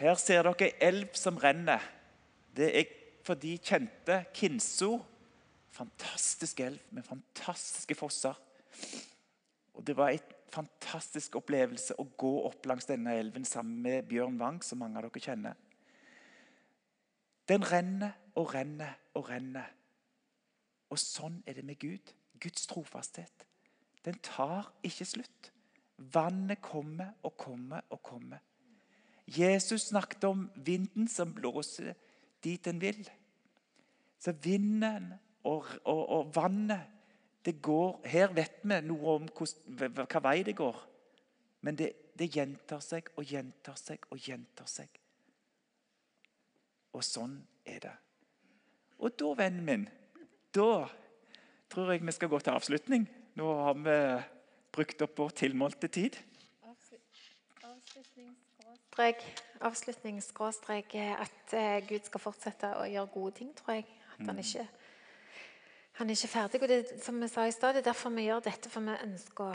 Her 0.00 0.16
ser 0.18 0.42
dere 0.48 0.66
ei 0.66 0.88
elv 0.88 1.14
som 1.14 1.38
renner. 1.38 1.84
Det 2.56 2.70
er 2.80 2.96
for 3.24 3.38
de 3.38 3.54
kjente 3.62 4.24
Kinso 4.34 4.96
fantastisk 5.70 6.60
elv 6.60 6.80
med 6.90 7.06
fantastiske 7.06 7.94
fosser. 7.94 8.34
Og 9.74 9.86
Det 9.86 9.96
var 9.96 10.08
en 10.08 10.18
fantastisk 10.54 11.36
opplevelse 11.40 11.96
å 12.00 12.06
gå 12.18 12.32
opp 12.48 12.66
langs 12.68 12.88
denne 12.88 13.16
elven 13.18 13.46
sammen 13.48 13.80
med 13.84 14.08
Bjørn 14.10 14.38
Wang, 14.40 14.60
som 14.64 14.82
mange 14.82 15.00
av 15.00 15.06
dere 15.08 15.22
kjenner. 15.24 15.58
Den 17.50 17.64
renner 17.66 18.16
og 18.38 18.52
renner 18.54 18.96
og 19.18 19.30
renner. 19.30 19.70
Og 20.90 20.98
sånn 20.98 21.40
er 21.46 21.58
det 21.58 21.64
med 21.66 21.80
Gud. 21.82 22.12
Guds 22.40 22.66
trofasthet. 22.70 23.46
Den 24.04 24.18
tar 24.24 24.70
ikke 24.86 25.06
slutt. 25.08 25.50
Vannet 26.14 26.62
kommer 26.64 27.12
og 27.22 27.36
kommer 27.36 27.84
og 27.90 28.00
kommer. 28.02 28.40
Jesus 29.30 29.90
snakket 29.90 30.24
om 30.24 30.46
vinden 30.56 31.08
som 31.08 31.34
blåser 31.34 31.92
dit 32.42 32.64
den 32.64 32.80
vil. 32.80 33.02
Så 34.18 34.32
vinden 34.32 35.12
og, 35.44 35.68
og, 35.84 36.00
og 36.08 36.32
vannet 36.34 36.99
går, 37.62 38.00
Her 38.04 38.32
vet 38.36 38.60
vi 38.62 38.80
noe 38.84 39.16
om 39.16 39.28
hva 39.32 40.20
vei 40.20 40.42
det 40.44 40.56
går. 40.56 40.76
Men 41.60 41.76
det, 41.76 41.92
det 42.18 42.28
gjentar 42.34 42.80
seg 42.84 43.08
og 43.16 43.24
gjentar 43.24 43.76
seg 43.80 44.04
og 44.10 44.20
gjentar 44.20 44.68
seg. 44.68 44.88
Og 46.92 47.04
sånn 47.06 47.38
er 47.64 47.80
det. 47.84 47.96
Og 49.00 49.14
da, 49.16 49.30
vennen 49.38 49.64
min, 49.64 49.86
da 50.52 50.84
tror 51.72 51.92
jeg 51.92 52.04
vi 52.04 52.12
skal 52.12 52.28
gå 52.32 52.40
til 52.42 52.56
avslutning. 52.56 53.06
Nå 53.38 53.52
har 53.64 53.78
vi 53.78 53.96
brukt 54.74 55.02
opp 55.06 55.16
vår 55.22 55.36
tilmålte 55.44 55.88
tid. 55.88 56.18
Avslutning 59.60 60.18
skråstrek 60.20 60.96
at 60.98 61.54
eh, 61.56 61.78
Gud 61.88 62.04
skal 62.04 62.20
fortsette 62.20 62.72
å 62.76 62.84
gjøre 62.90 63.12
gode 63.14 63.32
ting, 63.38 63.54
tror 63.56 63.78
jeg. 63.78 63.86
At 64.16 64.26
han 64.28 64.40
ikke, 64.42 64.66
han 66.00 66.08
er 66.08 66.16
ikke 66.16 66.32
ferdig. 66.32 66.62
Og 66.62 66.70
det, 66.70 66.78
som 67.04 67.18
vi 67.20 67.28
sa 67.28 67.44
i 67.44 67.52
stad, 67.52 67.76
det 67.76 67.82
er 67.82 67.90
derfor 67.90 68.12
vi 68.14 68.24
gjør 68.24 68.46
dette, 68.46 68.70
for 68.72 68.86
vi 68.86 68.96
ønsker 69.04 69.50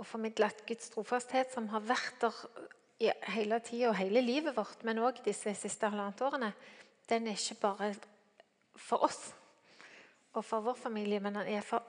å, 0.00 0.04
formidle 0.08 0.48
at 0.48 0.64
Guds 0.66 0.88
trofasthet, 0.90 1.52
som 1.52 1.68
har 1.70 1.84
vært 1.84 2.24
der 2.24 2.38
hele 3.34 3.58
tida 3.62 3.90
og 3.90 3.98
hele 3.98 4.22
livet 4.24 4.56
vårt, 4.56 4.80
men 4.88 5.02
òg 5.04 5.20
disse 5.26 5.52
siste 5.58 5.90
halvannet 5.90 6.22
årene, 6.24 6.48
den 7.10 7.28
er 7.28 7.36
ikke 7.36 7.60
bare 7.60 7.92
for 8.78 9.04
oss 9.04 9.20
og 10.32 10.40
for 10.48 10.64
vår 10.64 10.78
familie, 10.80 11.20
men 11.20 11.36
den 11.36 11.50
er 11.52 11.66
for 11.66 11.84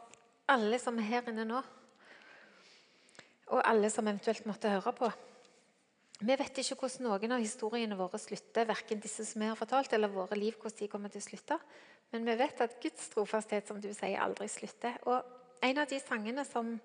alle 0.51 0.77
som 0.81 0.99
er 0.99 1.07
her 1.07 1.29
inne 1.31 1.45
nå. 1.47 1.61
Og 3.55 3.61
alle 3.63 3.89
som 3.93 4.07
eventuelt 4.09 4.45
måtte 4.49 4.71
høre 4.73 4.91
på. 4.97 5.09
Vi 6.19 6.35
vet 6.39 6.59
ikke 6.59 6.75
hvordan 6.83 7.07
noen 7.07 7.35
av 7.37 7.41
historiene 7.41 7.97
våre 7.97 8.19
slutter, 8.19 8.67
verken 8.67 9.01
disse 9.03 9.25
som 9.27 9.41
vi 9.41 9.49
har 9.49 9.59
fortalt, 9.59 9.95
eller 9.95 10.11
våre 10.11 10.37
liv, 10.37 10.59
hvordan 10.59 10.81
de 10.83 10.91
kommer 10.91 11.13
til 11.13 11.23
å 11.23 11.27
slutte. 11.29 11.59
Men 12.13 12.27
vi 12.29 12.35
vet 12.37 12.59
at 12.61 12.75
Guds 12.81 13.07
trofasthet 13.09 13.69
som 13.69 13.79
du 13.81 13.89
sier, 13.89 14.19
aldri 14.21 14.45
slutter. 14.51 14.99
Og 15.09 15.65
en 15.65 15.79
av 15.81 15.89
de 15.89 15.97
sangene 15.97 16.45
som 16.45 16.75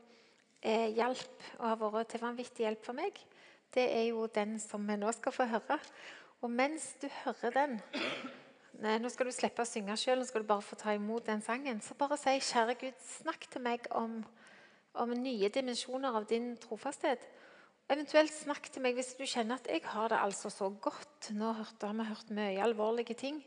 eh, 0.63 0.89
hjalp 0.97 1.49
og 1.59 1.67
har 1.67 1.83
vært 1.83 2.15
til 2.15 2.23
vanvittig 2.23 2.65
hjelp 2.65 2.87
for 2.87 2.97
meg, 2.97 3.19
det 3.77 3.85
er 3.93 4.07
jo 4.09 4.25
den 4.33 4.57
som 4.63 4.87
vi 4.89 4.97
nå 4.97 5.13
skal 5.13 5.35
få 5.37 5.45
høre. 5.51 5.77
Og 6.41 6.49
mens 6.51 6.95
du 7.03 7.09
hører 7.25 7.57
den 7.57 7.81
Nå 8.79 9.09
skal 9.11 9.27
du 9.27 9.35
slippe 9.35 9.65
å 9.65 9.67
synge 9.67 9.97
sjøl, 9.99 10.21
nå 10.21 10.27
skal 10.29 10.45
du 10.45 10.47
bare 10.47 10.63
få 10.63 10.77
ta 10.79 10.93
imot 10.95 11.27
den 11.27 11.41
sangen. 11.43 11.81
Så 11.83 11.97
bare 11.99 12.15
si, 12.15 12.37
kjære 12.47 12.77
Gud, 12.79 13.01
snakk 13.03 13.49
til 13.51 13.65
meg 13.65 13.89
om, 13.91 14.21
om 14.95 15.15
nye 15.19 15.49
dimensjoner 15.51 16.15
av 16.15 16.29
din 16.31 16.53
trofasthet. 16.63 17.25
Eventuelt 17.91 18.31
snakk 18.31 18.71
til 18.71 18.85
meg 18.85 18.95
hvis 18.95 19.17
du 19.19 19.25
kjenner 19.27 19.59
at 19.59 19.67
jeg 19.67 19.83
har 19.83 20.13
det 20.13 20.21
altså 20.23 20.53
så 20.55 20.71
godt. 20.71 21.33
Nå 21.35 21.57
har 21.59 21.99
vi 21.99 22.07
hørt 22.07 22.31
mye 22.39 22.63
alvorlige 22.69 23.19
ting. 23.19 23.43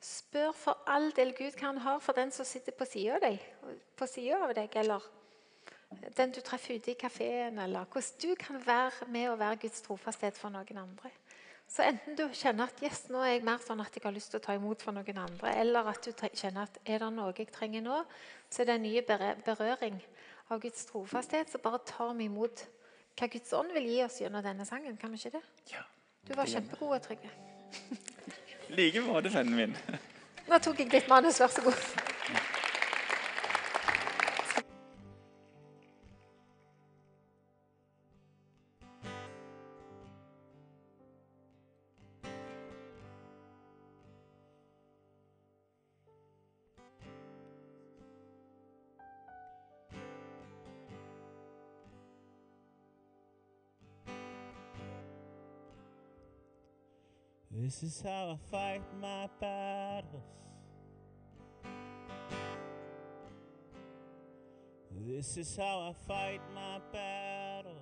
Spør 0.00 0.52
for 0.56 0.82
all 0.88 1.10
del 1.16 1.34
Gud 1.36 1.56
hva 1.58 1.66
han 1.66 1.80
har 1.84 1.98
for 2.00 2.16
den 2.16 2.30
som 2.32 2.46
sitter 2.48 2.72
på 2.72 2.86
sida 2.88 3.18
av 3.18 3.24
deg, 3.24 3.40
på 4.00 4.06
av 4.36 4.54
deg, 4.56 4.76
eller 4.80 5.08
den 6.16 6.32
du 6.32 6.40
treffer 6.40 6.78
ute 6.78 6.92
i 6.92 6.98
kafeen, 6.98 7.58
eller 7.58 7.84
hvordan 7.84 8.20
du 8.22 8.34
kan 8.38 8.60
være 8.64 9.08
med 9.08 9.28
å 9.30 9.36
være 9.36 9.60
Guds 9.66 9.82
trofasthet 9.84 10.38
for 10.38 10.50
noen 10.54 10.78
andre. 10.78 11.10
Så 11.70 11.84
enten 11.86 12.16
du 12.18 12.24
kjenner 12.34 12.66
at 12.66 12.80
yes, 12.82 13.04
nå 13.12 13.20
er 13.22 13.36
jeg 13.36 13.44
mer 13.46 13.60
sånn 13.62 13.82
at 13.82 13.94
jeg 13.94 14.02
har 14.02 14.14
lyst 14.14 14.32
til 14.32 14.40
å 14.40 14.42
ta 14.42 14.56
imot 14.58 14.82
for 14.82 14.96
noen 14.96 15.20
andre, 15.22 15.52
eller 15.60 15.92
at 15.92 16.02
du 16.02 16.10
kjenner 16.32 16.64
at 16.64 16.80
er 16.82 16.98
det 17.04 17.10
noe 17.14 17.34
jeg 17.36 17.52
trenger 17.54 17.84
nå, 17.84 18.00
så 18.50 18.62
er 18.62 18.70
det 18.70 18.78
en 18.78 18.86
ny 18.88 18.94
berøring 19.46 20.00
av 20.50 20.58
Guds 20.64 20.88
trofasthet. 20.88 21.52
Så 21.52 21.62
bare 21.62 21.78
tar 21.86 22.16
vi 22.18 22.26
imot 22.26 22.64
hva 23.18 23.28
Guds 23.30 23.54
ånd 23.54 23.70
vil 23.76 23.86
gi 23.92 24.02
oss 24.02 24.18
gjennom 24.22 24.42
denne 24.42 24.66
sangen. 24.66 24.98
Kan 24.98 25.14
vi 25.14 25.22
ikke 25.22 25.36
det? 25.38 25.44
Ja. 25.70 25.84
Du 26.26 26.34
var 26.34 26.50
kjempegod, 26.50 26.98
Trygve. 27.06 27.30
like 28.76 29.02
måte, 29.04 29.32
vennen 29.34 29.56
min. 29.56 29.76
Nå 30.50 30.58
tok 30.62 30.80
jeg 30.82 30.92
litt 30.92 31.10
manus, 31.10 31.40
vær 31.42 31.52
så 31.52 31.64
god. 31.64 32.08
This 57.70 57.84
is 57.84 58.02
how 58.02 58.36
I 58.36 58.50
fight 58.50 58.82
my 59.00 59.28
battles. 59.40 60.24
This 65.06 65.36
is 65.36 65.56
how 65.56 65.78
I 65.78 65.94
fight 66.04 66.40
my 66.52 66.80
battles. 66.92 67.76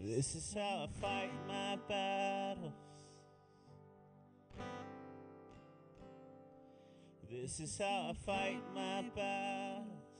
This 0.00 0.34
is 0.34 0.54
how 0.54 0.88
I 0.88 0.88
fight 0.98 1.32
my 1.46 1.78
battles. 1.86 2.72
This 7.30 7.60
is 7.60 7.76
how 7.76 8.12
I 8.12 8.14
fight 8.24 8.62
my 8.74 9.04
battles. 9.14 10.11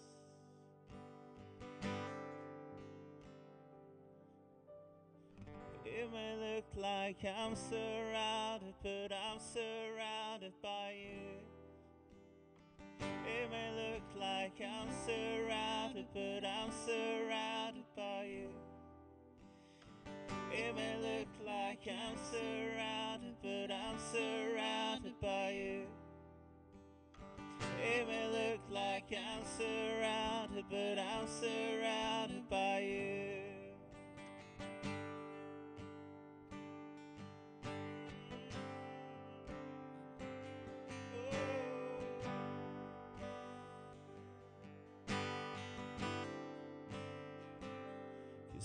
Look 6.75 6.83
like 6.83 7.17
I'm 7.25 7.55
surrounded, 7.55 8.75
but 8.83 9.13
I'm 9.13 9.39
surrounded 9.39 10.53
by 10.63 10.95
you. 10.97 11.41
It 13.01 13.51
may 13.51 13.71
look 13.95 14.03
like 14.19 14.61
I'm 14.61 14.89
surrounded, 15.07 16.07
but 16.15 16.47
I'm 16.47 16.71
surrounded 16.87 17.85
by 17.97 18.25
you. 18.25 18.49
It 20.53 20.75
may 20.75 20.97
look 20.99 21.29
like 21.47 21.87
I'm 21.89 22.17
surrounded, 22.31 23.35
but 23.43 23.75
I'm 23.75 23.99
surrounded 24.13 25.21
by 25.21 25.51
you. 25.51 25.87
It 27.83 28.07
may 28.07 28.29
look 28.29 28.61
like 28.71 29.13
I'm 29.13 29.45
surrounded, 29.59 30.65
but 30.71 30.99
I'm 30.99 31.27
surrounded 31.27 32.49
by 32.49 32.79
you. 32.81 33.22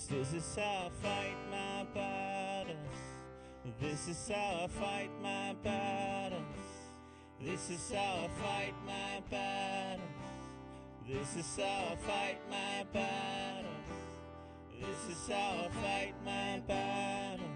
This 0.06 0.32
is 0.32 0.54
how 0.56 0.86
I 0.86 0.90
fight 1.02 1.36
my 1.50 1.84
battles. 1.92 2.76
This 3.80 4.06
is 4.06 4.30
how 4.32 4.64
I 4.64 4.68
fight 4.68 5.10
my 5.20 5.56
battles. 5.64 6.40
This 7.42 7.68
is 7.68 7.92
how 7.92 8.24
I 8.24 8.28
fight 8.40 8.74
my 8.86 9.20
battles. 9.28 10.08
This 11.06 11.36
is 11.36 11.56
how 11.56 11.92
I 11.92 11.96
fight 11.96 12.38
my 12.48 12.86
battles. 12.92 13.66
This 14.80 15.16
is 15.16 15.28
how 15.28 15.66
I 15.66 15.68
fight 15.82 16.14
my 16.24 16.62
battles. 16.68 17.48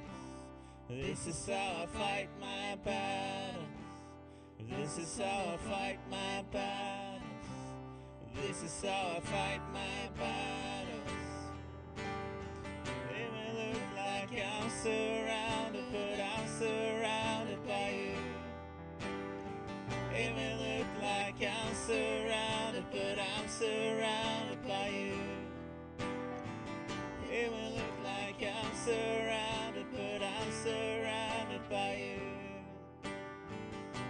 This 0.90 1.26
is 1.28 1.46
how 1.46 1.84
I 1.84 1.86
fight 1.86 2.28
my 2.40 2.76
battles. 2.84 3.64
This 4.68 4.98
is 4.98 5.18
how 5.18 5.54
I 5.54 5.56
fight 5.70 5.98
my 6.10 6.44
battles. 6.52 7.22
This 8.34 8.62
is 8.64 8.82
how 8.82 9.16
I 9.16 9.20
fight 9.20 9.60
my 9.72 10.10
battles. 10.18 10.81
Surrounded, 14.82 15.84
but 15.92 16.18
I'm 16.18 16.48
surrounded 16.58 17.64
by 17.68 17.90
you. 17.90 18.16
It 20.12 20.34
may 20.34 20.54
look 20.54 20.88
like 21.00 21.36
I'm 21.40 21.74
surrounded, 21.86 22.84
but 22.90 23.16
I'm 23.16 23.48
surrounded 23.48 24.66
by 24.66 24.88
you. 24.88 25.14
It 27.30 27.52
may 27.52 27.70
look 27.76 27.96
like 28.02 28.42
I'm 28.42 28.74
surrounded, 28.84 29.86
but 29.92 30.20
I'm 30.20 30.50
surrounded 30.64 31.68
by 31.70 31.94
you. 31.94 33.12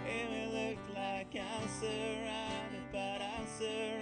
It 0.07 0.31
may 0.31 0.47
look 0.71 0.95
like 0.95 1.35
I'm 1.35 1.67
surrounded, 1.79 2.81
but 2.91 3.21
I'm 3.21 3.45
surrounded 3.59 3.92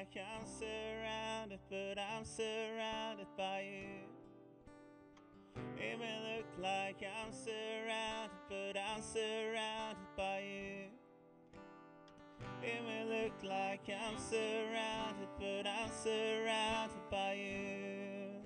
like 0.00 0.16
I'm 0.16 0.46
surrounded, 0.46 1.58
but 1.68 1.98
I'm 1.98 2.24
surrounded 2.24 3.26
by 3.36 3.60
you. 3.60 4.00
It 5.76 5.98
may 5.98 6.36
look 6.36 6.46
like 6.58 7.02
I'm 7.02 7.30
surrounded, 7.30 8.38
but 8.48 8.80
I'm 8.80 9.02
surrounded 9.02 10.08
by 10.16 10.38
you. 10.40 10.88
It 12.62 12.82
may 12.86 13.04
look 13.04 13.34
like 13.44 13.90
I'm 13.90 14.18
surrounded, 14.18 15.28
but 15.38 15.66
I'm 15.66 15.90
surrounded 15.90 17.10
by 17.10 17.34
you. 17.34 18.40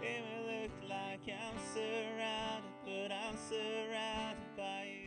It 0.00 0.22
may 0.22 0.62
look 0.62 0.70
like 0.88 1.26
I'm 1.26 1.58
surrounded, 1.74 2.70
but 2.84 3.10
I'm 3.10 3.36
surrounded 3.48 4.56
by 4.56 4.84
you. 4.84 5.05